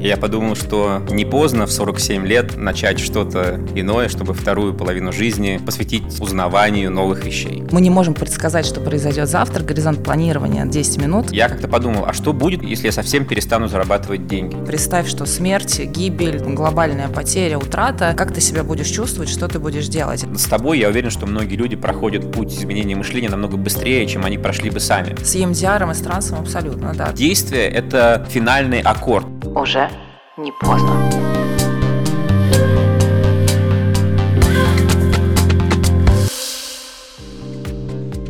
И 0.00 0.08
я 0.08 0.16
подумал, 0.16 0.56
что 0.56 1.02
не 1.10 1.26
поздно 1.26 1.66
в 1.66 1.72
47 1.72 2.26
лет 2.26 2.56
начать 2.56 2.98
что-то 2.98 3.60
иное, 3.74 4.08
чтобы 4.08 4.32
вторую 4.32 4.72
половину 4.72 5.12
жизни 5.12 5.60
посвятить 5.64 6.20
узнаванию 6.20 6.90
новых 6.90 7.24
вещей. 7.24 7.62
Мы 7.70 7.82
не 7.82 7.90
можем 7.90 8.14
предсказать, 8.14 8.64
что 8.64 8.80
произойдет 8.80 9.28
завтра. 9.28 9.62
Горизонт 9.62 10.02
планирования 10.02 10.64
10 10.64 11.02
минут. 11.02 11.30
Я 11.32 11.50
как-то 11.50 11.68
подумал, 11.68 12.06
а 12.06 12.14
что 12.14 12.32
будет, 12.32 12.62
если 12.62 12.86
я 12.86 12.92
совсем 12.92 13.26
перестану 13.26 13.68
зарабатывать 13.68 14.26
деньги? 14.26 14.56
Представь, 14.64 15.06
что 15.06 15.26
смерть, 15.26 15.78
гибель, 15.80 16.38
глобальная 16.38 17.08
потеря, 17.08 17.58
утрата. 17.58 18.14
Как 18.16 18.32
ты 18.32 18.40
себя 18.40 18.64
будешь 18.64 18.88
чувствовать, 18.88 19.28
что 19.28 19.48
ты 19.48 19.58
будешь 19.58 19.88
делать? 19.88 20.24
С 20.34 20.44
тобой 20.44 20.78
я 20.78 20.88
уверен, 20.88 21.10
что 21.10 21.26
многие 21.26 21.56
люди 21.56 21.76
проходят 21.76 22.32
путь 22.32 22.54
изменения 22.54 22.96
мышления 22.96 23.28
намного 23.28 23.58
быстрее, 23.58 24.06
чем 24.06 24.24
они 24.24 24.38
прошли 24.38 24.70
бы 24.70 24.80
сами. 24.80 25.14
С 25.22 25.36
EMDR 25.36 25.90
и 25.90 25.94
с 25.94 25.98
трансом 25.98 26.40
абсолютно, 26.40 26.94
да. 26.94 27.12
Действие— 27.12 27.68
это 27.68 28.26
финальный 28.30 28.80
аккорд. 28.80 29.26
Уже 29.46 29.90
не 30.36 30.52
поздно. 30.52 31.10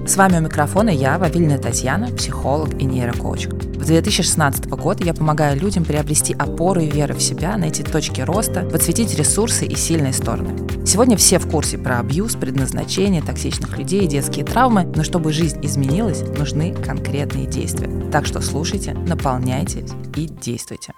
С 0.06 0.16
вами 0.16 0.38
у 0.38 0.40
микрофона 0.40 0.90
я, 0.90 1.18
Вавильная 1.18 1.58
Татьяна, 1.58 2.08
психолог 2.08 2.74
и 2.80 2.84
нейрокоуч. 2.84 3.48
С 3.80 3.86
2016 3.86 4.66
года 4.66 5.02
я 5.04 5.14
помогаю 5.14 5.58
людям 5.58 5.86
приобрести 5.86 6.34
опору 6.34 6.82
и 6.82 6.90
веру 6.90 7.14
в 7.14 7.22
себя, 7.22 7.56
найти 7.56 7.82
точки 7.82 8.20
роста, 8.20 8.62
подсветить 8.62 9.14
ресурсы 9.14 9.64
и 9.64 9.74
сильные 9.74 10.12
стороны. 10.12 10.86
Сегодня 10.86 11.16
все 11.16 11.38
в 11.38 11.50
курсе 11.50 11.78
про 11.78 11.98
абьюз, 11.98 12.36
предназначение, 12.36 13.22
токсичных 13.22 13.78
людей, 13.78 14.06
детские 14.06 14.44
травмы, 14.44 14.84
но 14.94 15.02
чтобы 15.02 15.32
жизнь 15.32 15.64
изменилась, 15.64 16.20
нужны 16.20 16.74
конкретные 16.74 17.46
действия. 17.46 18.10
Так 18.10 18.26
что 18.26 18.42
слушайте, 18.42 18.92
наполняйтесь 18.92 19.90
и 20.14 20.26
действуйте. 20.26 20.92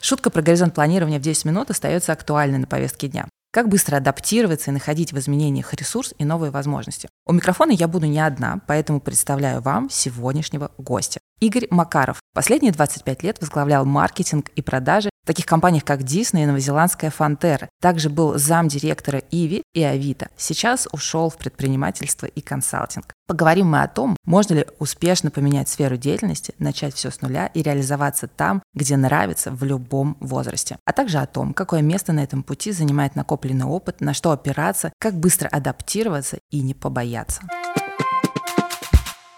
Шутка 0.00 0.30
про 0.30 0.42
горизонт 0.42 0.74
планирования 0.74 1.20
в 1.20 1.22
10 1.22 1.44
минут 1.44 1.70
остается 1.70 2.12
актуальной 2.12 2.58
на 2.58 2.66
повестке 2.66 3.06
дня. 3.06 3.28
Как 3.58 3.68
быстро 3.68 3.96
адаптироваться 3.96 4.70
и 4.70 4.72
находить 4.72 5.12
в 5.12 5.18
изменениях 5.18 5.74
ресурс 5.74 6.14
и 6.16 6.24
новые 6.24 6.52
возможности. 6.52 7.08
У 7.26 7.32
микрофона 7.32 7.72
я 7.72 7.88
буду 7.88 8.06
не 8.06 8.20
одна, 8.20 8.60
поэтому 8.68 9.00
представляю 9.00 9.60
вам 9.60 9.90
сегодняшнего 9.90 10.70
гостя. 10.78 11.18
Игорь 11.40 11.68
Макаров. 11.70 12.20
Последние 12.34 12.72
25 12.72 13.22
лет 13.22 13.40
возглавлял 13.40 13.84
маркетинг 13.84 14.50
и 14.56 14.62
продажи 14.62 15.10
в 15.22 15.26
таких 15.26 15.46
компаниях, 15.46 15.84
как 15.84 16.00
Disney 16.00 16.42
и 16.42 16.46
новозеландская 16.46 17.10
Фонтера. 17.10 17.68
Также 17.80 18.10
был 18.10 18.38
замдиректора 18.38 19.22
Иви 19.30 19.62
и 19.72 19.82
Авито. 19.82 20.28
Сейчас 20.36 20.88
ушел 20.90 21.30
в 21.30 21.36
предпринимательство 21.36 22.26
и 22.26 22.40
консалтинг. 22.40 23.14
Поговорим 23.28 23.68
мы 23.68 23.82
о 23.82 23.88
том, 23.88 24.16
можно 24.24 24.54
ли 24.54 24.66
успешно 24.78 25.30
поменять 25.30 25.68
сферу 25.68 25.96
деятельности, 25.96 26.54
начать 26.58 26.94
все 26.94 27.10
с 27.10 27.20
нуля 27.20 27.46
и 27.48 27.62
реализоваться 27.62 28.26
там, 28.26 28.62
где 28.74 28.96
нравится 28.96 29.50
в 29.50 29.62
любом 29.64 30.16
возрасте. 30.20 30.78
А 30.86 30.92
также 30.92 31.18
о 31.18 31.26
том, 31.26 31.52
какое 31.52 31.82
место 31.82 32.12
на 32.12 32.20
этом 32.20 32.42
пути 32.42 32.72
занимает 32.72 33.14
накопленный 33.14 33.66
опыт, 33.66 34.00
на 34.00 34.14
что 34.14 34.32
опираться, 34.32 34.92
как 34.98 35.14
быстро 35.14 35.48
адаптироваться 35.48 36.38
и 36.50 36.62
не 36.62 36.74
побояться. 36.74 37.42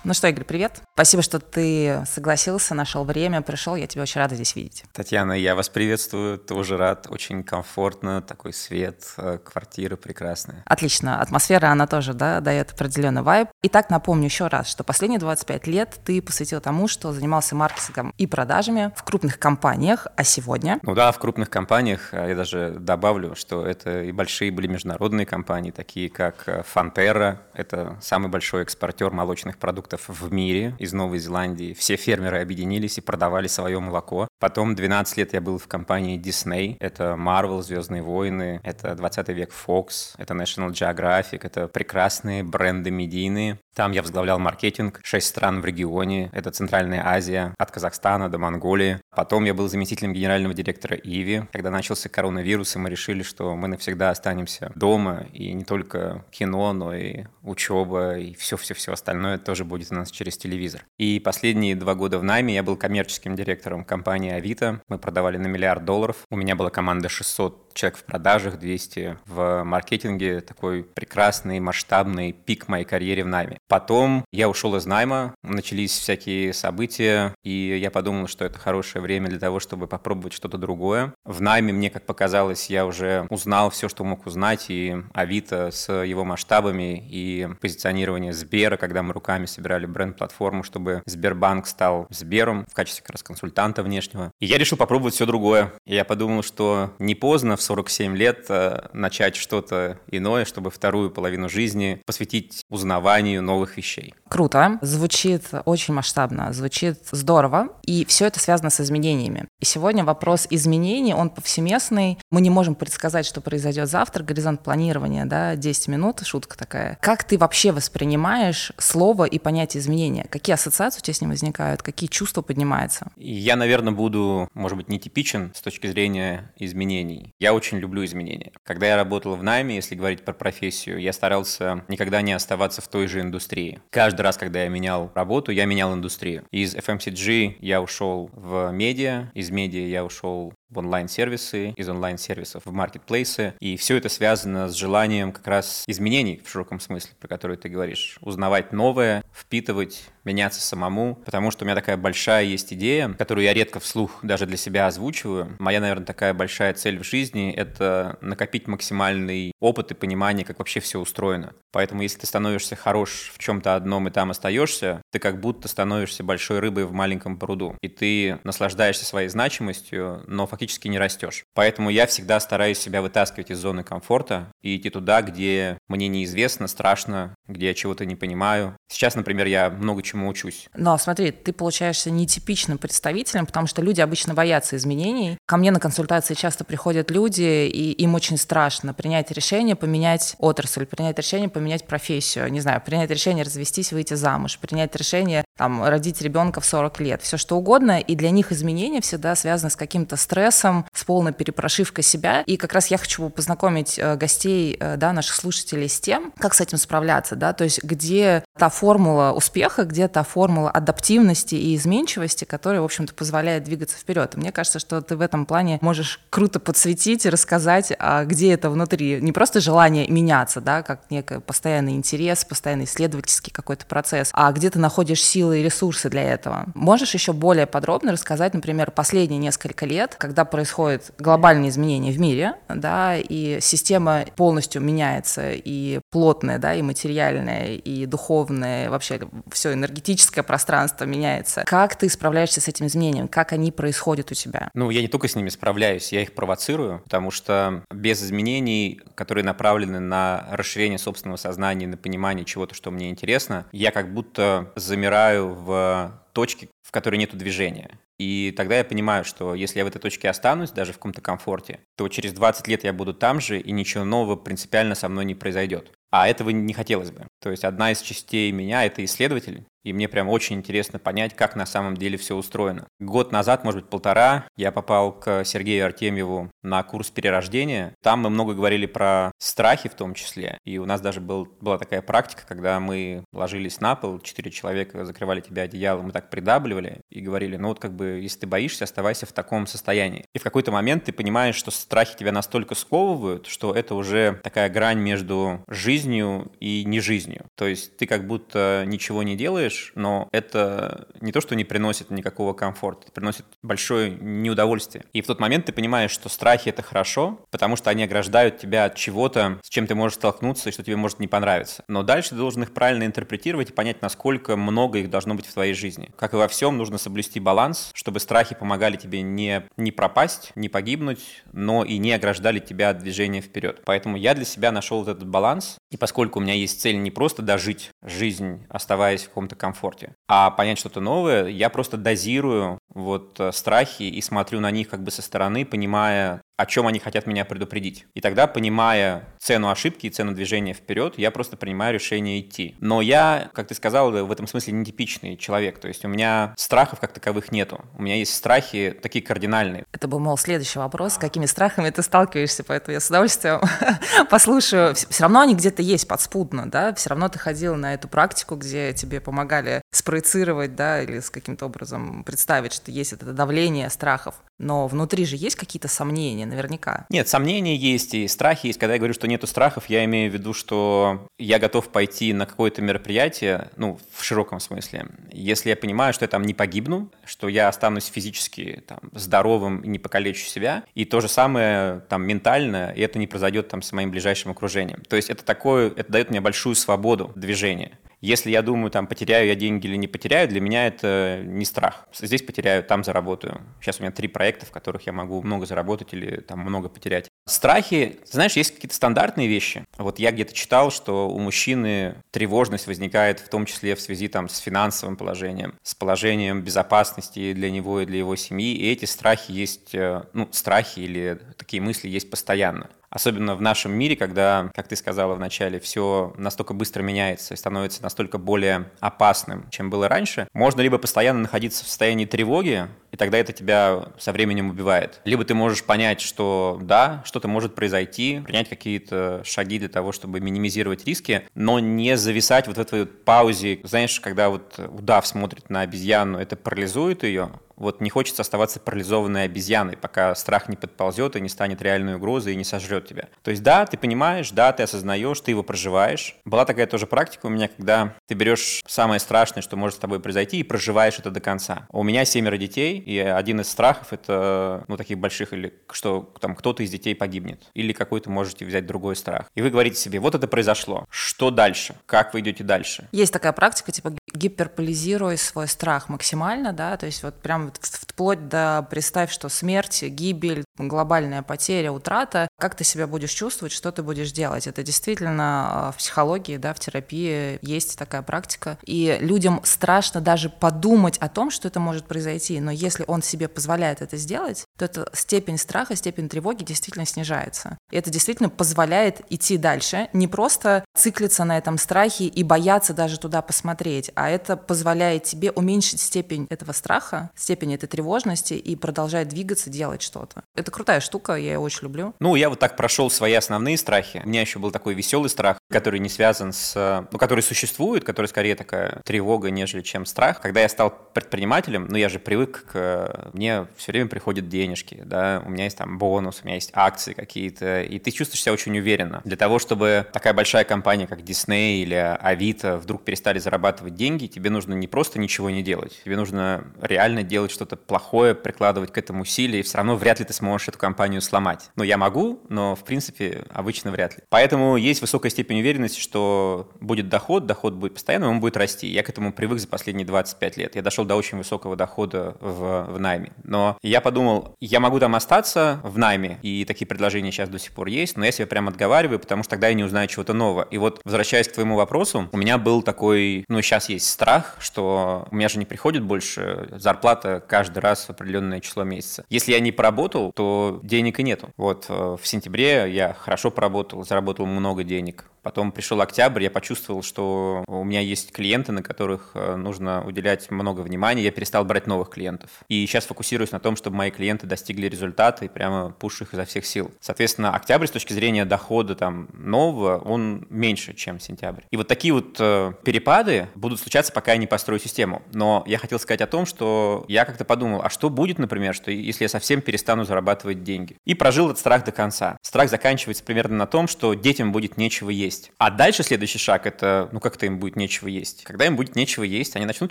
Ну 0.03 0.15
что, 0.15 0.29
Игорь, 0.29 0.45
привет. 0.45 0.81
Спасибо, 0.95 1.23
что 1.23 1.39
ты 1.39 2.05
согласился, 2.07 2.75
нашел 2.75 3.05
время, 3.05 3.43
пришел. 3.43 3.77
Я 3.77 3.87
тебя 3.87 4.01
очень 4.01 4.19
рада 4.19 4.35
здесь 4.35 4.57
видеть. 4.57 4.85
Татьяна, 4.95 5.33
я 5.33 5.55
вас 5.55 5.69
приветствую, 5.69 6.39
тоже 6.39 6.79
рад. 6.79 7.07
Очень 7.11 7.45
комфортно, 7.45 8.23
такой 8.23 8.55
свет, 8.55 9.13
э, 9.19 9.39
квартира 9.45 9.97
прекрасная. 9.97 10.63
Отлично. 10.65 11.21
Атмосфера, 11.21 11.67
она 11.67 11.87
тоже 11.87 12.15
да, 12.15 12.41
дает 12.41 12.73
определенный 12.73 13.21
вайб. 13.21 13.49
Итак, 13.63 13.91
напомню 13.91 14.25
еще 14.25 14.47
раз, 14.47 14.71
что 14.71 14.85
последние 14.85 15.21
25 15.21 15.67
лет 15.67 16.01
ты 16.03 16.23
посвятил 16.23 16.63
тому, 16.63 16.89
что 16.89 17.13
занимался 17.13 17.55
маркетингом 17.55 18.15
и 18.17 18.27
продажами 18.27 18.93
в 18.97 19.03
крупных 19.03 19.39
компаниях, 19.39 20.07
а 20.17 20.25
сегодня? 20.25 20.79
Ну 20.83 20.95
да, 20.95 21.13
в 21.13 21.19
крупных 21.19 21.51
компаниях. 21.51 22.09
А 22.13 22.27
я 22.27 22.35
даже 22.35 22.77
добавлю, 22.79 23.35
что 23.37 23.67
это 23.67 24.05
и 24.05 24.13
большие 24.13 24.51
были 24.51 24.67
международные 24.67 25.27
компании, 25.27 25.73
такие 25.73 26.09
как 26.09 26.65
Фонтера, 26.67 27.43
это 27.53 27.99
самый 28.01 28.31
большой 28.31 28.63
экспортер 28.63 29.11
молочных 29.11 29.59
продуктов 29.59 29.90
продуктов 29.91 30.09
в 30.09 30.33
мире 30.33 30.75
из 30.79 30.93
Новой 30.93 31.19
Зеландии. 31.19 31.75
Все 31.75 31.97
фермеры 31.97 32.41
объединились 32.41 32.99
и 32.99 33.01
продавали 33.01 33.49
свое 33.49 33.81
молоко. 33.81 34.29
Потом 34.41 34.75
12 34.75 35.19
лет 35.19 35.35
я 35.35 35.43
был 35.43 35.59
в 35.59 35.69
компании 35.69 36.19
Disney. 36.19 36.77
Это 36.81 37.15
Marvel, 37.19 37.61
Звездные 37.61 38.03
войны, 38.03 38.61
это 38.65 38.95
20 38.95 39.29
век 39.29 39.53
Fox, 39.53 40.15
это 40.17 40.33
National 40.33 40.71
Geographic, 40.71 41.41
это 41.43 41.69
прекрасные 41.69 42.43
бренды 42.43 42.91
медийные. 42.91 43.59
Там 43.75 43.93
я 43.93 44.03
возглавлял 44.03 44.39
маркетинг, 44.39 45.01
6 45.05 45.27
стран 45.27 45.61
в 45.61 45.65
регионе, 45.65 46.31
это 46.33 46.51
Центральная 46.51 47.07
Азия, 47.07 47.55
от 47.59 47.71
Казахстана 47.71 48.29
до 48.29 48.39
Монголии. 48.39 49.01
Потом 49.15 49.45
я 49.45 49.55
был 49.55 49.69
заместителем 49.69 50.13
генерального 50.13 50.55
директора 50.55 50.97
Иви. 50.97 51.45
Когда 51.53 51.71
начался 51.71 52.09
коронавирус, 52.09 52.75
и 52.75 52.79
мы 52.79 52.91
решили, 52.91 53.23
что 53.23 53.55
мы 53.55 53.69
навсегда 53.69 54.11
останемся 54.11 54.73
дома, 54.75 55.27
и 55.33 55.53
не 55.53 55.65
только 55.65 56.25
кино, 56.31 56.73
но 56.73 56.95
и 56.95 57.25
учеба, 57.43 58.19
и 58.19 58.35
все-все-все 58.35 58.93
остальное 58.93 59.39
тоже 59.39 59.65
будет 59.65 59.93
у 59.93 59.95
нас 59.95 60.11
через 60.11 60.37
телевизор. 60.37 60.83
И 60.99 61.21
последние 61.21 61.77
два 61.77 61.95
года 61.95 62.19
в 62.19 62.25
найме 62.25 62.55
я 62.55 62.63
был 62.63 62.77
коммерческим 62.77 63.37
директором 63.37 63.85
компании 63.85 64.30
Авито. 64.33 64.83
Мы 64.89 64.99
продавали 64.99 65.37
на 65.37 65.47
миллиард 65.47 65.85
долларов. 65.85 66.25
У 66.31 66.37
меня 66.37 66.57
была 66.57 66.71
команда 66.71 67.09
600 67.09 67.70
человек 67.75 67.99
в 67.99 68.05
продажах, 68.05 68.59
200 68.59 69.19
в 69.27 69.63
маркетинге, 69.65 70.41
такой 70.41 70.85
прекрасный, 70.85 71.61
масштабный 71.61 72.33
пик 72.33 72.69
моей 72.69 72.85
карьере 72.85 73.25
в 73.25 73.29
найме. 73.29 73.59
Потом 73.69 74.25
я 74.33 74.49
ушел 74.49 74.77
из 74.77 74.87
найма, 74.87 75.35
начались 75.43 75.93
всякие 75.99 76.53
события, 76.53 77.35
и 77.43 77.79
я 77.81 77.91
подумал, 77.91 78.27
что 78.27 78.45
это 78.45 78.59
хорошее 78.59 79.03
время 79.03 79.29
для 79.29 79.39
того, 79.39 79.61
чтобы 79.61 79.87
попробовать 79.87 80.33
что-то 80.33 80.59
другое. 80.59 81.15
В 81.25 81.41
найме, 81.41 81.73
мне 81.73 81.91
как 81.91 82.07
показалось, 82.07 82.71
я 82.71 82.87
уже 82.87 83.27
узнал 83.31 83.71
все, 83.71 83.89
что 83.89 84.05
мог 84.05 84.27
узнать, 84.27 84.67
и 84.69 84.97
Авито 85.15 85.71
с 85.71 85.93
его 85.93 86.25
масштабами, 86.25 87.07
и 87.11 87.49
позиционирование 87.61 88.33
Сбера, 88.33 88.77
когда 88.77 89.03
мы 89.03 89.13
руками 89.13 89.47
собирали 89.47 89.87
бренд-платформу, 89.87 90.63
чтобы 90.63 91.03
Сбербанк 91.07 91.67
стал 91.67 92.07
Сбером 92.11 92.67
в 92.71 92.75
качестве 92.75 93.03
как 93.03 93.13
раз 93.13 93.23
консультанта 93.23 93.83
внешнего. 93.83 94.33
И 94.41 94.47
я 94.47 94.59
решил 94.59 94.79
попробовать 94.79 95.15
все 95.15 95.27
другое. 95.27 95.73
И 95.87 95.95
я 95.95 96.05
подумал, 96.05 96.43
что 96.43 96.95
не 96.99 97.15
поздно 97.15 97.57
в 97.61 97.63
47 97.63 98.17
лет 98.17 98.47
э, 98.49 98.89
начать 98.93 99.37
что-то 99.37 99.99
иное, 100.11 100.45
чтобы 100.45 100.71
вторую 100.71 101.11
половину 101.11 101.49
жизни 101.49 102.03
посвятить 102.07 102.65
узнаванию 102.71 103.43
новых 103.43 103.77
вещей. 103.77 104.15
Круто, 104.29 104.79
звучит 104.81 105.45
очень 105.65 105.95
масштабно, 105.95 106.53
звучит 106.53 106.99
здорово, 107.13 107.69
и 107.85 108.05
все 108.07 108.27
это 108.27 108.41
связано 108.41 108.71
с 108.71 108.81
изменениями. 108.81 109.47
И 109.61 109.65
сегодня 109.65 110.05
вопрос 110.05 110.47
изменений, 110.51 111.15
он 111.15 111.31
повсеместный. 111.31 112.19
Мы 112.31 112.41
не 112.41 112.51
можем 112.51 112.75
предсказать, 112.75 113.27
что 113.27 113.41
произойдет 113.41 113.89
завтра. 113.89 114.25
Горизонт 114.25 114.63
планирования, 114.63 115.27
да, 115.27 115.55
10 115.55 115.89
минут, 115.89 116.21
шутка 116.25 116.57
такая. 116.57 116.99
Как 117.03 117.25
ты 117.25 117.37
вообще 117.37 117.73
воспринимаешь 117.73 118.73
слово 118.79 119.25
и 119.25 119.39
понятие 119.39 119.83
изменения? 119.83 120.27
Какие 120.31 120.55
ассоциации 120.55 121.01
у 121.01 121.03
тебя 121.03 121.15
с 121.15 121.21
ним 121.21 121.31
возникают? 121.31 121.83
Какие 121.83 122.09
чувства 122.09 122.41
поднимаются? 122.41 123.13
Я, 123.17 123.57
наверное, 123.57 123.93
буду, 123.93 124.49
может 124.55 124.79
быть, 124.79 124.89
нетипичен 124.89 125.53
с 125.55 125.61
точки 125.61 125.89
зрения 125.89 126.53
изменений. 126.57 127.35
Я 127.39 127.50
очень 127.55 127.79
люблю 127.79 128.05
изменения. 128.05 128.53
Когда 128.65 128.87
я 128.87 128.97
работал 128.97 129.37
в 129.37 129.43
найме, 129.43 129.77
если 129.77 129.95
говорить 129.95 130.25
про 130.25 130.33
профессию, 130.33 130.99
я 130.99 131.13
старался 131.13 131.85
никогда 131.89 132.23
не 132.23 132.33
оставаться 132.33 132.83
в 132.83 132.89
той 132.89 133.07
же 133.07 133.21
индустрии. 133.21 133.81
Каждый 133.91 134.23
раз, 134.23 134.37
когда 134.37 134.63
я 134.63 134.69
менял 134.69 135.11
работу, 135.15 135.53
я 135.53 135.65
менял 135.67 135.95
индустрию. 135.95 136.45
Из 136.51 136.75
FMCG 136.75 137.57
я 137.61 137.83
ушел 137.83 138.31
в 138.33 138.71
медиа, 138.73 139.31
из 139.35 139.51
медиа 139.51 139.87
я 139.87 140.05
ушел 140.05 140.55
в 140.71 140.79
онлайн-сервисы, 140.79 141.71
из 141.71 141.89
онлайн-сервисов 141.89 142.63
в 142.65 142.73
маркетплейсы. 142.73 143.55
И 143.61 143.77
все 143.77 143.97
это 143.97 144.09
связано 144.09 144.69
с 144.69 144.75
желанием 144.75 145.33
как 145.33 145.47
раз 145.47 145.85
изменений 145.87 146.41
в 146.45 146.51
широком 146.51 146.81
смысле, 146.81 147.11
про 147.21 147.29
которые 147.29 147.59
ты 147.59 147.69
говоришь. 147.69 148.19
Узнавать 148.21 148.73
новое, 148.73 149.23
впитывать, 149.35 150.05
меняться 150.25 150.61
самому. 150.61 151.17
Потому 151.25 151.51
что 151.51 151.65
у 151.65 151.67
меня 151.67 151.75
такая 151.75 151.97
большая 151.97 152.45
есть 152.45 152.73
идея, 152.73 153.09
которую 153.19 153.45
я 153.45 153.55
редко 153.55 153.81
вслух 153.81 154.21
даже 154.23 154.47
для 154.47 154.57
себя 154.57 154.87
озвучиваю. 154.87 155.57
Моя, 155.59 155.81
наверное, 155.81 156.07
такая 156.07 156.35
большая 156.35 156.75
цель 156.75 156.99
в 156.99 157.05
жизни— 157.05 157.53
это 157.57 158.19
накопить 158.21 158.67
максимальный 158.67 159.53
опыт 159.61 159.91
и 159.91 159.95
понимание, 159.95 160.45
как 160.45 160.59
вообще 160.59 160.81
все 160.81 160.99
устроено. 161.01 161.53
Поэтому 161.73 162.03
если 162.03 162.19
ты 162.19 162.27
становишься 162.27 162.77
хорош 162.77 163.33
в 163.35 163.39
чем-то 163.39 163.75
одном 163.75 164.09
и 164.09 164.11
там 164.11 164.31
остаешься, 164.31 165.03
ты 165.13 165.19
как 165.19 165.41
будто 165.41 165.69
становишься 165.69 166.25
большой 166.25 166.59
рыбой 166.59 166.85
в 166.85 166.93
маленьком 166.93 167.39
пруду. 167.39 167.77
И 167.81 167.89
ты 167.89 168.39
наслаждаешься 168.45 169.05
своей 169.05 169.29
значимостью, 169.29 170.25
но 170.27 170.47
фактически 170.47 170.89
не 170.89 170.99
растешь. 170.99 171.45
Поэтому 171.55 171.91
я 171.91 172.07
всегда 172.07 172.41
стараюсь 172.41 172.79
себя 172.79 173.03
вытаскивать 173.03 173.51
из 173.51 173.59
зоны 173.59 173.85
комфорта 173.85 174.51
и 174.63 174.77
идти 174.77 174.91
туда, 174.91 175.23
где 175.23 175.79
мне 175.89 176.09
неизвестно, 176.09 176.67
страшно, 176.67 177.35
где 177.47 177.69
я 177.69 177.75
чего-то 177.75 178.05
не 178.05 178.17
понимаю. 178.17 178.77
Сейчас, 178.89 179.15
например, 179.15 179.47
я 179.47 179.71
много 179.71 180.03
чему 180.03 180.29
учусь. 180.29 180.69
Но 180.75 180.99
смотри, 180.99 181.31
ты 181.31 181.53
получаешься 181.53 182.11
нетипичным 182.11 182.79
представителем, 182.79 183.47
потому 183.47 183.67
что 183.67 183.83
люди 183.83 184.01
обычно 184.01 184.35
боятся 184.35 184.77
изменений. 184.77 185.39
Ко 185.47 185.57
мне 185.57 185.71
на 185.71 185.81
консультации 185.81 186.35
часто 186.35 186.65
приходят 186.65 187.11
люди, 187.11 187.69
и 187.69 187.93
им 187.93 188.15
очень 188.15 188.37
страшно 188.37 188.93
принять 188.95 189.31
решение 189.31 189.77
поменять 189.77 190.35
отрасль, 190.39 190.87
принять 190.87 191.19
решение 191.19 191.49
поменять 191.49 191.60
профессию, 191.87 192.51
не 192.51 192.61
знаю, 192.61 192.81
принять 192.85 193.11
решение 193.11 193.45
развестись, 193.45 193.93
выйти 193.93 194.15
замуж, 194.15 194.59
принять 194.59 194.95
решение 194.97 195.45
там, 195.57 195.85
родить 195.85 196.23
ребенка 196.23 196.61
в 196.61 196.65
40 196.65 197.01
лет, 197.01 197.23
все 197.23 197.37
что 197.37 197.57
угодно, 197.57 198.01
и 198.01 198.15
для 198.17 198.31
них 198.31 198.51
изменения 198.51 199.01
всегда 199.01 199.35
связаны 199.35 199.71
с 199.71 199.77
каким-то 199.77 200.17
стрессом, 200.17 200.87
с 200.95 201.05
полной 201.05 201.33
перепрошивкой 201.33 202.03
себя, 202.03 202.43
и 202.47 202.57
как 202.57 202.73
раз 202.73 202.87
я 202.87 202.97
хочу 202.97 203.29
познакомить 203.29 203.99
э, 203.99 204.17
гостей, 204.17 204.77
э, 204.81 204.97
да, 204.97 205.13
наших 205.13 205.35
слушателей 205.35 205.89
с 205.89 206.01
тем, 206.01 206.33
как 206.39 206.55
с 206.55 206.61
этим 206.61 206.79
справляться, 206.79 207.37
да, 207.37 207.53
то 207.53 207.65
есть 207.65 207.83
где 207.83 208.43
та 208.59 208.69
формула 208.69 209.33
успеха, 209.33 209.85
где 209.85 210.09
та 210.09 210.23
формула 210.23 210.71
адаптивности 210.71 211.55
и 211.55 211.77
изменчивости, 211.77 212.45
которая, 212.45 212.81
в 212.81 212.85
общем-то, 212.85 213.15
позволяет 213.15 213.65
двигаться 213.65 213.97
вперед. 213.97 214.35
И 214.35 214.39
мне 214.39 214.53
кажется, 214.53 214.79
что 214.79 215.01
ты 215.01 215.17
в 215.17 215.21
этом 215.21 215.47
плане 215.47 215.79
можешь 215.81 216.21
круто 216.31 216.61
подсветить 216.61 217.27
и 217.27 217.31
рассказать, 217.31 217.93
а 217.99 218.25
где 218.25 218.53
это 218.53 218.71
внутри. 218.71 219.21
Не 219.21 219.33
просто 219.33 219.61
желание 219.61 220.09
меняться, 220.09 220.61
да, 220.61 220.83
как 220.83 221.11
некий 221.11 221.41
постоянный 221.51 221.95
интерес, 221.95 222.45
постоянный 222.45 222.85
исследовательский 222.85 223.53
какой-то 223.53 223.85
процесс, 223.85 224.31
а 224.35 224.53
где 224.53 224.71
ты 224.71 224.79
находишь 224.79 225.21
силы 225.21 225.59
и 225.59 225.63
ресурсы 225.65 226.09
для 226.09 226.23
этого. 226.23 226.67
Можешь 226.77 227.13
еще 227.13 227.33
более 227.33 227.67
подробно 227.67 228.13
рассказать, 228.13 228.55
например, 228.55 228.93
последние 228.93 229.41
несколько 229.41 229.85
лет, 229.85 230.15
когда 230.17 230.45
происходят 230.45 231.11
глобальные 231.19 231.71
изменения 231.71 232.13
в 232.13 232.21
мире, 232.21 232.55
да, 232.69 233.17
и 233.17 233.59
система 233.61 234.27
полностью 234.37 234.81
меняется, 234.81 235.51
и 235.51 235.99
плотная, 236.11 236.59
да, 236.59 236.75
и 236.75 236.83
материальная, 236.83 237.75
и 237.77 238.07
духовная, 238.07 238.91
вообще 238.91 239.21
все 239.51 239.73
энергетическое 239.73 240.43
пространство 240.43 241.05
меняется. 241.05 241.65
Как 241.67 241.97
ты 241.97 242.09
справляешься 242.09 242.61
с 242.61 242.69
этим 242.69 242.87
изменением? 242.87 243.29
Как 243.29 243.53
они 243.53 243.73
происходят 243.73 244.31
у 244.31 244.35
тебя? 244.35 244.71
Ну, 244.75 244.91
я 244.91 245.01
не 245.01 245.09
только 245.09 245.29
с 245.29 245.37
ними 245.37 245.49
справляюсь, 245.49 246.13
я 246.13 246.23
их 246.23 246.35
провоцирую, 246.35 247.01
потому 247.05 247.31
что 247.31 247.85
без 247.93 248.23
изменений, 248.23 249.01
которые 249.15 249.45
направлены 249.45 250.01
на 250.01 250.49
расширение 250.51 250.99
собственного 250.99 251.37
сознания, 251.37 251.87
на 251.87 251.97
понимание 251.97 252.45
чего-то, 252.45 252.75
что 252.75 252.91
мне 252.91 253.11
интересно, 253.11 253.67
я 253.73 253.91
как 253.93 254.13
будто 254.13 254.73
замираю 254.77 255.55
в 255.55 256.21
точке, 256.33 256.69
в 256.83 256.91
которой 256.91 257.17
нет 257.17 257.37
движения. 257.37 257.99
И 258.19 258.53
тогда 258.55 258.77
я 258.77 258.85
понимаю, 258.85 259.25
что 259.25 259.55
если 259.55 259.79
я 259.79 259.85
в 259.87 259.89
этой 259.89 259.99
точке 259.99 260.29
останусь, 260.29 260.73
даже 260.73 260.93
в 260.93 260.97
каком-то 260.97 261.23
комфорте, 261.23 261.81
то 261.97 262.07
через 262.09 262.35
20 262.35 262.69
лет 262.69 262.85
я 262.85 262.93
буду 262.93 263.15
там 263.15 263.41
же, 263.41 263.59
и 263.59 263.73
ничего 263.73 264.05
нового 264.05 264.37
принципиально 264.37 264.95
со 264.95 265.09
мной 265.09 265.25
не 265.25 265.35
произойдет. 265.35 265.91
А 266.11 266.29
этого 266.29 266.51
не 266.51 266.73
хотелось 266.73 267.11
бы. 267.11 267.27
То 267.41 267.51
есть 267.51 267.65
одна 267.65 267.93
из 267.93 268.01
частей 268.03 268.51
меня— 268.51 268.85
это 268.87 269.05
исследователь, 269.05 269.65
и 269.85 269.93
мне 269.93 270.09
прям 270.09 270.29
очень 270.29 270.57
интересно 270.57 270.99
понять, 270.99 271.35
как 271.35 271.57
на 271.57 271.67
самом 271.67 271.97
деле 271.97 272.19
все 272.19 272.37
устроено. 272.37 272.87
Год 272.99 273.33
назад, 273.33 273.65
может 273.65 273.83
быть, 273.83 273.91
полтора, 273.91 274.47
я 274.57 274.73
попал 274.73 275.13
к 275.13 275.45
Сергею 275.45 275.87
Артемьеву 275.87 276.51
на 276.63 276.83
курс 276.83 277.11
перерождения. 277.11 277.95
Там 278.03 278.21
мы 278.21 278.31
много 278.31 278.55
говорили 278.55 278.87
про 278.87 279.33
страхи 279.39 279.89
в 279.89 279.95
том 279.95 280.15
числе. 280.15 280.59
И 280.65 280.79
у 280.79 280.87
нас 280.87 281.01
даже 281.01 281.21
был, 281.21 281.47
была 281.61 281.79
такая 281.79 282.03
практика, 282.03 282.43
когда 282.47 282.81
мы 282.81 283.25
ложились 283.33 283.81
на 283.81 283.95
пол, 283.97 284.19
четыре 284.21 284.51
человека 284.51 285.05
закрывали 285.05 285.41
тебя 285.41 285.63
одеялом, 285.63 286.07
мы 286.07 286.13
так 286.13 286.31
придавливали 286.31 287.01
и 287.11 287.21
говорили, 287.21 287.57
ну 287.57 287.69
вот 287.69 287.79
как 287.79 287.95
бы, 287.95 288.21
если 288.23 288.41
ты 288.41 288.47
боишься, 288.47 288.85
оставайся 288.85 289.27
в 289.27 289.33
таком 289.33 289.67
состоянии. 289.67 290.25
И 290.35 290.39
в 290.39 290.43
какой-то 290.43 290.73
момент 290.73 291.05
ты 291.05 291.13
понимаешь, 291.13 291.55
что 291.55 291.71
страхи 291.71 292.17
тебя 292.17 292.33
настолько 292.33 292.75
сковывают, 292.75 293.47
что 293.47 293.75
это 293.75 293.95
уже 293.95 294.41
такая 294.43 294.69
грань 294.69 294.99
между 294.99 295.65
жизнью 295.69 296.53
и 296.61 296.85
не 296.85 297.01
жизнью. 297.01 297.47
То 297.57 297.67
есть 297.67 297.97
ты 297.97 298.07
как 298.07 298.27
будто 298.27 298.85
ничего 298.87 299.23
не 299.23 299.37
делаешь, 299.37 299.70
делаешь, 299.71 299.93
но 299.95 300.29
это 300.33 301.07
не 301.21 301.33
то, 301.33 301.41
что 301.41 301.55
не 301.55 301.65
приносит 301.65 302.11
никакого 302.11 302.53
комфорта, 302.53 303.05
это 303.05 303.13
приносит 303.13 303.45
большое 303.63 304.11
неудовольствие. 304.11 305.05
И 305.13 305.23
в 305.23 305.27
тот 305.27 305.41
момент 305.41 305.67
ты 305.67 305.73
понимаешь, 305.73 306.11
что 306.11 306.29
страхи— 306.29 306.69
это 306.71 306.83
хорошо, 306.83 307.41
потому 307.51 307.77
что 307.77 307.91
они 307.91 308.05
ограждают 308.05 308.59
тебя 308.59 308.85
от 308.87 308.97
чего-то, 308.97 309.59
с 309.63 309.69
чем 309.69 309.87
ты 309.87 309.95
можешь 309.95 310.17
столкнуться 310.17 310.69
и 310.69 310.73
что 310.73 310.83
тебе 310.83 310.97
может 310.97 311.21
не 311.21 311.29
понравиться. 311.29 311.85
Но 311.89 312.03
дальше 312.03 312.31
ты 312.31 312.37
должен 312.37 312.63
их 312.63 312.73
правильно 312.73 313.05
интерпретировать 313.05 313.71
и 313.71 313.73
понять, 313.73 314.03
насколько 314.03 314.57
много 314.57 314.99
их 314.99 315.11
должно 315.11 315.35
быть 315.35 315.47
в 315.47 315.53
твоей 315.53 315.75
жизни. 315.75 316.11
Как 316.17 316.35
и 316.35 316.37
во 316.37 316.49
всем, 316.49 316.77
нужно 316.77 316.99
соблюсти 316.99 317.41
баланс, 317.41 317.91
чтобы 317.95 318.21
страхи 318.21 318.55
помогали 318.55 318.97
тебе 318.97 319.23
не, 319.23 319.67
не 319.77 319.93
пропасть, 319.93 320.53
не 320.55 320.69
погибнуть, 320.69 321.43
но 321.53 321.85
и 321.85 321.99
не 321.99 322.13
ограждали 322.13 322.59
тебя 322.59 322.91
от 322.91 322.99
движения 322.99 323.41
вперед. 323.41 323.83
Поэтому 323.85 324.17
я 324.17 324.35
для 324.35 324.45
себя 324.45 324.73
нашел 324.73 324.99
вот 324.99 325.09
этот 325.09 325.29
баланс, 325.29 325.79
и 325.91 325.97
поскольку 325.97 326.39
у 326.39 326.43
меня 326.43 326.55
есть 326.55 326.81
цель 326.81 327.01
не 327.01 327.11
просто 327.11 327.43
дожить 327.43 327.91
жизнь, 328.03 328.65
оставаясь 328.69 329.25
в 329.25 329.29
каком-то 329.29 329.57
комфорте. 329.61 330.15
А 330.29 330.51
понять 330.51 330.79
что-то 330.79 331.01
новое, 331.01 331.47
я 331.47 331.69
просто 331.69 331.97
дозирую 331.97 332.79
вот 332.93 333.39
э, 333.39 333.53
страхи 333.53 334.05
и 334.05 334.21
смотрю 334.21 334.61
на 334.61 334.71
них 334.71 334.89
как 334.89 335.03
бы 335.03 335.11
со 335.11 335.23
стороны, 335.23 335.65
понимая 335.65 336.41
о 336.61 336.67
чем 336.67 336.87
они 336.87 336.99
хотят 336.99 337.27
меня 337.27 337.47
предупредить. 337.47 338.07
И 338.15 338.21
тогда, 338.21 338.47
понимая 338.47 339.25
цену 339.39 339.71
ошибки 339.71 340.07
и 340.07 340.11
цену 340.11 340.33
движения 340.33 340.75
вперед, 340.75 341.15
я 341.17 341.31
просто 341.31 341.57
принимаю 341.57 341.95
решение 341.95 342.41
идти. 342.41 342.77
Но 342.81 343.01
я, 343.01 343.51
как 343.55 343.69
ты 343.69 343.75
сказал, 343.75 344.11
в 344.11 344.31
этом 344.31 344.47
смысле 344.47 344.75
нетипичный 344.75 345.39
человек. 345.39 345.81
То 345.81 345.89
есть 345.89 346.05
у 346.05 346.09
меня 346.09 346.55
страхов 346.59 347.01
как 347.01 347.13
таковых 347.13 347.51
нету. 347.51 347.81
У 347.97 348.03
меня 348.03 348.17
есть 348.17 348.35
страхи 348.35 348.95
такие 349.01 349.25
кардинальные. 349.25 349.85
Это 349.93 350.07
был, 350.07 350.19
мол, 350.19 350.37
следующий 350.37 350.79
вопрос. 350.79 351.17
Какими 351.17 351.47
страхами 351.47 351.89
ты 351.89 352.03
сталкиваешься? 352.03 352.63
Поэтому 352.63 352.93
я 352.93 353.01
с 353.01 353.09
удовольствием 353.09 353.61
послушаю. 354.31 354.95
Все 354.95 355.23
равно 355.23 355.41
они 355.41 355.55
где-то 355.55 355.81
есть 355.81 356.07
подспудно, 356.07 356.71
да? 356.71 356.95
Все 356.95 357.09
равно 357.09 357.31
ты 357.31 357.39
ходил 357.39 357.75
на 357.77 357.95
эту 357.95 358.07
практику, 358.07 358.57
где 358.57 358.93
тебе 358.93 359.23
помогали 359.23 359.81
спроецировать, 359.93 360.77
да, 360.77 361.03
или 361.03 361.19
с 361.21 361.31
каким-то 361.31 361.67
образом 361.67 362.23
представить, 362.25 362.73
что 362.73 362.91
есть 362.91 363.13
это 363.13 363.33
давление 363.33 363.91
страхов. 363.91 364.37
Но 364.59 364.87
внутри 364.87 365.25
же 365.25 365.37
есть 365.37 365.57
какие-то 365.57 365.89
сомнения, 365.89 366.47
наверняка. 366.47 367.07
Нет, 367.09 367.29
сомнения 367.29 367.75
есть 367.75 368.15
и 368.15 368.29
страхи 368.29 368.69
есть. 368.69 368.79
Когда 368.79 368.95
я 368.95 368.99
говорю, 368.99 369.15
что 369.15 369.27
нету 369.27 369.47
страхов, 369.47 369.87
я 369.87 370.05
имею 370.05 370.31
в 370.31 370.35
виду, 370.35 370.53
что 370.53 371.27
я 371.39 371.59
готов 371.59 371.89
пойти 371.89 372.33
на 372.33 372.47
какое-то 372.47 372.83
мероприятие, 372.83 373.71
ну, 373.77 373.99
в 374.15 374.23
широком 374.23 374.61
смысле, 374.61 375.07
если 375.33 375.71
я 375.71 375.77
понимаю, 375.77 376.13
что 376.13 376.25
я 376.25 376.29
там 376.29 376.43
не 376.43 376.55
погибну, 376.55 377.11
что 377.25 377.49
я 377.49 377.69
останусь 377.69 378.07
физически 378.07 378.85
там, 378.87 378.99
здоровым 379.13 379.81
и 379.81 379.89
не 379.89 379.99
покалечу 379.99 380.47
себя, 380.47 380.85
и 380.95 381.05
то 381.05 381.21
же 381.21 381.29
самое 381.29 382.01
там 382.09 382.27
ментально, 382.27 382.93
и 382.95 383.01
это 383.01 383.19
не 383.19 383.27
произойдет 383.27 383.69
там 383.69 383.83
с 383.83 383.93
моим 383.93 384.11
ближайшим 384.11 384.51
окружением. 384.51 385.03
То 385.09 385.17
есть 385.17 385.31
это 385.31 385.45
такое, 385.45 385.89
это 385.89 386.13
дает 386.13 386.31
мне 386.31 386.41
большую 386.41 386.75
свободу 386.75 387.33
движения. 387.35 387.99
Если 388.21 388.51
я 388.51 388.63
думаю, 388.63 388.91
там, 388.91 389.07
потеряю 389.07 389.47
я 389.49 389.55
деньги 389.55 389.87
или 389.87 389.97
не 389.97 390.07
потеряю, 390.07 390.49
для 390.49 390.61
меня 390.61 390.87
это 390.87 391.41
не 391.43 391.65
страх. 391.65 392.07
Здесь 392.13 392.43
потеряю, 392.43 392.85
там 392.85 393.03
заработаю. 393.03 393.63
Сейчас 393.81 393.99
у 393.99 394.03
меня 394.03 394.13
три 394.13 394.29
проекта, 394.29 394.67
в 394.67 394.71
которых 394.71 395.07
я 395.07 395.13
могу 395.13 395.43
много 395.43 395.65
заработать 395.67 396.13
или 396.13 396.41
там 396.41 396.61
много 396.61 396.89
потерять. 396.89 397.29
Страхи, 397.47 398.21
знаешь, 398.25 398.57
есть 398.57 398.75
какие-то 398.75 398.95
стандартные 398.95 399.49
вещи. 399.49 399.85
Вот 399.97 400.19
я 400.19 400.33
где-то 400.33 400.53
читал, 400.53 400.91
что 400.91 401.31
у 401.31 401.39
мужчины 401.39 402.17
тревожность 402.31 402.87
возникает 402.87 403.41
в 403.41 403.49
том 403.49 403.65
числе 403.65 403.95
в 403.95 404.01
связи 404.01 404.29
там 404.29 404.49
с 404.49 404.59
финансовым 404.59 405.17
положением, 405.17 405.75
с 405.83 405.95
положением 405.95 406.61
безопасности 406.63 407.55
для 407.55 407.71
него 407.71 408.01
и 408.01 408.07
для 408.07 408.19
его 408.19 408.37
семьи. 408.37 408.75
И 408.75 408.93
эти 408.93 409.07
страхи 409.07 409.51
есть, 409.53 409.95
э, 409.95 410.25
ну, 410.35 410.49
страхи 410.53 411.01
или 411.01 411.41
такие 411.57 411.83
мысли 411.83 412.09
есть 412.09 412.31
постоянно. 412.31 412.91
Особенно 413.11 413.57
в 413.57 413.61
нашем 413.61 413.93
мире, 413.93 414.15
когда, 414.15 414.71
как 414.75 414.87
ты 414.87 414.95
сказала 414.95 415.35
в 415.35 415.41
начале, 415.41 415.81
все 415.81 416.33
настолько 416.39 416.75
быстро 416.75 417.03
меняется 417.03 417.55
и 417.55 417.57
становится 417.57 418.03
настолько 418.03 418.39
более 418.39 418.91
опасным, 419.01 419.69
чем 419.71 419.91
было 419.91 420.09
раньше, 420.09 420.47
можно 420.53 420.81
либо 420.81 420.97
постоянно 420.97 421.41
находиться 421.41 421.85
в 421.85 421.89
состоянии 421.89 422.25
тревоги, 422.25 422.87
и 423.11 423.17
тогда 423.17 423.39
это 423.39 423.53
тебя 423.53 424.09
со 424.19 424.33
временем 424.33 424.71
убивает. 424.71 425.21
Либо 425.25 425.45
ты 425.45 425.55
можешь 425.55 425.83
понять, 425.83 426.21
что 426.21 426.79
да, 426.83 427.23
что-то 427.25 427.49
может 427.49 427.75
произойти, 427.75 428.41
принять 428.45 428.69
какие-то 428.69 429.43
шаги 429.45 429.81
для 429.81 429.89
того, 429.89 430.13
чтобы 430.13 430.39
минимизировать 430.39 431.05
риски, 431.05 431.49
но 431.55 431.81
не 431.81 432.17
зависать 432.17 432.69
вот 432.69 432.77
в 432.77 432.81
этой 432.81 433.07
паузе. 433.07 433.81
Знаешь, 433.83 434.21
когда 434.21 434.51
вот 434.51 434.79
удав 434.79 435.27
смотрит 435.27 435.69
на 435.69 435.81
обезьяну, 435.81 436.39
это 436.39 436.55
парализует 436.55 437.25
ее, 437.25 437.51
вот 437.81 438.01
не 438.01 438.11
хочется 438.11 438.43
оставаться 438.43 438.79
парализованной 438.79 439.45
обезьяной, 439.45 439.97
пока 439.97 440.35
страх 440.35 440.69
не 440.69 440.77
подползет 440.77 441.35
и 441.35 441.41
не 441.41 441.49
станет 441.49 441.83
реальной 441.83 442.15
угрозой 442.15 442.53
и 442.53 442.57
не 442.57 442.65
сожрет 442.65 443.09
тебя. 443.09 443.29
То 443.43 443.51
есть 443.51 443.63
да, 443.63 443.87
ты 443.87 443.97
понимаешь, 443.97 444.51
да, 444.51 444.73
ты 444.73 444.85
осознаешь, 444.85 445.41
ты 445.41 445.51
его 445.51 445.63
проживаешь. 445.63 446.37
Была 446.45 446.65
такая 446.65 446.87
тоже 446.87 447.07
практика 447.07 447.47
у 447.47 447.49
меня, 447.49 447.69
когда 447.69 448.15
ты 448.27 448.35
берешь 448.35 448.83
самое 448.87 449.19
страшное, 449.19 449.63
что 449.63 449.77
может 449.77 449.97
с 449.97 450.01
тобой 450.01 450.21
произойти, 450.21 450.61
и 450.61 450.63
проживаешь 450.63 451.19
это 451.19 451.31
до 451.31 451.41
конца. 451.41 451.87
У 451.91 452.03
меня 452.03 452.25
семеро 452.25 452.57
детей, 452.57 452.99
и 452.99 453.19
один 453.19 453.61
из 453.61 453.71
страхов 453.71 454.13
это, 454.13 454.85
ну, 454.87 454.97
таких 454.97 455.19
больших, 455.19 455.53
или 455.53 455.75
что 455.91 456.33
там 456.41 456.55
кто-то 456.55 456.83
из 456.83 456.91
детей 456.91 457.15
погибнет, 457.15 457.71
или 457.75 457.93
какой-то 457.93 458.31
можете 458.31 458.65
взять 458.67 458.87
другой 458.87 459.17
страх. 459.17 459.47
И 459.55 459.63
вы 459.63 459.71
говорите 459.71 459.97
себе, 459.97 460.21
вот 460.21 460.35
это 460.35 460.47
произошло, 460.47 461.07
что 461.09 461.51
дальше? 461.51 461.97
Как 462.07 462.35
вы 462.35 462.41
идете 462.41 462.63
дальше? 462.63 463.09
Есть 463.13 463.33
такая 463.33 463.53
практика, 463.53 463.91
типа 463.91 464.13
гиперполизируй 464.33 465.39
свой 465.39 465.69
страх 465.69 466.09
максимально, 466.09 466.73
да, 466.73 466.97
то 466.97 467.07
есть 467.07 467.23
вот 467.23 467.35
прям 467.41 467.70
вот 467.71 467.79
вплоть 467.85 468.49
до, 468.49 468.87
представь, 468.91 469.31
что 469.31 469.49
смерть, 469.49 470.03
гибель, 470.03 470.65
глобальная 470.77 471.43
потеря, 471.43 471.93
утрата, 471.93 472.49
как 472.59 472.75
ты 472.75 472.85
себя 472.85 473.07
будешь 473.07 473.31
чувствовать, 473.31 473.73
что 473.73 473.93
ты 473.93 474.03
будешь 474.03 474.33
делать. 474.33 474.67
Это 474.67 474.83
действительно 474.83 475.89
а, 475.89 475.93
в 475.93 475.97
психологии, 475.97 476.57
да, 476.57 476.75
в 476.75 476.81
терапии 476.81 477.59
есть 477.63 477.99
такая 477.99 478.23
практика. 478.23 478.79
И 478.85 479.19
людям 479.21 479.61
страшно 479.65 480.21
даже 480.21 480.49
подумать 480.49 481.19
о 481.19 481.29
том, 481.29 481.51
что 481.51 481.69
это 481.69 481.81
может 481.81 482.07
произойти, 482.07 482.61
но 482.61 482.71
если 482.71 483.05
он 483.07 483.23
себе 483.23 483.49
позволяет 483.49 484.03
это 484.03 484.17
сделать, 484.17 484.65
то 484.79 484.85
эта 484.85 485.11
степень 485.13 485.59
страха, 485.59 485.97
степень 485.97 486.29
тревоги 486.29 486.65
действительно 486.65 487.07
снижается. 487.07 487.79
И 487.91 487.97
это 487.97 488.11
действительно 488.11 488.49
позволяет 488.49 489.21
идти 489.31 489.57
дальше, 489.57 490.09
не 490.13 490.29
просто 490.29 490.85
циклиться 490.97 491.45
на 491.45 491.59
этом 491.59 491.79
страхе 491.79 492.27
и 492.27 492.43
бояться 492.43 492.95
даже 492.95 493.19
туда 493.19 493.43
посмотреть, 493.43 494.11
а 494.15 494.29
это 494.29 494.57
позволяет 494.57 495.25
тебе 495.25 495.51
уменьшить 495.51 496.01
степень 496.01 496.47
этого 496.51 496.73
страха, 496.73 497.31
степень 497.37 497.60
этой 497.69 497.87
тревожности 497.87 498.55
и 498.55 498.77
продолжать 498.77 499.29
двигаться, 499.29 499.71
делать 499.71 500.03
что-то. 500.03 500.43
Это 500.55 500.71
крутая 500.71 501.01
штука, 501.01 501.35
я 501.35 501.53
ее 501.53 501.59
очень 501.59 501.83
люблю. 501.83 502.15
Ну, 502.21 502.35
я 502.35 502.49
вот 502.49 502.59
так 502.59 502.77
прошел 502.77 503.11
свои 503.11 503.35
основные 503.35 503.77
страхи. 503.77 504.23
У 504.25 504.29
меня 504.29 504.41
еще 504.41 504.59
был 504.59 504.71
такой 504.71 504.95
веселый 504.95 505.31
страх, 505.31 505.59
который 505.71 506.01
не 506.01 506.09
связан 506.09 506.53
с... 506.53 507.07
Ну, 507.11 507.19
который 507.19 507.43
существует, 507.43 508.05
который 508.05 508.27
скорее 508.27 508.55
такая 508.55 509.03
тревога, 509.05 509.51
нежели 509.51 509.83
чем 509.83 510.07
страх. 510.07 510.41
Когда 510.41 510.61
я 510.61 510.69
стал 510.69 510.91
предпринимателем, 511.13 511.87
ну, 511.89 511.97
я 511.97 512.09
же 512.09 512.19
привык 512.19 512.67
к... 512.73 513.31
Мне 513.33 513.67
все 513.77 513.93
время 513.93 514.09
приходят 514.09 514.49
денежки, 514.49 515.03
да, 515.05 515.43
у 515.45 515.51
меня 515.51 515.65
есть 515.65 515.79
там 515.79 515.99
бонус, 515.99 516.41
у 516.43 516.47
меня 516.47 516.57
есть 516.57 516.71
акции 516.75 517.13
какие-то, 517.13 517.83
и 517.83 517.99
ты 517.99 518.11
чувствуешь 518.11 518.43
себя 518.43 518.53
очень 518.53 518.77
уверенно. 518.79 519.21
Для 519.25 519.37
того, 519.37 519.59
чтобы 519.59 520.07
такая 520.13 520.35
большая 520.35 520.65
компания, 520.65 521.07
как 521.07 521.21
Disney 521.21 521.83
или 521.83 521.95
Авито, 521.95 522.77
вдруг 522.77 523.05
перестали 523.05 523.39
зарабатывать 523.39 523.95
деньги, 523.95 524.27
тебе 524.27 524.51
нужно 524.51 524.75
не 524.75 524.87
просто 524.87 525.19
ничего 525.19 525.51
не 525.51 525.63
делать, 525.63 526.01
тебе 526.05 526.17
нужно 526.17 526.65
реально 526.81 527.23
делать 527.23 527.50
что-то 527.51 527.77
плохое, 527.77 528.35
прикладывать 528.35 528.93
к 528.93 528.99
этому 528.99 529.23
усилия, 529.23 529.61
и 529.61 529.63
все 529.63 529.79
равно 529.79 529.97
вряд 529.97 530.19
ли 530.19 530.25
ты 530.25 530.33
сможешь 530.33 530.69
эту 530.69 530.79
компанию 530.79 531.21
сломать. 531.21 531.71
Ну, 531.77 531.85
я 531.85 531.97
могу, 531.97 532.41
но, 532.49 532.75
в 532.75 532.85
принципе, 532.85 533.45
обычно 533.53 533.91
вряд 533.91 534.17
ли. 534.17 534.23
Поэтому 534.29 534.77
есть 534.77 535.01
высокая 535.01 535.31
степень 535.31 535.61
уверенности, 535.61 536.01
что 536.01 536.71
будет 536.81 537.09
доход, 537.09 537.47
доход 537.47 537.75
будет 537.75 537.95
постоянно, 537.95 538.29
он 538.29 538.41
будет 538.41 538.57
расти. 538.57 538.89
Я 538.89 539.03
к 539.03 539.09
этому 539.09 539.33
привык 539.33 539.59
за 539.59 539.69
последние 539.69 540.07
25 540.07 540.57
лет. 540.57 540.77
Я 540.77 540.83
дошел 540.83 541.05
до 541.05 541.17
очень 541.17 541.39
высокого 541.39 541.77
дохода 541.77 542.37
в, 542.41 542.87
в 542.91 543.01
найме. 543.01 543.33
Но 543.45 543.77
я 543.83 544.01
подумал, 544.01 544.55
я 544.61 544.81
могу 544.81 544.99
там 544.99 545.15
остаться 545.15 545.81
в 545.85 545.99
найме, 545.99 546.39
и 546.43 546.65
такие 546.65 546.87
предложения 546.87 547.31
сейчас 547.31 547.49
до 547.49 547.59
сих 547.59 547.73
пор 547.73 547.89
есть, 547.89 548.17
но 548.17 548.25
я 548.25 548.33
себя 548.33 548.47
прям 548.47 548.69
отговариваю, 548.69 549.19
потому 549.19 549.43
что 549.43 549.51
тогда 549.51 549.69
я 549.69 549.75
не 549.75 549.85
узнаю 549.85 550.09
чего-то 550.09 550.33
нового. 550.33 550.63
И 550.71 550.79
вот, 550.79 551.01
возвращаясь 551.05 551.49
к 551.49 551.53
твоему 551.53 551.77
вопросу, 551.77 552.29
у 552.33 552.37
меня 552.37 552.59
был 552.59 552.83
такой, 552.83 553.45
ну, 553.49 553.61
сейчас 553.63 553.89
есть 553.89 554.09
страх, 554.09 554.57
что 554.59 555.27
у 555.31 555.35
меня 555.35 555.49
же 555.49 555.59
не 555.59 555.65
приходит 555.65 556.03
больше 556.03 556.69
зарплата 556.73 557.30
каждый 557.39 557.79
раз 557.79 558.11
определенное 558.11 558.61
число 558.61 558.85
месяца. 558.85 559.25
Если 559.31 559.53
я 559.53 559.61
не 559.61 559.73
поработал, 559.73 560.33
то 560.33 560.81
денег 560.83 561.21
и 561.21 561.23
нету. 561.23 561.51
Вот 561.57 561.87
э, 561.89 562.17
в 562.21 562.27
сентябре 562.27 562.93
я 562.93 563.15
хорошо 563.15 563.51
поработал, 563.51 564.05
заработал 564.05 564.47
много 564.47 564.85
денег. 564.85 565.27
Потом 565.43 565.73
пришел 565.73 566.01
октябрь, 566.01 566.43
я 566.43 566.51
почувствовал, 566.51 567.03
что 567.03 567.65
у 567.67 567.83
меня 567.83 568.01
есть 568.01 568.33
клиенты, 568.33 568.73
на 568.73 568.83
которых 568.83 569.31
э, 569.35 569.57
нужно 569.57 570.05
уделять 570.05 570.51
много 570.51 570.81
внимания. 570.81 571.23
Я 571.23 571.31
перестал 571.31 571.65
брать 571.65 571.87
новых 571.87 572.11
клиентов. 572.11 572.51
И 572.69 572.85
сейчас 572.87 573.07
фокусируюсь 573.07 573.53
на 573.53 573.61
том, 573.61 573.77
чтобы 573.77 573.97
мои 573.97 574.11
клиенты 574.11 574.47
достигли 574.47 574.87
результата 574.87 575.45
и 575.45 575.49
прямо 575.49 575.91
пушу 575.91 576.25
их 576.25 576.35
изо 576.35 576.45
всех 576.45 576.67
сил. 576.67 576.91
Соответственно, 577.01 577.55
октябрь 577.55 577.87
с 577.87 577.91
точки 577.91 578.13
зрения 578.13 578.45
дохода 578.45 578.95
там 578.95 579.29
нового, 579.33 579.99
он 579.99 580.47
меньше, 580.51 580.93
чем 580.93 581.19
сентябрь. 581.19 581.63
И 581.71 581.77
вот 581.77 581.89
такие 581.89 582.13
вот 582.13 582.37
э, 582.39 582.73
перепады 582.85 583.49
будут 583.55 583.81
случаться, 583.81 584.13
пока 584.13 584.33
я 584.33 584.39
не 584.39 584.47
построю 584.47 584.79
систему. 584.79 585.23
Но 585.33 585.65
я 585.67 585.79
хотел 585.79 585.99
сказать 585.99 586.21
о 586.21 586.27
том, 586.27 586.45
что 586.45 587.05
я 587.09 587.20
как-то 587.25 587.45
подумал, 587.45 587.83
а 587.83 587.91
что 587.91 588.11
будет, 588.11 588.39
например, 588.39 588.75
что 588.75 588.91
если 588.91 589.25
я 589.25 589.29
совсем 589.29 589.61
перестану 589.61 590.05
зарабатывать 590.05 590.63
деньги? 590.63 590.97
И 591.05 591.15
прожил 591.15 591.47
этот 591.47 591.59
страх 591.59 591.85
до 591.85 591.93
конца. 591.93 592.37
Страх 592.43 592.71
заканчивается 592.71 593.25
примерно 593.25 593.57
на 593.57 593.67
том, 593.67 593.89
что 593.89 594.15
детям 594.15 594.53
будет 594.53 594.77
нечего 594.77 595.11
есть. 595.11 595.53
А 595.59 595.71
дальше 595.71 596.03
следующий 596.03 596.39
шаг 596.39 596.67
это, 596.67 597.09
ну 597.13 597.21
как-то 597.21 597.47
им 597.47 597.59
будет 597.59 597.77
нечего 597.77 598.09
есть. 598.09 598.45
Когда 598.45 598.67
им 598.67 598.77
будет 598.77 598.97
нечего 598.97 599.25
есть, 599.25 599.57
они 599.57 599.67
начнут 599.67 599.91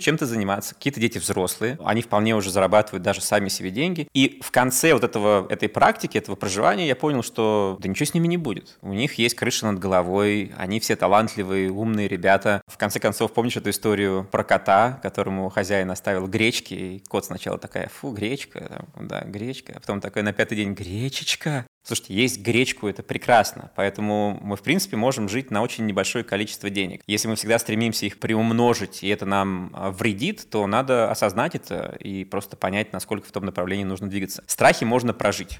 чем-то 0.00 0.26
заниматься. 0.26 0.74
Какие-то 0.74 1.00
дети 1.00 1.18
взрослые, 1.18 1.78
они 1.84 2.02
вполне 2.02 2.34
уже 2.34 2.50
зарабатывают 2.50 3.02
даже 3.02 3.20
сами 3.20 3.48
себе 3.48 3.70
деньги. 3.70 4.08
И 4.12 4.40
в 4.42 4.50
конце 4.50 4.94
вот 4.94 5.04
этого, 5.04 5.46
этой 5.50 5.68
практики, 5.68 6.18
этого 6.18 6.36
проживания 6.36 6.86
я 6.86 6.96
понял, 6.96 7.22
что 7.22 7.78
да 7.80 7.88
ничего 7.88 8.06
с 8.06 8.14
ними 8.14 8.26
не 8.26 8.36
будет. 8.36 8.78
У 8.82 8.92
них 8.92 9.14
есть 9.14 9.34
крыша 9.34 9.66
над 9.66 9.78
головой, 9.78 10.52
они 10.56 10.80
все 10.80 10.96
талантливые, 10.96 11.70
умные 11.70 12.08
ребята. 12.08 12.62
В 12.66 12.76
конце 12.76 13.00
концов, 13.00 13.32
помнишь 13.32 13.56
эту 13.56 13.70
историю 13.70 14.28
про 14.30 14.44
кота, 14.44 14.98
которому 15.02 15.48
хозяин 15.48 15.90
оставил 15.90 16.26
гречки, 16.26 16.74
и 16.74 17.04
кот 17.08 17.19
сначала 17.24 17.58
такая, 17.58 17.88
фу, 17.88 18.12
гречка, 18.12 18.86
да, 18.98 19.22
гречка, 19.22 19.74
а 19.76 19.80
потом 19.80 20.00
такой 20.00 20.22
на 20.22 20.32
пятый 20.32 20.56
день, 20.56 20.74
гречечка, 20.74 21.66
Слушайте, 21.82 22.14
есть 22.14 22.42
гречку, 22.42 22.88
это 22.88 23.02
прекрасно, 23.02 23.70
поэтому 23.74 24.38
мы, 24.42 24.56
в 24.56 24.62
принципе, 24.62 24.96
можем 24.96 25.30
жить 25.30 25.50
на 25.50 25.62
очень 25.62 25.86
небольшое 25.86 26.24
количество 26.24 26.68
денег. 26.68 27.02
Если 27.06 27.26
мы 27.26 27.36
всегда 27.36 27.58
стремимся 27.58 28.04
их 28.04 28.20
приумножить, 28.20 29.02
и 29.02 29.08
это 29.08 29.24
нам 29.24 29.70
а, 29.72 29.90
вредит, 29.90 30.46
то 30.50 30.66
надо 30.66 31.10
осознать 31.10 31.54
это 31.54 31.96
и 31.98 32.24
просто 32.24 32.56
понять, 32.56 32.92
насколько 32.92 33.26
в 33.26 33.32
том 33.32 33.46
направлении 33.46 33.84
нужно 33.84 34.10
двигаться. 34.10 34.44
Страхи 34.46 34.84
можно 34.84 35.14
прожить 35.14 35.58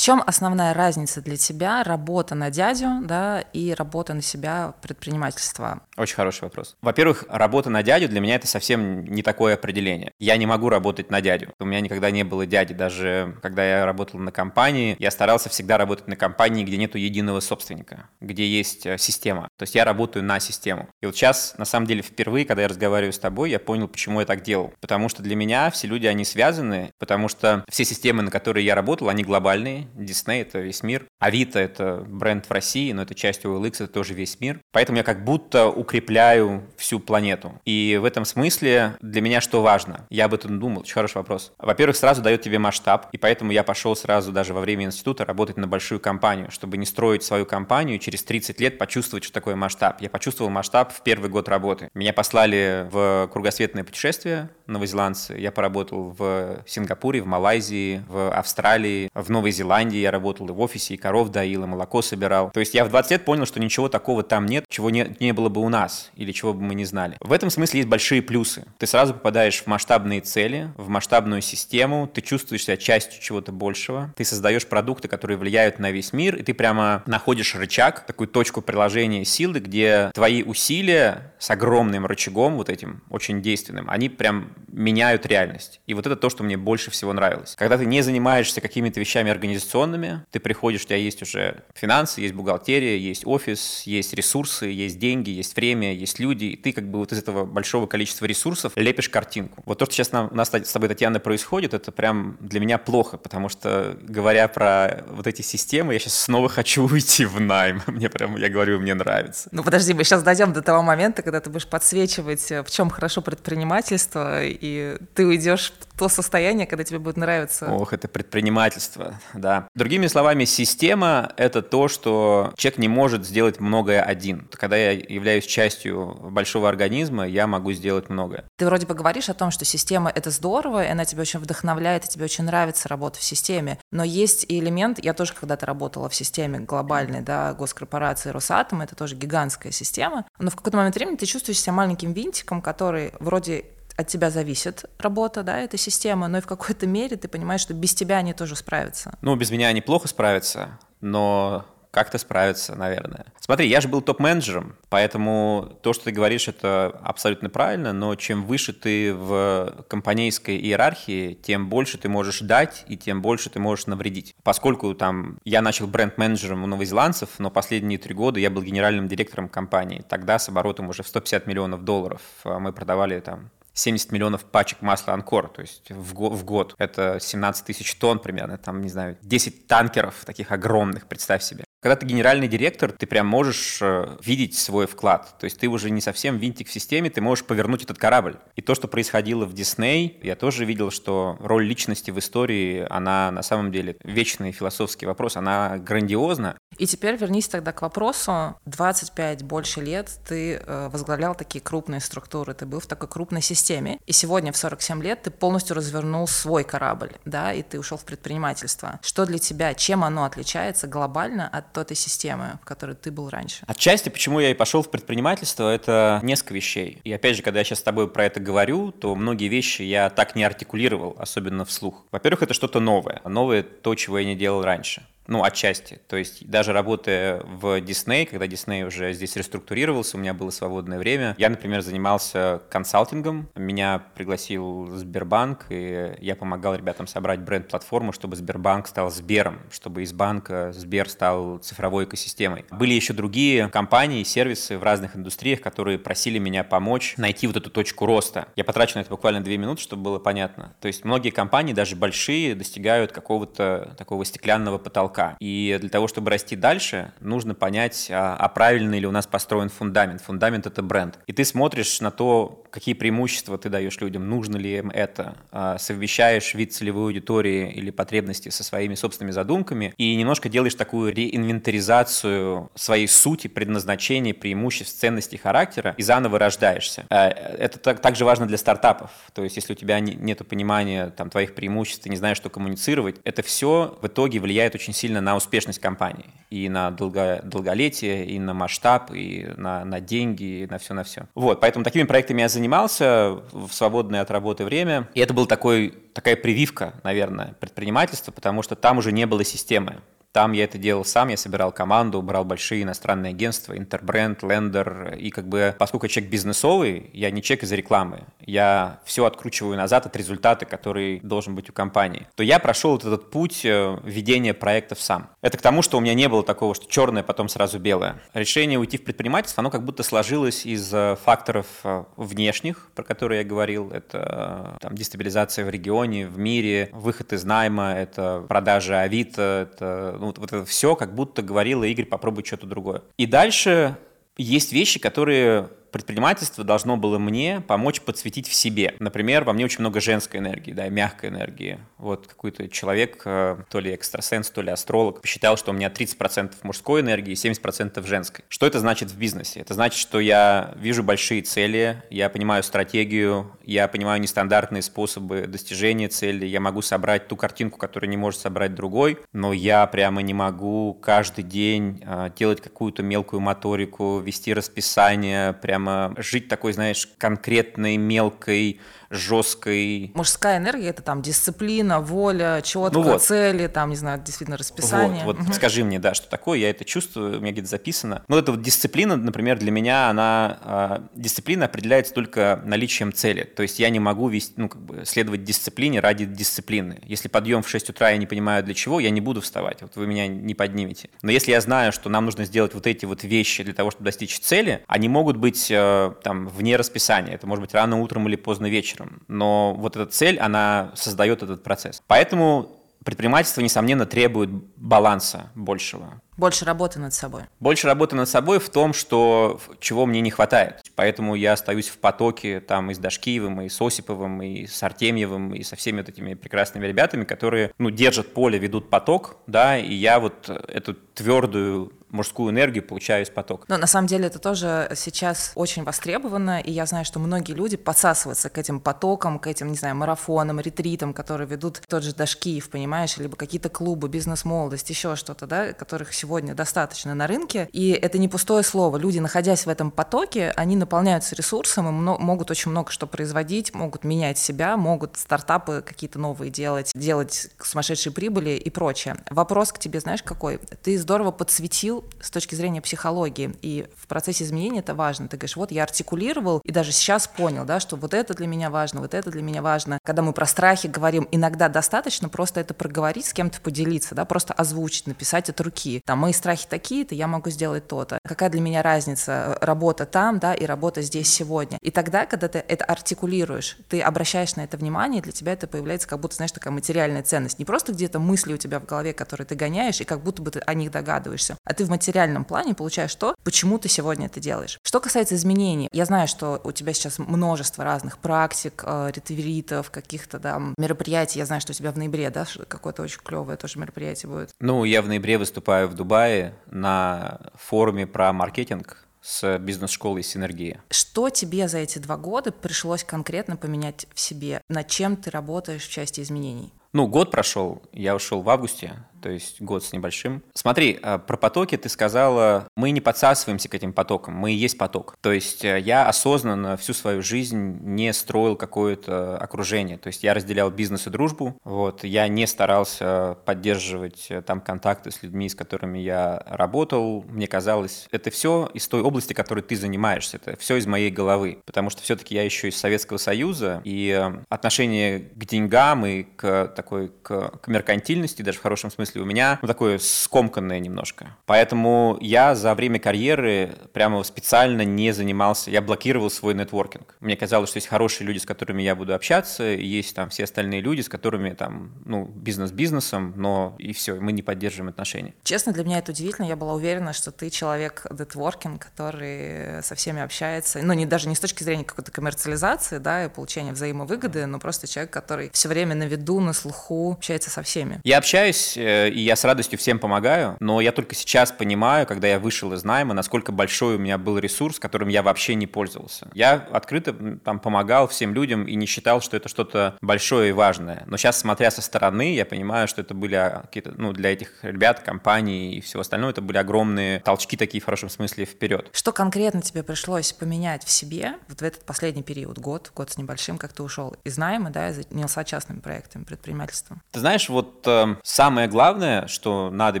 чем 0.10 0.24
основная 0.26 0.74
разница 0.74 1.20
для 1.20 1.36
тебя 1.36 1.84
работа 1.84 2.34
на 2.34 2.50
дядю 2.50 2.98
да, 3.04 3.44
и 3.52 3.72
работа 3.72 4.12
на 4.12 4.22
себя 4.22 4.74
предпринимательства? 4.82 5.82
Очень 5.96 6.16
хороший 6.16 6.42
вопрос. 6.42 6.76
Во-первых, 6.82 7.26
работа 7.28 7.70
на 7.70 7.84
дядю 7.84 8.08
для 8.08 8.18
меня 8.18 8.34
это 8.34 8.48
совсем 8.48 9.04
не 9.04 9.22
такое 9.22 9.54
определение. 9.54 10.10
Я 10.18 10.36
не 10.36 10.46
могу 10.46 10.68
работать 10.68 11.12
на 11.12 11.20
дядю. 11.20 11.52
У 11.60 11.64
меня 11.64 11.80
никогда 11.80 12.10
не 12.10 12.24
было 12.24 12.44
дяди. 12.44 12.74
Даже 12.74 13.36
когда 13.40 13.64
я 13.64 13.86
работал 13.86 14.18
на 14.18 14.32
компании, 14.32 14.96
я 14.98 15.12
старался 15.12 15.48
всегда 15.48 15.78
работать 15.78 16.08
на 16.08 16.16
компании, 16.16 16.64
где 16.64 16.76
нету 16.76 16.98
единого 16.98 17.38
собственника, 17.38 18.08
где 18.20 18.48
есть 18.48 18.86
э, 18.86 18.98
система. 18.98 19.48
То 19.58 19.62
есть 19.62 19.76
я 19.76 19.84
работаю 19.84 20.24
на 20.24 20.40
систему. 20.40 20.88
И 21.00 21.06
вот 21.06 21.14
сейчас, 21.14 21.54
на 21.56 21.64
самом 21.64 21.86
деле, 21.86 22.02
впервые, 22.02 22.46
когда 22.46 22.62
я 22.62 22.68
разговариваю 22.68 23.12
с 23.12 23.18
тобой, 23.20 23.50
я 23.50 23.60
понял, 23.60 23.86
почему 23.86 24.18
я 24.18 24.26
так 24.26 24.42
делал. 24.42 24.74
Потому 24.80 25.08
что 25.08 25.22
для 25.22 25.36
меня 25.36 25.70
все 25.70 25.86
люди, 25.86 26.06
они 26.06 26.24
связаны, 26.24 26.90
потому 26.98 27.28
что 27.28 27.64
все 27.68 27.84
системы, 27.84 28.24
на 28.24 28.32
которые 28.32 28.66
я 28.66 28.74
работал, 28.74 29.08
они 29.08 29.22
глобальные, 29.22 29.86
Disney— 30.04 30.40
это 30.42 30.60
весь 30.60 30.82
мир. 30.82 31.06
Авито— 31.18 31.58
это 31.60 32.04
бренд 32.06 32.46
в 32.46 32.50
России, 32.50 32.92
но 32.92 33.02
это 33.02 33.14
часть 33.14 33.44
OLX, 33.44 33.84
это 33.84 33.88
тоже 33.88 34.14
весь 34.14 34.40
мир. 34.40 34.60
Поэтому 34.72 34.98
я 34.98 35.04
как 35.04 35.24
будто 35.24 35.68
укрепляю 35.68 36.68
всю 36.76 37.00
планету. 37.00 37.60
И 37.64 37.98
в 38.00 38.04
этом 38.04 38.24
смысле 38.24 38.96
для 39.00 39.20
меня 39.20 39.40
что 39.40 39.62
важно? 39.62 40.06
Я 40.10 40.26
об 40.26 40.34
этом 40.34 40.58
думал, 40.58 40.80
очень 40.80 40.94
хороший 40.94 41.16
вопрос. 41.16 41.52
Во-первых, 41.58 41.96
сразу 41.96 42.22
дает 42.22 42.42
тебе 42.42 42.58
масштаб, 42.58 43.08
и 43.12 43.18
поэтому 43.18 43.52
я 43.52 43.62
пошел 43.62 43.94
сразу 43.96 44.32
даже 44.32 44.54
во 44.54 44.60
время 44.60 44.86
института 44.86 45.24
работать 45.24 45.56
на 45.56 45.66
большую 45.66 46.00
компанию, 46.00 46.50
чтобы 46.50 46.76
не 46.76 46.86
строить 46.86 47.22
свою 47.22 47.46
компанию 47.46 47.96
и 47.96 48.00
через 48.00 48.22
30 48.24 48.60
лет 48.60 48.78
почувствовать, 48.78 49.24
что 49.24 49.32
такое 49.32 49.56
масштаб. 49.56 50.00
Я 50.00 50.10
почувствовал 50.10 50.50
масштаб 50.50 50.92
в 50.92 51.02
первый 51.02 51.30
год 51.30 51.48
работы. 51.48 51.88
Меня 51.94 52.12
послали 52.12 52.88
в 52.90 53.28
кругосветное 53.32 53.84
путешествие 53.84 54.50
новозеландцы. 54.70 55.36
Я 55.38 55.52
поработал 55.52 56.14
в 56.16 56.62
Сингапуре, 56.66 57.22
в 57.22 57.26
Малайзии, 57.26 58.02
в 58.08 58.32
Австралии, 58.32 59.10
в 59.14 59.30
Новой 59.30 59.50
Зеландии, 59.50 59.98
я 59.98 60.10
работал 60.10 60.48
и 60.48 60.52
в 60.52 60.60
офисе, 60.60 60.94
и 60.94 60.96
коров 60.96 61.30
доил, 61.30 61.64
и 61.64 61.66
молоко 61.66 62.02
собирал. 62.02 62.50
То 62.50 62.60
есть 62.60 62.74
я 62.74 62.84
в 62.84 62.88
20 62.88 63.10
лет 63.10 63.24
понял, 63.24 63.46
что 63.46 63.60
ничего 63.60 63.88
такого 63.88 64.22
там 64.22 64.46
нет, 64.46 64.64
чего 64.68 64.90
не, 64.90 65.14
не 65.20 65.32
было 65.32 65.48
бы 65.48 65.60
у 65.60 65.68
нас, 65.68 66.10
или 66.14 66.32
чего 66.32 66.54
бы 66.54 66.62
мы 66.62 66.74
не 66.74 66.84
знали. 66.84 67.16
В 67.20 67.32
этом 67.32 67.50
смысле 67.50 67.80
есть 67.80 67.88
большие 67.88 68.22
плюсы. 68.22 68.64
Ты 68.78 68.86
сразу 68.86 69.14
попадаешь 69.14 69.62
в 69.62 69.66
масштабные 69.66 70.20
цели, 70.20 70.70
в 70.76 70.88
масштабную 70.88 71.42
систему, 71.42 72.06
ты 72.12 72.20
чувствуешь 72.20 72.64
себя 72.64 72.76
частью 72.76 73.20
чего-то 73.20 73.52
большего, 73.52 74.12
ты 74.16 74.24
создаешь 74.24 74.66
продукты, 74.66 75.08
которые 75.08 75.36
влияют 75.36 75.78
на 75.78 75.90
весь 75.90 76.12
мир, 76.12 76.36
и 76.36 76.42
ты 76.42 76.54
прямо 76.54 77.02
находишь 77.06 77.54
рычаг, 77.54 78.06
такую 78.06 78.28
точку 78.28 78.62
приложения 78.62 79.24
силы, 79.24 79.60
где 79.60 80.10
твои 80.14 80.42
усилия 80.42 81.32
с 81.38 81.50
огромным 81.50 82.06
рычагом, 82.06 82.56
вот 82.56 82.68
этим, 82.68 83.02
очень 83.10 83.42
действенным, 83.42 83.88
они 83.88 84.08
прям 84.08 84.52
меняют 84.68 85.26
реальность. 85.26 85.80
И 85.86 85.94
вот 85.94 86.06
это 86.06 86.16
то, 86.16 86.30
что 86.30 86.42
мне 86.42 86.56
больше 86.56 86.90
всего 86.90 87.12
нравилось. 87.12 87.54
Когда 87.56 87.78
ты 87.78 87.86
не 87.86 88.02
занимаешься 88.02 88.60
какими-то 88.60 89.00
вещами 89.00 89.30
организационными. 89.30 90.24
Ты 90.30 90.40
приходишь, 90.40 90.82
у 90.82 90.86
тебя 90.86 90.96
есть 90.96 91.22
уже 91.22 91.64
финансы, 91.74 92.20
есть 92.20 92.34
бухгалтерия, 92.34 92.96
есть 92.96 93.26
офис, 93.26 93.82
есть 93.86 94.14
ресурсы, 94.14 94.66
есть 94.66 94.98
деньги, 94.98 95.30
есть 95.30 95.56
время, 95.56 95.94
есть 95.94 96.18
люди. 96.18 96.44
И 96.46 96.56
ты 96.56 96.72
как 96.72 96.90
бы 96.90 96.98
вот 96.98 97.12
из 97.12 97.18
этого 97.18 97.44
большого 97.44 97.86
количества 97.86 98.26
ресурсов 98.26 98.72
лепишь 98.76 99.08
картинку. 99.08 99.62
Вот 99.66 99.78
то, 99.78 99.86
что 99.86 99.94
сейчас 99.94 100.10
у 100.12 100.34
нас 100.34 100.48
с 100.48 100.72
тобой, 100.72 100.88
Татьяна, 100.88 101.20
происходит, 101.20 101.74
это 101.74 101.92
прям 101.92 102.36
для 102.40 102.60
меня 102.60 102.78
плохо, 102.78 103.16
потому 103.16 103.48
что, 103.48 103.96
говоря 104.02 104.48
про 104.48 105.04
вот 105.08 105.26
эти 105.26 105.42
системы, 105.42 105.92
я 105.92 105.98
сейчас 105.98 106.14
снова 106.14 106.48
хочу 106.48 106.84
уйти 106.90 107.24
в 107.24 107.40
найм. 107.40 107.82
Мне 107.86 108.08
прям, 108.08 108.36
я 108.36 108.48
говорю, 108.48 108.80
мне 108.80 108.94
нравится. 108.94 109.48
Ну 109.52 109.62
подожди, 109.62 109.94
мы 109.94 110.04
сейчас 110.04 110.22
дойдем 110.22 110.52
до 110.52 110.62
того 110.62 110.82
момента, 110.82 111.22
когда 111.22 111.40
ты 111.40 111.50
будешь 111.50 111.66
подсвечивать, 111.66 112.50
в 112.50 112.70
чем 112.70 112.90
хорошо 112.90 113.22
предпринимательство, 113.22 114.44
и 114.50 114.96
ты 115.14 115.26
уйдешь 115.26 115.72
в 115.94 115.98
то 115.98 116.08
состояние, 116.08 116.66
когда 116.66 116.84
тебе 116.84 116.98
будет 116.98 117.16
нравиться. 117.16 117.70
Ох, 117.70 117.92
это 117.92 118.08
предпринимательство, 118.08 119.20
да. 119.34 119.68
Другими 119.74 120.06
словами, 120.06 120.44
система— 120.44 121.32
это 121.36 121.62
то, 121.62 121.88
что 121.88 122.52
человек 122.56 122.78
не 122.78 122.88
может 122.88 123.26
сделать 123.26 123.60
многое 123.60 124.02
один. 124.02 124.48
Когда 124.52 124.76
я 124.76 124.92
являюсь 124.92 125.44
частью 125.44 126.16
большого 126.30 126.68
организма, 126.68 127.26
я 127.26 127.46
могу 127.46 127.72
сделать 127.72 128.08
многое. 128.08 128.44
Ты 128.56 128.66
вроде 128.66 128.86
бы 128.86 128.94
говоришь 128.94 129.28
о 129.28 129.34
том, 129.34 129.50
что 129.50 129.64
система— 129.64 130.10
это 130.14 130.30
здорово, 130.30 130.84
и 130.84 130.88
она 130.88 131.04
тебя 131.04 131.22
очень 131.22 131.40
вдохновляет, 131.40 132.04
и 132.04 132.08
тебе 132.08 132.24
очень 132.24 132.44
нравится 132.44 132.88
работа 132.88 133.18
в 133.18 133.22
системе. 133.22 133.78
Но 133.92 134.04
есть 134.04 134.46
и 134.48 134.58
элемент, 134.58 134.98
я 135.04 135.12
тоже 135.12 135.34
когда-то 135.34 135.66
работала 135.66 136.08
в 136.08 136.14
системе 136.14 136.60
глобальной, 136.60 137.20
да, 137.20 137.52
госкорпорации 137.52 138.30
Росатом, 138.30 138.80
это 138.80 138.96
тоже 138.96 139.16
гигантская 139.16 139.72
система, 139.72 140.24
но 140.38 140.50
в 140.50 140.56
какой-то 140.56 140.76
момент 140.76 140.94
времени 140.96 141.16
ты 141.16 141.26
чувствуешь 141.26 141.60
себя 141.60 141.74
маленьким 141.74 142.12
винтиком, 142.12 142.62
который 142.62 143.12
вроде 143.20 143.64
от 144.00 144.08
тебя 144.08 144.30
зависит 144.30 144.84
работа, 144.98 145.42
да, 145.42 145.58
этой 145.58 145.78
системы, 145.78 146.28
но 146.28 146.38
и 146.38 146.40
в 146.40 146.46
какой-то 146.46 146.86
мере 146.86 147.16
ты 147.16 147.28
понимаешь, 147.28 147.60
что 147.60 147.74
без 147.74 147.94
тебя 147.94 148.16
они 148.16 148.32
тоже 148.32 148.56
справятся. 148.56 149.16
Ну, 149.22 149.34
без 149.36 149.50
меня 149.50 149.68
они 149.68 149.80
плохо 149.80 150.08
справятся, 150.08 150.78
но 151.00 151.66
как-то 151.90 152.18
справиться, 152.18 152.76
наверное. 152.76 153.26
Смотри, 153.40 153.68
я 153.68 153.80
же 153.80 153.88
был 153.88 154.00
топ-менеджером, 154.00 154.76
поэтому 154.88 155.76
то, 155.82 155.92
что 155.92 156.04
ты 156.04 156.12
говоришь, 156.12 156.46
это 156.48 157.00
абсолютно 157.02 157.50
правильно, 157.50 157.92
но 157.92 158.14
чем 158.14 158.44
выше 158.44 158.72
ты 158.72 159.12
в 159.12 159.84
компанейской 159.88 160.56
иерархии, 160.56 161.34
тем 161.34 161.68
больше 161.68 161.98
ты 161.98 162.08
можешь 162.08 162.40
дать 162.40 162.84
и 162.88 162.96
тем 162.96 163.22
больше 163.22 163.50
ты 163.50 163.58
можешь 163.58 163.86
навредить. 163.86 164.34
Поскольку 164.44 164.94
там 164.94 165.38
я 165.44 165.62
начал 165.62 165.86
бренд-менеджером 165.86 166.62
у 166.64 166.66
новозеландцев, 166.66 167.30
но 167.38 167.50
последние 167.50 167.98
три 167.98 168.14
года 168.14 168.38
я 168.38 168.50
был 168.50 168.62
генеральным 168.62 169.08
директором 169.08 169.48
компании. 169.48 170.04
Тогда 170.08 170.38
с 170.38 170.48
оборотом 170.48 170.88
уже 170.88 171.02
в 171.02 171.08
150 171.08 171.46
миллионов 171.46 171.84
долларов 171.84 172.20
а 172.44 172.58
мы 172.58 172.72
продавали 172.72 173.18
там 173.20 173.50
70 173.72 174.12
миллионов 174.12 174.44
пачек 174.44 174.82
масла 174.82 175.14
Анкор, 175.14 175.48
то 175.48 175.60
есть 175.62 175.90
в, 175.90 176.14
го- 176.14 176.30
в 176.30 176.44
год. 176.44 176.74
Это 176.78 177.18
17 177.20 177.64
тысяч 177.64 177.94
тонн 177.96 178.18
примерно, 178.18 178.58
там, 178.58 178.80
не 178.80 178.88
знаю, 178.88 179.16
10 179.22 179.66
танкеров 179.66 180.24
таких 180.24 180.52
огромных, 180.52 181.06
представь 181.06 181.42
себе. 181.42 181.64
Когда 181.82 181.96
ты 181.96 182.04
генеральный 182.04 182.46
директор, 182.46 182.92
ты 182.92 183.06
прям 183.06 183.26
можешь 183.26 183.78
э, 183.80 184.18
видеть 184.22 184.54
свой 184.54 184.86
вклад. 184.86 185.38
То 185.38 185.44
есть 185.44 185.58
ты 185.58 185.66
уже 185.66 185.88
не 185.88 186.02
совсем 186.02 186.36
винтик 186.36 186.68
в 186.68 186.72
системе, 186.72 187.08
ты 187.08 187.22
можешь 187.22 187.46
повернуть 187.46 187.84
этот 187.84 187.96
корабль. 187.96 188.36
И 188.54 188.60
то, 188.60 188.74
что 188.74 188.86
происходило 188.86 189.46
в 189.46 189.54
Дисней, 189.54 190.20
я 190.22 190.36
тоже 190.36 190.66
видел, 190.66 190.90
что 190.90 191.38
роль 191.40 191.64
личности 191.64 192.10
в 192.10 192.18
истории, 192.18 192.86
она 192.90 193.30
на 193.30 193.42
самом 193.42 193.72
деле 193.72 193.96
вечный 194.04 194.52
философский 194.52 195.06
вопрос, 195.06 195.38
она 195.38 195.78
грандиозна. 195.78 196.58
И 196.76 196.86
теперь 196.86 197.16
вернись 197.16 197.48
тогда 197.48 197.72
к 197.72 197.80
вопросу. 197.80 198.56
25 198.66 199.42
больше 199.44 199.80
лет 199.80 200.10
ты 200.28 200.56
э, 200.56 200.88
возглавлял 200.92 201.34
такие 201.34 201.62
крупные 201.62 202.00
структуры, 202.00 202.52
ты 202.52 202.66
был 202.66 202.80
в 202.80 202.86
такой 202.86 203.08
крупной 203.08 203.40
системе. 203.40 203.98
И 204.04 204.12
сегодня 204.12 204.52
в 204.52 204.56
47 204.58 205.02
лет 205.02 205.22
ты 205.22 205.30
полностью 205.30 205.76
развернул 205.76 206.28
свой 206.28 206.62
корабль, 206.62 207.12
да, 207.24 207.54
и 207.54 207.62
ты 207.62 207.78
ушел 207.80 207.96
в 207.96 208.04
предпринимательство. 208.04 209.00
Что 209.02 209.24
для 209.24 209.38
тебя, 209.38 209.72
чем 209.72 210.04
оно 210.04 210.24
отличается 210.24 210.86
глобально 210.86 211.48
от 211.48 211.69
той 211.72 211.84
этой 211.84 211.96
системы, 211.96 212.58
в 212.62 212.64
которой 212.64 212.94
ты 212.94 213.10
был 213.10 213.28
раньше? 213.28 213.64
Отчасти, 213.66 214.08
почему 214.08 214.40
я 214.40 214.50
и 214.50 214.54
пошел 214.54 214.82
в 214.82 214.90
предпринимательство, 214.90 215.70
это 215.72 216.20
несколько 216.22 216.54
вещей. 216.54 217.00
И 217.04 217.12
опять 217.12 217.36
же, 217.36 217.42
когда 217.42 217.60
я 217.60 217.64
сейчас 217.64 217.80
с 217.80 217.82
тобой 217.82 218.08
про 218.08 218.24
это 218.24 218.40
говорю, 218.40 218.92
то 218.92 219.14
многие 219.14 219.48
вещи 219.48 219.82
я 219.82 220.10
так 220.10 220.36
не 220.36 220.44
артикулировал, 220.44 221.16
особенно 221.18 221.64
вслух. 221.64 222.04
Во-первых, 222.10 222.42
это 222.42 222.54
что-то 222.54 222.80
новое. 222.80 223.20
Новое 223.24 223.62
то, 223.62 223.94
чего 223.94 224.18
я 224.18 224.24
не 224.24 224.36
делал 224.36 224.62
раньше. 224.62 225.06
Ну, 225.26 225.44
отчасти. 225.44 226.00
То 226.08 226.16
есть 226.16 226.48
даже 226.48 226.72
работая 226.72 227.40
в 227.44 227.80
Дисней, 227.80 228.26
когда 228.26 228.46
Дисней 228.46 228.84
уже 228.84 229.12
здесь 229.12 229.36
реструктурировался, 229.36 230.16
у 230.16 230.20
меня 230.20 230.34
было 230.34 230.50
свободное 230.50 230.98
время, 230.98 231.36
я, 231.38 231.48
например, 231.48 231.82
занимался 231.82 232.62
консалтингом. 232.68 233.48
Меня 233.54 234.02
пригласил 234.14 234.88
Сбербанк, 234.88 235.66
и 235.68 236.14
я 236.20 236.34
помогал 236.34 236.74
ребятам 236.74 237.06
собрать 237.06 237.40
бренд-платформу, 237.40 238.12
чтобы 238.12 238.34
Сбербанк 238.34 238.88
стал 238.88 239.10
Сбером, 239.10 239.60
чтобы 239.70 240.02
из 240.02 240.12
банка 240.12 240.72
Сбер 240.72 241.08
стал 241.08 241.58
цифровой 241.58 242.04
экосистемой. 242.04 242.64
Были 242.70 242.94
еще 242.94 243.12
другие 243.12 243.68
компании, 243.68 244.24
сервисы 244.24 244.78
в 244.78 244.82
разных 244.82 245.14
индустриях, 245.14 245.60
которые 245.60 245.98
просили 245.98 246.38
меня 246.38 246.64
помочь 246.64 247.14
найти 247.18 247.46
вот 247.46 247.56
эту 247.56 247.70
точку 247.70 248.06
роста. 248.06 248.48
Я 248.56 248.64
потрачу 248.64 248.98
на 248.98 249.02
это 249.02 249.10
буквально 249.10 249.42
две 249.42 249.58
минуты, 249.58 249.82
чтобы 249.82 250.02
было 250.02 250.18
понятно. 250.18 250.74
То 250.80 250.88
есть 250.88 251.04
многие 251.04 251.30
компании, 251.30 251.72
даже 251.72 251.94
большие, 251.94 252.56
достигают 252.56 253.12
какого-то 253.12 253.94
такого 253.96 254.24
стеклянного 254.24 254.78
потолка 254.78 255.09
пока. 255.10 255.36
И 255.40 255.76
для 255.80 255.90
того, 255.90 256.06
чтобы 256.06 256.30
расти 256.30 256.54
дальше, 256.54 257.12
нужно 257.20 257.54
понять, 257.54 258.08
а, 258.12 258.36
а 258.38 258.48
правильно 258.48 258.96
ли 258.96 259.06
у 259.06 259.10
нас 259.10 259.26
построен 259.26 259.68
фундамент. 259.68 260.20
Фундамент— 260.20 260.66
это 260.68 260.82
бренд. 260.82 261.18
И 261.26 261.32
ты 261.32 261.44
смотришь 261.44 262.00
на 262.00 262.12
то, 262.12 262.62
какие 262.70 262.94
преимущества 262.94 263.58
ты 263.58 263.68
даешь 263.68 264.00
людям, 264.00 264.28
нужно 264.28 264.56
ли 264.56 264.78
им 264.78 264.90
это, 264.90 265.34
а, 265.50 265.78
совмещаешь 265.78 266.54
вид 266.54 266.72
целевой 266.72 267.06
аудитории 267.06 267.72
или 267.72 267.90
потребности 267.90 268.50
со 268.50 268.62
своими 268.62 268.94
собственными 268.94 269.32
задумками 269.32 269.92
и 269.96 270.14
немножко 270.14 270.48
делаешь 270.48 270.76
такую 270.76 271.12
реинвентаризацию 271.12 272.70
своей 272.76 273.08
сути, 273.08 273.48
предназначения, 273.48 274.32
преимуществ, 274.32 274.96
ценностей 275.00 275.38
характера 275.38 275.96
и 275.98 276.02
заново 276.04 276.38
рождаешься. 276.38 277.06
А, 277.10 277.28
это 277.28 277.80
так, 277.80 278.00
также 278.00 278.24
важно 278.24 278.46
для 278.46 278.58
стартапов. 278.58 279.10
То 279.34 279.42
есть, 279.42 279.56
если 279.56 279.72
у 279.72 279.76
тебя 279.76 279.98
нет 279.98 280.46
понимания 280.46 281.10
там, 281.10 281.30
твоих 281.30 281.56
преимуществ, 281.56 282.04
ты 282.04 282.10
не 282.10 282.16
знаешь, 282.16 282.36
что 282.36 282.48
коммуницировать, 282.48 283.16
это 283.24 283.42
все 283.42 283.98
в 284.00 284.06
итоге 284.06 284.38
влияет 284.38 284.76
очень 284.76 284.92
сильно 285.00 285.20
на 285.20 285.36
успешность 285.36 285.78
компании. 285.78 286.26
И 286.50 286.68
на 286.68 286.90
долго, 286.90 287.40
долголетие, 287.44 288.26
и 288.26 288.38
на 288.38 288.54
масштаб, 288.54 289.10
и 289.12 289.48
на, 289.56 289.84
на 289.84 290.00
деньги, 290.00 290.62
и 290.62 290.66
на 290.66 290.78
все, 290.78 290.94
на 290.94 291.04
все. 291.04 291.26
Вот, 291.34 291.60
поэтому 291.60 291.84
такими 291.84 292.04
проектами 292.04 292.42
я 292.42 292.48
занимался 292.48 293.38
в 293.52 293.70
свободное 293.72 294.20
от 294.20 294.30
работы 294.30 294.64
время. 294.64 295.08
И 295.14 295.20
это 295.20 295.32
был 295.32 295.46
такой, 295.46 295.94
такая 296.12 296.36
прививка, 296.36 296.94
наверное, 297.02 297.54
предпринимательства, 297.60 298.32
потому 298.32 298.62
что 298.62 298.76
там 298.76 298.98
уже 298.98 299.12
не 299.12 299.26
было 299.26 299.44
системы. 299.44 300.00
Там 300.32 300.52
я 300.52 300.64
это 300.64 300.78
делал 300.78 301.04
сам, 301.04 301.28
я 301.28 301.36
собирал 301.36 301.72
команду, 301.72 302.22
брал 302.22 302.44
большие 302.44 302.84
иностранные 302.84 303.30
агентства, 303.30 303.76
Интербренд, 303.76 304.42
Лендер, 304.42 305.14
и 305.14 305.30
как 305.30 305.48
бы, 305.48 305.74
поскольку 305.78 306.06
человек 306.06 306.30
бизнесовый, 306.30 307.10
я 307.12 307.30
не 307.30 307.42
человек 307.42 307.64
из 307.64 307.72
рекламы, 307.72 308.24
я 308.40 309.00
все 309.04 309.24
откручиваю 309.24 309.76
назад 309.76 310.06
от 310.06 310.14
результата, 310.14 310.66
который 310.66 311.20
должен 311.20 311.54
быть 311.56 311.68
у 311.68 311.72
компании, 311.72 312.28
то 312.36 312.42
я 312.42 312.58
прошел 312.60 312.92
вот 312.92 313.04
этот 313.04 313.30
путь 313.30 313.64
э, 313.64 313.98
ведения 314.04 314.54
проектов 314.54 315.00
сам. 315.00 315.30
Это 315.40 315.58
к 315.58 315.62
тому, 315.62 315.82
что 315.82 315.98
у 315.98 316.00
меня 316.00 316.14
не 316.14 316.28
было 316.28 316.44
такого, 316.44 316.74
что 316.74 316.88
черное, 316.88 317.22
потом 317.22 317.48
сразу 317.48 317.78
белое. 317.78 318.20
Решение 318.32 318.78
уйти 318.78 318.98
в 318.98 319.04
предпринимательство, 319.04 319.62
оно 319.62 319.70
как 319.70 319.84
будто 319.84 320.02
сложилось 320.04 320.64
из 320.64 320.92
э, 320.94 321.16
факторов 321.24 321.66
э, 321.82 322.04
внешних, 322.16 322.90
про 322.94 323.02
которые 323.02 323.40
я 323.40 323.44
говорил, 323.44 323.90
это 323.90 324.76
там, 324.80 324.94
дестабилизация 324.94 325.64
в 325.64 325.70
регионе, 325.70 326.28
в 326.28 326.38
мире, 326.38 326.90
выход 326.92 327.32
из 327.32 327.44
найма, 327.44 327.94
это 327.94 328.44
продажа 328.48 329.00
Авито, 329.00 329.68
это 329.72 330.19
ну, 330.20 330.26
вот 330.26 330.38
это 330.38 330.64
все 330.64 330.94
как 330.94 331.14
будто 331.14 331.42
говорило, 331.42 331.84
Игорь, 331.84 332.04
попробуй 332.04 332.44
что-то 332.44 332.66
другое. 332.66 333.02
И 333.16 333.26
дальше 333.26 333.96
есть 334.36 334.72
вещи, 334.72 335.00
которые 335.00 335.70
предпринимательство 335.90 336.64
должно 336.64 336.96
было 336.96 337.18
мне 337.18 337.60
помочь 337.66 338.00
подсветить 338.00 338.48
в 338.48 338.54
себе. 338.54 338.94
Например, 338.98 339.44
во 339.44 339.52
мне 339.52 339.64
очень 339.64 339.80
много 339.80 340.00
женской 340.00 340.40
энергии, 340.40 340.72
да, 340.72 340.88
мягкой 340.88 341.30
энергии. 341.30 341.78
Вот 341.98 342.26
какой-то 342.26 342.68
человек, 342.68 343.22
э, 343.24 343.56
то 343.68 343.80
ли 343.80 343.94
экстрасенс, 343.94 344.50
то 344.50 344.62
ли 344.62 344.70
астролог, 344.70 345.20
посчитал, 345.20 345.56
что 345.56 345.72
у 345.72 345.74
меня 345.74 345.88
30% 345.88 346.54
мужской 346.62 347.00
энергии 347.00 347.32
и 347.32 347.36
70% 347.36 348.06
женской. 348.06 348.44
Что 348.48 348.66
это 348.66 348.78
значит 348.78 349.10
в 349.10 349.18
бизнесе? 349.18 349.60
Это 349.60 349.74
значит, 349.74 349.98
что 349.98 350.20
я 350.20 350.74
вижу 350.76 351.02
большие 351.02 351.42
цели, 351.42 352.02
я 352.10 352.28
понимаю 352.28 352.62
стратегию, 352.62 353.50
я 353.64 353.88
понимаю 353.88 354.20
нестандартные 354.20 354.82
способы 354.82 355.46
достижения 355.46 356.08
цели, 356.08 356.46
я 356.46 356.60
могу 356.60 356.82
собрать 356.82 357.28
ту 357.28 357.36
картинку, 357.36 357.78
которую 357.78 358.10
не 358.10 358.16
может 358.16 358.40
собрать 358.40 358.74
другой, 358.74 359.18
но 359.32 359.52
я 359.52 359.86
прямо 359.86 360.22
не 360.22 360.34
могу 360.34 360.94
каждый 360.94 361.44
день 361.44 362.02
э, 362.04 362.30
делать 362.36 362.60
какую-то 362.60 363.02
мелкую 363.02 363.40
моторику, 363.40 364.20
вести 364.20 364.54
расписание, 364.54 365.52
прямо 365.52 365.79
прямо 365.80 366.14
жить 366.18 366.48
такой, 366.48 366.72
знаешь, 366.72 367.08
конкретной, 367.18 367.96
мелкой 367.96 368.80
жесткой. 369.10 370.12
Мужская 370.14 370.58
энергия 370.58 370.88
это 370.88 371.02
там 371.02 371.20
дисциплина, 371.20 372.00
воля, 372.00 372.62
четко, 372.62 372.98
ну 372.98 373.02
вот. 373.02 373.22
цели, 373.22 373.66
там, 373.66 373.90
не 373.90 373.96
знаю, 373.96 374.22
действительно 374.24 374.56
расписание. 374.56 375.24
Вот, 375.24 375.36
вот 375.36 375.46
угу. 375.46 375.52
скажи 375.52 375.84
мне, 375.84 375.98
да, 375.98 376.14
что 376.14 376.28
такое, 376.28 376.58
я 376.60 376.70
это 376.70 376.84
чувствую, 376.84 377.38
у 377.38 377.40
меня 377.40 377.50
где-то 377.50 377.68
записано. 377.68 378.22
Ну, 378.28 378.38
эта 378.38 378.52
вот 378.52 378.62
дисциплина, 378.62 379.16
например, 379.16 379.58
для 379.58 379.72
меня, 379.72 380.08
она, 380.08 380.58
э, 380.62 381.20
дисциплина 381.20 381.64
определяется 381.64 382.14
только 382.14 382.62
наличием 382.64 383.12
цели. 383.12 383.42
То 383.42 383.62
есть 383.62 383.80
я 383.80 383.90
не 383.90 383.98
могу 383.98 384.28
вести, 384.28 384.54
ну, 384.56 384.68
как 384.68 384.80
бы 384.80 385.04
следовать 385.04 385.42
дисциплине 385.42 385.98
ради 385.98 386.24
дисциплины. 386.24 387.00
Если 387.04 387.26
подъем 387.26 387.62
в 387.62 387.68
6 387.68 387.90
утра, 387.90 388.10
я 388.10 388.16
не 388.16 388.26
понимаю 388.26 388.62
для 388.62 388.74
чего, 388.74 389.00
я 389.00 389.10
не 389.10 389.20
буду 389.20 389.40
вставать, 389.40 389.82
вот 389.82 389.96
вы 389.96 390.06
меня 390.06 390.28
не 390.28 390.54
поднимете. 390.54 391.10
Но 391.22 391.32
если 391.32 391.50
я 391.50 391.60
знаю, 391.60 391.90
что 391.90 392.08
нам 392.10 392.26
нужно 392.26 392.44
сделать 392.44 392.74
вот 392.74 392.86
эти 392.86 393.06
вот 393.06 393.24
вещи 393.24 393.64
для 393.64 393.74
того, 393.74 393.90
чтобы 393.90 394.04
достичь 394.04 394.38
цели, 394.38 394.84
они 394.86 395.08
могут 395.08 395.36
быть 395.36 395.68
э, 395.68 396.12
там 396.22 396.46
вне 396.46 396.76
расписания. 396.76 397.34
Это 397.34 397.48
может 397.48 397.62
быть 397.62 397.74
рано 397.74 398.00
утром 398.00 398.28
или 398.28 398.36
поздно 398.36 398.66
вечером 398.66 398.99
вечером. 399.00 399.22
Но 399.28 399.74
вот 399.74 399.96
эта 399.96 400.10
цель, 400.10 400.38
она 400.38 400.92
создает 400.94 401.42
этот 401.42 401.62
процесс. 401.62 402.02
Поэтому 402.06 402.76
предпринимательство, 403.04 403.60
несомненно, 403.60 404.06
требует 404.06 404.50
баланса 404.76 405.50
большего. 405.54 406.20
Больше 406.36 406.64
работы 406.64 406.98
над 406.98 407.12
собой. 407.12 407.42
Больше 407.58 407.86
работы 407.86 408.16
над 408.16 408.28
собой 408.28 408.58
в 408.60 408.70
том, 408.70 408.94
что 408.94 409.60
чего 409.78 410.06
мне 410.06 410.20
не 410.20 410.30
хватает. 410.30 410.80
Поэтому 410.96 411.34
я 411.34 411.52
остаюсь 411.52 411.88
в 411.88 411.98
потоке 411.98 412.60
там 412.60 412.90
и 412.90 412.94
с 412.94 412.98
Дашкиевым, 412.98 413.60
и 413.62 413.68
с 413.68 413.80
Осиповым, 413.80 414.42
и 414.42 414.66
с 414.66 414.82
Артемьевым, 414.82 415.54
и 415.54 415.62
со 415.62 415.76
всеми 415.76 415.98
вот 415.98 416.08
этими 416.08 416.34
прекрасными 416.34 416.86
ребятами, 416.86 417.24
которые, 417.24 417.72
ну, 417.78 417.90
держат 417.90 418.32
поле, 418.32 418.58
ведут 418.58 418.88
поток, 418.88 419.36
да, 419.46 419.78
и 419.78 419.92
я 419.94 420.18
вот 420.18 420.48
эту 420.48 420.94
твердую 420.94 421.92
мужскую 422.10 422.50
энергию 422.50 422.84
получаю 422.84 423.24
из 423.24 423.30
потока. 423.30 423.64
Но 423.68 423.76
на 423.76 423.86
самом 423.86 424.06
деле 424.06 424.26
это 424.26 424.38
тоже 424.38 424.90
сейчас 424.94 425.52
очень 425.54 425.84
востребовано, 425.84 426.60
и 426.60 426.70
я 426.70 426.86
знаю, 426.86 427.04
что 427.04 427.18
многие 427.18 427.52
люди 427.52 427.76
подсасываются 427.76 428.50
к 428.50 428.58
этим 428.58 428.80
потокам, 428.80 429.38
к 429.38 429.46
этим, 429.46 429.68
не 429.68 429.76
знаю, 429.76 429.96
марафонам, 429.96 430.60
ретритам, 430.60 431.14
которые 431.14 431.46
ведут 431.48 431.82
тот 431.88 432.02
же 432.02 432.14
Дашкиев, 432.14 432.68
понимаешь, 432.70 433.16
либо 433.16 433.36
какие-то 433.36 433.68
клубы, 433.68 434.08
бизнес-молодость, 434.08 434.90
еще 434.90 435.16
что-то, 435.16 435.46
да, 435.46 435.72
которых 435.72 436.12
сегодня 436.12 436.54
достаточно 436.54 437.14
на 437.14 437.26
рынке. 437.26 437.68
И 437.72 437.90
это 437.90 438.18
не 438.18 438.28
пустое 438.28 438.62
слово. 438.62 438.96
Люди, 438.96 439.18
находясь 439.18 439.66
в 439.66 439.68
этом 439.68 439.90
потоке, 439.90 440.52
они 440.56 440.76
наполняются 440.76 441.34
ресурсом 441.34 441.88
и 441.88 441.92
могут 442.20 442.50
очень 442.50 442.70
много 442.70 442.90
что 442.90 443.06
производить, 443.06 443.74
могут 443.74 444.04
менять 444.04 444.38
себя, 444.38 444.76
могут 444.76 445.16
стартапы 445.16 445.82
какие-то 445.86 446.18
новые 446.18 446.50
делать, 446.50 446.92
делать 446.94 447.50
сумасшедшие 447.60 448.12
прибыли 448.12 448.50
и 448.50 448.70
прочее. 448.70 449.16
Вопрос 449.30 449.72
к 449.72 449.78
тебе, 449.78 450.00
знаешь, 450.00 450.22
какой? 450.22 450.58
Ты 450.82 450.98
здорово 450.98 451.30
подсветил 451.30 451.99
с 452.20 452.30
точки 452.30 452.54
зрения 452.54 452.80
психологии, 452.80 453.54
и 453.62 453.86
в 453.96 454.06
процессе 454.06 454.44
изменения 454.44 454.80
это 454.80 454.94
важно. 454.94 455.28
Ты 455.28 455.36
говоришь, 455.36 455.56
вот 455.56 455.70
я 455.70 455.82
артикулировал, 455.84 456.60
и 456.64 456.72
даже 456.72 456.92
сейчас 456.92 457.26
понял, 457.26 457.64
да, 457.64 457.80
что 457.80 457.96
вот 457.96 458.14
это 458.14 458.34
для 458.34 458.46
меня 458.46 458.70
важно, 458.70 459.00
вот 459.00 459.14
это 459.14 459.30
для 459.30 459.42
меня 459.42 459.62
важно. 459.62 459.98
Когда 460.04 460.22
мы 460.22 460.32
про 460.32 460.46
страхи 460.46 460.86
говорим, 460.86 461.28
иногда 461.30 461.68
достаточно 461.68 462.28
просто 462.28 462.60
это 462.60 462.74
проговорить, 462.74 463.26
с 463.26 463.32
кем-то 463.32 463.60
поделиться, 463.60 464.14
да, 464.14 464.24
просто 464.24 464.54
озвучить, 464.54 465.06
написать 465.06 465.48
от 465.48 465.60
руки. 465.60 466.02
Там, 466.04 466.18
мои 466.18 466.32
страхи 466.32 466.66
такие-то, 466.68 467.14
я 467.14 467.26
могу 467.26 467.50
сделать 467.50 467.88
то-то. 467.88 468.18
Какая 468.26 468.50
для 468.50 468.60
меня 468.60 468.82
разница, 468.82 469.58
работа 469.60 470.06
там, 470.06 470.38
да, 470.38 470.54
и 470.54 470.64
работа 470.64 471.02
здесь 471.02 471.32
сегодня. 471.32 471.78
И 471.82 471.90
тогда, 471.90 472.26
когда 472.26 472.48
ты 472.48 472.58
это 472.58 472.84
артикулируешь, 472.84 473.76
ты 473.88 474.00
обращаешь 474.00 474.56
на 474.56 474.62
это 474.62 474.76
внимание, 474.76 475.22
для 475.22 475.32
тебя 475.32 475.52
это 475.52 475.66
появляется 475.66 476.08
как 476.08 476.20
будто, 476.20 476.36
знаешь, 476.36 476.52
такая 476.52 476.72
материальная 476.72 477.22
ценность. 477.22 477.58
Не 477.58 477.64
просто 477.64 477.92
где-то 477.92 478.18
мысли 478.18 478.52
у 478.52 478.56
тебя 478.56 478.80
в 478.80 478.86
голове, 478.86 479.12
которые 479.12 479.46
ты 479.46 479.54
гоняешь, 479.54 480.00
и 480.00 480.04
как 480.04 480.22
будто 480.22 480.42
бы 480.42 480.50
ты 480.50 480.60
о 480.60 480.74
них 480.74 480.90
догадываешься, 480.90 481.56
а 481.64 481.74
ты 481.74 481.84
в 481.90 481.92
материальном 481.92 482.44
плане 482.44 482.74
получаешь 482.74 483.12
то, 483.16 483.34
почему 483.42 483.76
ты 483.76 483.88
сегодня 483.88 484.26
это 484.26 484.38
делаешь. 484.38 484.78
Что 484.84 485.00
касается 485.00 485.34
изменений, 485.34 485.88
я 485.90 486.04
знаю, 486.04 486.28
что 486.28 486.60
у 486.62 486.70
тебя 486.70 486.92
сейчас 486.92 487.18
множество 487.18 487.82
разных 487.82 488.18
практик, 488.18 488.84
э, 488.86 489.10
ретвиритов, 489.12 489.90
каких-то 489.90 490.38
да, 490.38 490.62
мероприятий. 490.78 491.40
Я 491.40 491.46
знаю, 491.46 491.60
что 491.60 491.72
у 491.72 491.74
тебя 491.74 491.90
в 491.90 491.98
ноябре, 491.98 492.30
да, 492.30 492.46
какое-то 492.68 493.02
очень 493.02 493.18
клевое 493.24 493.56
тоже 493.56 493.80
мероприятие 493.80 494.30
будет. 494.30 494.50
Ну, 494.60 494.84
я 494.84 495.02
в 495.02 495.08
ноябре 495.08 495.36
выступаю 495.36 495.88
в 495.88 495.94
Дубае 495.94 496.54
на 496.70 497.40
форуме 497.56 498.06
про 498.06 498.32
маркетинг 498.32 499.04
с 499.20 499.58
бизнес-школой 499.58 500.22
«Синергия». 500.22 500.80
Что 500.90 501.28
тебе 501.28 501.66
за 501.66 501.78
эти 501.78 501.98
два 501.98 502.16
года 502.16 502.52
пришлось 502.52 503.02
конкретно 503.02 503.56
поменять 503.56 504.06
в 504.14 504.20
себе? 504.20 504.62
Над 504.68 504.86
чем 504.86 505.16
ты 505.16 505.30
работаешь 505.30 505.82
в 505.88 505.90
части 505.90 506.20
изменений? 506.20 506.72
Ну, 506.92 507.06
год 507.06 507.30
прошел, 507.30 507.82
я 507.92 508.16
ушел 508.16 508.42
в 508.42 508.50
августе, 508.50 509.04
то 509.20 509.30
есть 509.30 509.60
год 509.60 509.84
с 509.84 509.92
небольшим. 509.92 510.42
Смотри, 510.54 510.98
а, 511.02 511.18
про 511.18 511.36
потоки 511.36 511.76
ты 511.76 511.88
сказала, 511.88 512.66
мы 512.76 512.90
не 512.90 513.00
подсасываемся 513.00 513.68
к 513.68 513.74
этим 513.74 513.92
потокам, 513.92 514.34
мы 514.34 514.52
и 514.52 514.56
есть 514.56 514.78
поток. 514.78 515.16
То 515.20 515.32
есть 515.32 515.64
э, 515.64 515.80
я 515.80 516.08
осознанно 516.08 516.76
всю 516.76 516.94
свою 516.94 517.22
жизнь 517.22 517.78
не 517.82 518.12
строил 518.12 518.56
какое-то 518.56 519.36
окружение. 519.38 519.98
То 519.98 520.08
есть 520.08 520.22
я 520.22 520.34
разделял 520.34 520.70
бизнес 520.70 521.06
и 521.06 521.10
дружбу, 521.10 521.56
вот, 521.64 522.04
я 522.04 522.28
не 522.28 522.46
старался 522.46 523.38
поддерживать 523.44 524.26
э, 524.30 524.42
там 524.42 524.60
контакты 524.60 525.10
с 525.10 525.22
людьми, 525.22 525.48
с 525.48 525.54
которыми 525.54 525.98
я 525.98 526.42
работал. 526.46 527.24
Мне 527.28 527.46
казалось, 527.46 528.06
это 528.10 528.30
все 528.30 528.70
из 528.74 528.88
той 528.88 529.02
области, 529.02 529.32
которой 529.32 529.60
ты 529.60 529.76
занимаешься, 529.76 530.38
это 530.38 530.56
все 530.56 530.76
из 530.76 530.86
моей 530.86 531.10
головы. 531.10 531.58
Потому 531.66 531.90
что 531.90 532.02
все-таки 532.02 532.34
я 532.34 532.44
еще 532.44 532.68
из 532.68 532.76
Советского 532.76 533.18
Союза, 533.18 533.80
и 533.84 534.08
э, 534.08 534.42
отношение 534.48 535.20
к 535.20 535.44
деньгам 535.44 536.06
и 536.06 536.22
к 536.22 536.68
такой, 536.68 537.08
к, 537.22 537.58
к 537.58 537.68
меркантильности, 537.68 538.42
даже 538.42 538.58
в 538.58 538.62
хорошем 538.62 538.90
смысле, 538.90 539.09
смысле 539.10 539.22
у 539.22 539.24
меня 539.24 539.58
ну, 539.62 539.68
такое 539.68 539.98
скомканное 539.98 540.78
немножко. 540.78 541.36
Поэтому 541.46 542.16
я 542.20 542.54
за 542.54 542.74
время 542.74 542.98
карьеры 542.98 543.74
прямо 543.92 544.22
специально 544.22 544.82
не 544.82 545.12
занимался, 545.12 545.70
я 545.70 545.82
блокировал 545.82 546.30
свой 546.30 546.54
нетворкинг. 546.54 547.16
Мне 547.20 547.36
казалось, 547.36 547.70
что 547.70 547.78
есть 547.78 547.88
хорошие 547.88 548.26
люди, 548.26 548.38
с 548.38 548.46
которыми 548.46 548.82
я 548.82 548.94
буду 548.94 549.14
общаться, 549.14 549.72
и 549.72 549.84
есть 549.84 550.14
там 550.14 550.30
все 550.30 550.44
остальные 550.44 550.80
люди, 550.80 551.00
с 551.00 551.08
которыми 551.08 551.50
там, 551.50 551.92
ну, 552.04 552.24
бизнес 552.24 552.70
бизнесом, 552.70 553.34
но 553.36 553.74
и 553.78 553.92
все, 553.92 554.14
мы 554.14 554.32
не 554.32 554.42
поддерживаем 554.42 554.90
отношения. 554.90 555.34
Честно, 555.42 555.72
для 555.72 555.84
меня 555.84 555.98
это 555.98 556.12
удивительно. 556.12 556.46
Я 556.46 556.56
была 556.56 556.74
уверена, 556.74 557.12
что 557.12 557.30
ты 557.30 557.50
человек 557.50 558.06
нетворкинг, 558.10 558.84
который 558.84 559.82
со 559.82 559.94
всеми 559.94 560.22
общается, 560.22 560.80
ну, 560.82 560.92
не 560.92 561.06
даже 561.06 561.28
не 561.28 561.34
с 561.34 561.40
точки 561.40 561.62
зрения 561.62 561.84
какой-то 561.84 562.12
коммерциализации, 562.12 562.98
да, 562.98 563.24
и 563.24 563.28
получения 563.28 563.72
взаимовыгоды, 563.72 564.46
но 564.46 564.58
просто 564.58 564.86
человек, 564.86 565.12
который 565.12 565.50
все 565.52 565.68
время 565.68 565.94
на 565.94 566.04
виду, 566.04 566.40
на 566.40 566.52
слуху, 566.52 567.12
общается 567.12 567.50
со 567.50 567.62
всеми. 567.62 568.00
Я 568.04 568.18
общаюсь 568.18 568.76
э, 568.76 568.99
и 569.08 569.20
я 569.20 569.36
с 569.36 569.44
радостью 569.44 569.78
всем 569.78 569.98
помогаю, 569.98 570.56
но 570.60 570.80
я 570.80 570.92
только 570.92 571.14
сейчас 571.14 571.52
понимаю, 571.52 572.06
когда 572.06 572.28
я 572.28 572.38
вышел 572.38 572.72
из 572.72 572.84
найма, 572.84 573.14
насколько 573.14 573.52
большой 573.52 573.96
у 573.96 573.98
меня 573.98 574.18
был 574.18 574.38
ресурс, 574.38 574.78
которым 574.78 575.08
я 575.08 575.22
вообще 575.22 575.54
не 575.54 575.66
пользовался. 575.66 576.28
Я 576.34 576.54
открыто 576.72 577.12
там 577.44 577.60
помогал 577.60 578.08
всем 578.08 578.34
людям 578.34 578.64
и 578.64 578.74
не 578.74 578.86
считал, 578.86 579.20
что 579.20 579.36
это 579.36 579.48
что-то 579.48 579.96
большое 580.00 580.50
и 580.50 580.52
важное. 580.52 581.04
Но 581.06 581.16
сейчас, 581.16 581.38
смотря 581.38 581.70
со 581.70 581.82
стороны, 581.82 582.34
я 582.34 582.44
понимаю, 582.44 582.88
что 582.88 583.00
это 583.00 583.14
были 583.14 583.34
а, 583.34 583.62
какие-то, 583.62 583.92
ну, 583.96 584.12
для 584.12 584.32
этих 584.32 584.62
ребят, 584.62 585.00
компаний 585.00 585.76
и 585.76 585.80
всего 585.80 586.00
остального, 586.00 586.30
это 586.30 586.42
были 586.42 586.58
огромные 586.58 587.20
толчки 587.20 587.56
такие 587.56 587.80
в 587.80 587.84
хорошем 587.84 588.08
смысле 588.08 588.44
вперед. 588.44 588.88
Что 588.92 589.12
конкретно 589.12 589.62
тебе 589.62 589.82
пришлось 589.82 590.32
поменять 590.32 590.84
в 590.84 590.90
себе 590.90 591.34
вот 591.48 591.60
в 591.60 591.62
этот 591.62 591.84
последний 591.84 592.22
период, 592.22 592.58
год, 592.58 592.90
год 592.94 593.10
с 593.10 593.18
небольшим, 593.18 593.58
как 593.58 593.72
ты 593.72 593.82
ушел 593.82 594.16
из 594.24 594.36
найма, 594.38 594.70
да, 594.70 594.90
и 594.90 594.92
занялся 594.92 595.44
частными 595.44 595.80
проектами, 595.80 596.24
предпринимательством? 596.24 597.02
Ты 597.12 597.20
знаешь, 597.20 597.48
вот 597.48 597.86
э, 597.86 598.16
самое 598.22 598.68
главное, 598.68 598.89
главное, 598.90 599.28
что 599.28 599.70
надо 599.70 600.00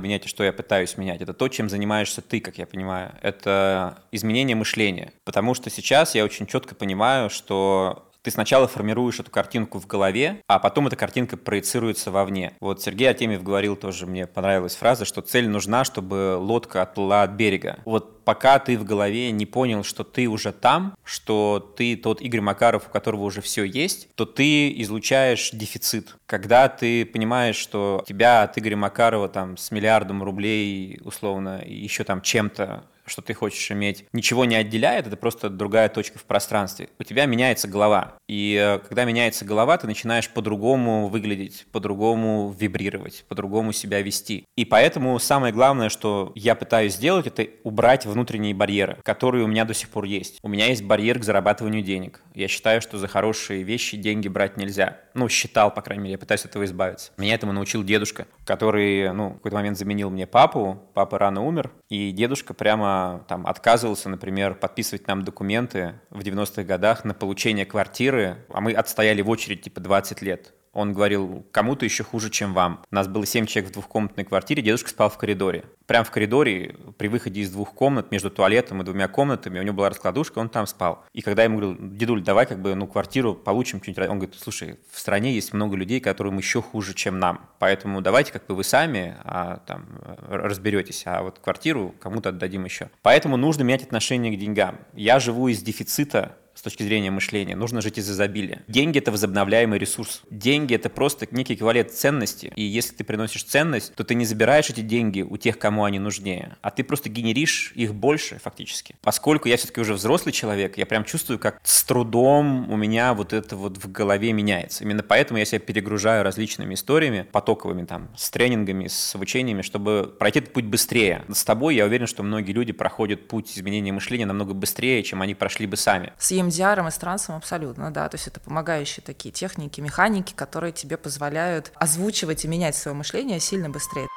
менять 0.00 0.26
и 0.26 0.28
что 0.28 0.42
я 0.42 0.52
пытаюсь 0.52 0.96
менять, 0.96 1.20
это 1.20 1.32
то, 1.32 1.46
чем 1.48 1.68
занимаешься 1.68 2.22
ты, 2.22 2.40
как 2.40 2.58
я 2.58 2.66
понимаю. 2.66 3.12
Это 3.22 3.98
изменение 4.10 4.56
мышления. 4.56 5.12
Потому 5.24 5.54
что 5.54 5.70
сейчас 5.70 6.16
я 6.16 6.24
очень 6.24 6.46
четко 6.46 6.74
понимаю, 6.74 7.30
что 7.30 8.09
ты 8.22 8.30
сначала 8.30 8.68
формируешь 8.68 9.20
эту 9.20 9.30
картинку 9.30 9.78
в 9.78 9.86
голове, 9.86 10.42
а 10.46 10.58
потом 10.58 10.86
эта 10.86 10.96
картинка 10.96 11.36
проецируется 11.36 12.10
вовне. 12.10 12.52
Вот 12.60 12.82
Сергей 12.82 13.08
Артемьев 13.08 13.42
говорил 13.42 13.76
тоже, 13.76 14.06
мне 14.06 14.26
понравилась 14.26 14.76
фраза, 14.76 15.04
что 15.04 15.22
цель 15.22 15.48
нужна, 15.48 15.84
чтобы 15.84 16.36
лодка 16.38 16.82
отплыла 16.82 17.22
от 17.22 17.32
берега. 17.32 17.78
Вот 17.84 18.24
пока 18.24 18.58
ты 18.58 18.78
в 18.78 18.84
голове 18.84 19.32
не 19.32 19.46
понял, 19.46 19.82
что 19.82 20.04
ты 20.04 20.28
уже 20.28 20.52
там, 20.52 20.94
что 21.04 21.72
ты 21.76 21.96
тот 21.96 22.20
Игорь 22.20 22.40
Макаров, 22.40 22.86
у 22.88 22.90
которого 22.90 23.22
уже 23.22 23.40
все 23.40 23.64
есть, 23.64 24.08
то 24.14 24.24
ты 24.24 24.70
излучаешь 24.82 25.50
дефицит. 25.52 26.16
Когда 26.26 26.68
ты 26.68 27.04
понимаешь, 27.04 27.56
что 27.56 28.04
тебя 28.06 28.42
от 28.42 28.56
Игоря 28.58 28.76
Макарова 28.76 29.28
там 29.28 29.56
с 29.56 29.70
миллиардом 29.70 30.22
рублей, 30.22 31.00
условно, 31.04 31.62
еще 31.66 32.04
там 32.04 32.20
чем-то 32.20 32.84
что 33.10 33.22
ты 33.22 33.34
хочешь 33.34 33.70
иметь, 33.70 34.04
ничего 34.12 34.44
не 34.44 34.54
отделяет, 34.54 35.06
это 35.06 35.16
просто 35.16 35.50
другая 35.50 35.88
точка 35.88 36.18
в 36.18 36.24
пространстве. 36.24 36.88
У 36.98 37.04
тебя 37.04 37.26
меняется 37.26 37.68
голова. 37.68 38.14
И 38.28 38.56
э, 38.60 38.78
когда 38.78 39.04
меняется 39.04 39.44
голова, 39.44 39.76
ты 39.76 39.86
начинаешь 39.86 40.30
по-другому 40.30 41.08
выглядеть, 41.08 41.66
по-другому 41.72 42.54
вибрировать, 42.58 43.24
по-другому 43.28 43.72
себя 43.72 44.00
вести. 44.02 44.44
И 44.56 44.64
поэтому 44.64 45.18
самое 45.18 45.52
главное, 45.52 45.88
что 45.88 46.32
я 46.34 46.54
пытаюсь 46.54 46.94
сделать, 46.94 47.26
это 47.26 47.46
убрать 47.64 48.06
внутренние 48.06 48.54
барьеры, 48.54 48.98
которые 49.02 49.44
у 49.44 49.48
меня 49.48 49.64
до 49.64 49.74
сих 49.74 49.88
пор 49.88 50.04
есть. 50.04 50.38
У 50.42 50.48
меня 50.48 50.66
есть 50.66 50.84
барьер 50.84 51.18
к 51.18 51.24
зарабатыванию 51.24 51.82
денег. 51.82 52.22
Я 52.34 52.46
считаю, 52.48 52.80
что 52.80 52.98
за 52.98 53.08
хорошие 53.08 53.62
вещи 53.64 53.96
деньги 53.96 54.28
брать 54.28 54.56
нельзя. 54.56 54.98
Ну, 55.14 55.28
считал, 55.28 55.74
по 55.74 55.82
крайней 55.82 56.04
мере, 56.04 56.12
я 56.12 56.18
пытаюсь 56.18 56.44
от 56.44 56.50
этого 56.50 56.64
избавиться. 56.64 57.10
Меня 57.16 57.34
этому 57.34 57.52
научил 57.52 57.82
дедушка, 57.82 58.26
который, 58.44 59.12
ну, 59.12 59.30
в 59.30 59.34
какой-то 59.34 59.56
момент 59.56 59.76
заменил 59.76 60.10
мне 60.10 60.26
папу. 60.26 60.80
Папа 60.94 61.18
рано 61.18 61.42
умер, 61.42 61.72
и 61.88 62.12
дедушка 62.12 62.54
прямо 62.54 62.99
там 63.28 63.46
отказывался, 63.46 64.08
например, 64.08 64.54
подписывать 64.54 65.06
нам 65.06 65.22
документы 65.24 65.94
в 66.10 66.20
90-х 66.20 66.62
годах 66.64 67.04
на 67.04 67.14
получение 67.14 67.66
квартиры, 67.66 68.44
а 68.52 68.60
мы 68.60 68.72
отстояли 68.72 69.22
в 69.22 69.28
очередь 69.28 69.62
типа 69.62 69.80
20 69.80 70.22
лет. 70.22 70.52
Он 70.72 70.92
говорил, 70.92 71.46
кому-то 71.50 71.84
еще 71.84 72.04
хуже, 72.04 72.30
чем 72.30 72.54
вам. 72.54 72.82
У 72.90 72.94
нас 72.94 73.08
было 73.08 73.26
7 73.26 73.46
человек 73.46 73.70
в 73.70 73.74
двухкомнатной 73.74 74.24
квартире, 74.24 74.62
дедушка 74.62 74.90
спал 74.90 75.10
в 75.10 75.18
коридоре. 75.18 75.64
Прямо 75.86 76.04
в 76.04 76.10
коридоре, 76.12 76.76
при 76.96 77.08
выходе 77.08 77.40
из 77.40 77.50
двух 77.50 77.74
комнат, 77.74 78.12
между 78.12 78.30
туалетом 78.30 78.80
и 78.80 78.84
двумя 78.84 79.08
комнатами, 79.08 79.58
у 79.58 79.62
него 79.62 79.74
была 79.74 79.88
раскладушка, 79.88 80.38
он 80.38 80.48
там 80.48 80.68
спал. 80.68 81.04
И 81.12 81.22
когда 81.22 81.42
я 81.42 81.48
ему 81.48 81.58
говорил, 81.58 81.76
дедуль, 81.80 82.22
давай 82.22 82.46
как 82.46 82.62
бы, 82.62 82.74
ну, 82.76 82.86
квартиру 82.86 83.34
получим 83.34 83.82
что-нибудь, 83.82 84.08
он 84.08 84.18
говорит, 84.18 84.36
слушай, 84.38 84.78
в 84.92 84.98
стране 84.98 85.34
есть 85.34 85.52
много 85.52 85.76
людей, 85.76 85.98
которым 85.98 86.38
еще 86.38 86.62
хуже, 86.62 86.94
чем 86.94 87.18
нам. 87.18 87.48
Поэтому 87.58 88.00
давайте 88.00 88.32
как 88.32 88.46
бы 88.46 88.54
вы 88.54 88.62
сами 88.62 89.16
а, 89.24 89.58
там 89.66 89.86
разберетесь, 90.28 91.02
а 91.06 91.22
вот 91.22 91.40
квартиру 91.40 91.94
кому-то 92.00 92.28
отдадим 92.28 92.64
еще. 92.64 92.90
Поэтому 93.02 93.36
нужно 93.36 93.64
менять 93.64 93.82
отношение 93.82 94.36
к 94.36 94.38
деньгам. 94.38 94.78
Я 94.94 95.18
живу 95.18 95.48
из 95.48 95.62
дефицита 95.62 96.36
с 96.60 96.62
точки 96.62 96.82
зрения 96.82 97.10
мышления. 97.10 97.56
Нужно 97.56 97.80
жить 97.80 97.96
из 97.96 98.10
изобилия. 98.10 98.62
Деньги– 98.68 98.98
это 99.00 99.10
возобновляемый 99.10 99.78
ресурс. 99.78 100.20
Деньги– 100.28 100.74
это 100.76 100.90
просто 100.90 101.26
некий 101.30 101.54
эквивалент 101.54 101.90
ценности. 101.90 102.52
И 102.54 102.62
если 102.62 102.94
ты 102.94 103.02
приносишь 103.02 103.44
ценность, 103.44 103.94
то 103.94 104.04
ты 104.04 104.14
не 104.14 104.26
забираешь 104.26 104.68
эти 104.68 104.82
деньги 104.82 105.22
у 105.22 105.38
тех, 105.38 105.58
кому 105.58 105.84
они 105.84 105.98
нужнее, 105.98 106.58
а 106.60 106.70
ты 106.70 106.84
просто 106.84 107.08
генеришь 107.08 107.72
их 107.76 107.94
больше 107.94 108.38
фактически. 108.44 108.94
Поскольку 109.00 109.48
я 109.48 109.56
все-таки 109.56 109.80
уже 109.80 109.94
взрослый 109.94 110.34
человек, 110.34 110.76
я 110.76 110.84
прям 110.84 111.04
чувствую, 111.04 111.38
как 111.38 111.62
с 111.62 111.82
трудом 111.82 112.70
у 112.70 112.76
меня 112.76 113.14
вот 113.14 113.32
это 113.32 113.56
вот 113.56 113.78
в 113.82 113.90
голове 113.90 114.34
меняется. 114.34 114.84
Именно 114.84 115.02
поэтому 115.02 115.38
я 115.38 115.46
себя 115.46 115.60
перегружаю 115.60 116.24
различными 116.24 116.74
историями, 116.74 117.26
потоковыми 117.32 117.86
там, 117.86 118.10
с 118.18 118.28
тренингами, 118.28 118.86
с 118.86 119.14
обучениями, 119.14 119.62
чтобы 119.62 120.14
пройти 120.18 120.40
этот 120.40 120.52
путь 120.52 120.66
быстрее. 120.66 121.24
С 121.32 121.42
тобой 121.42 121.76
я 121.76 121.86
уверен, 121.86 122.06
что 122.06 122.22
многие 122.22 122.52
люди 122.52 122.72
проходят 122.72 123.28
путь 123.28 123.56
изменения 123.56 123.92
мышления 123.92 124.26
намного 124.26 124.52
быстрее, 124.52 125.02
чем 125.02 125.22
они 125.22 125.34
прошли 125.34 125.66
бы 125.66 125.78
сами. 125.78 126.12
С 126.18 126.32
EMDR 126.50 126.86
и 126.86 126.90
с 126.90 126.98
трансом 126.98 127.36
абсолютно, 127.36 127.90
да. 127.90 128.08
То 128.08 128.16
есть 128.16 128.26
это 128.26 128.40
помогающие 128.40 129.02
такие 129.04 129.32
техники, 129.32 129.80
механики, 129.80 130.34
которые 130.34 130.72
тебе 130.72 130.96
позволяют 130.96 131.72
озвучивать 131.76 132.44
и 132.44 132.48
менять 132.48 132.76
свое 132.76 132.96
мышление 132.96 133.40
сильно 133.40 133.70
быстрее. 133.70 134.08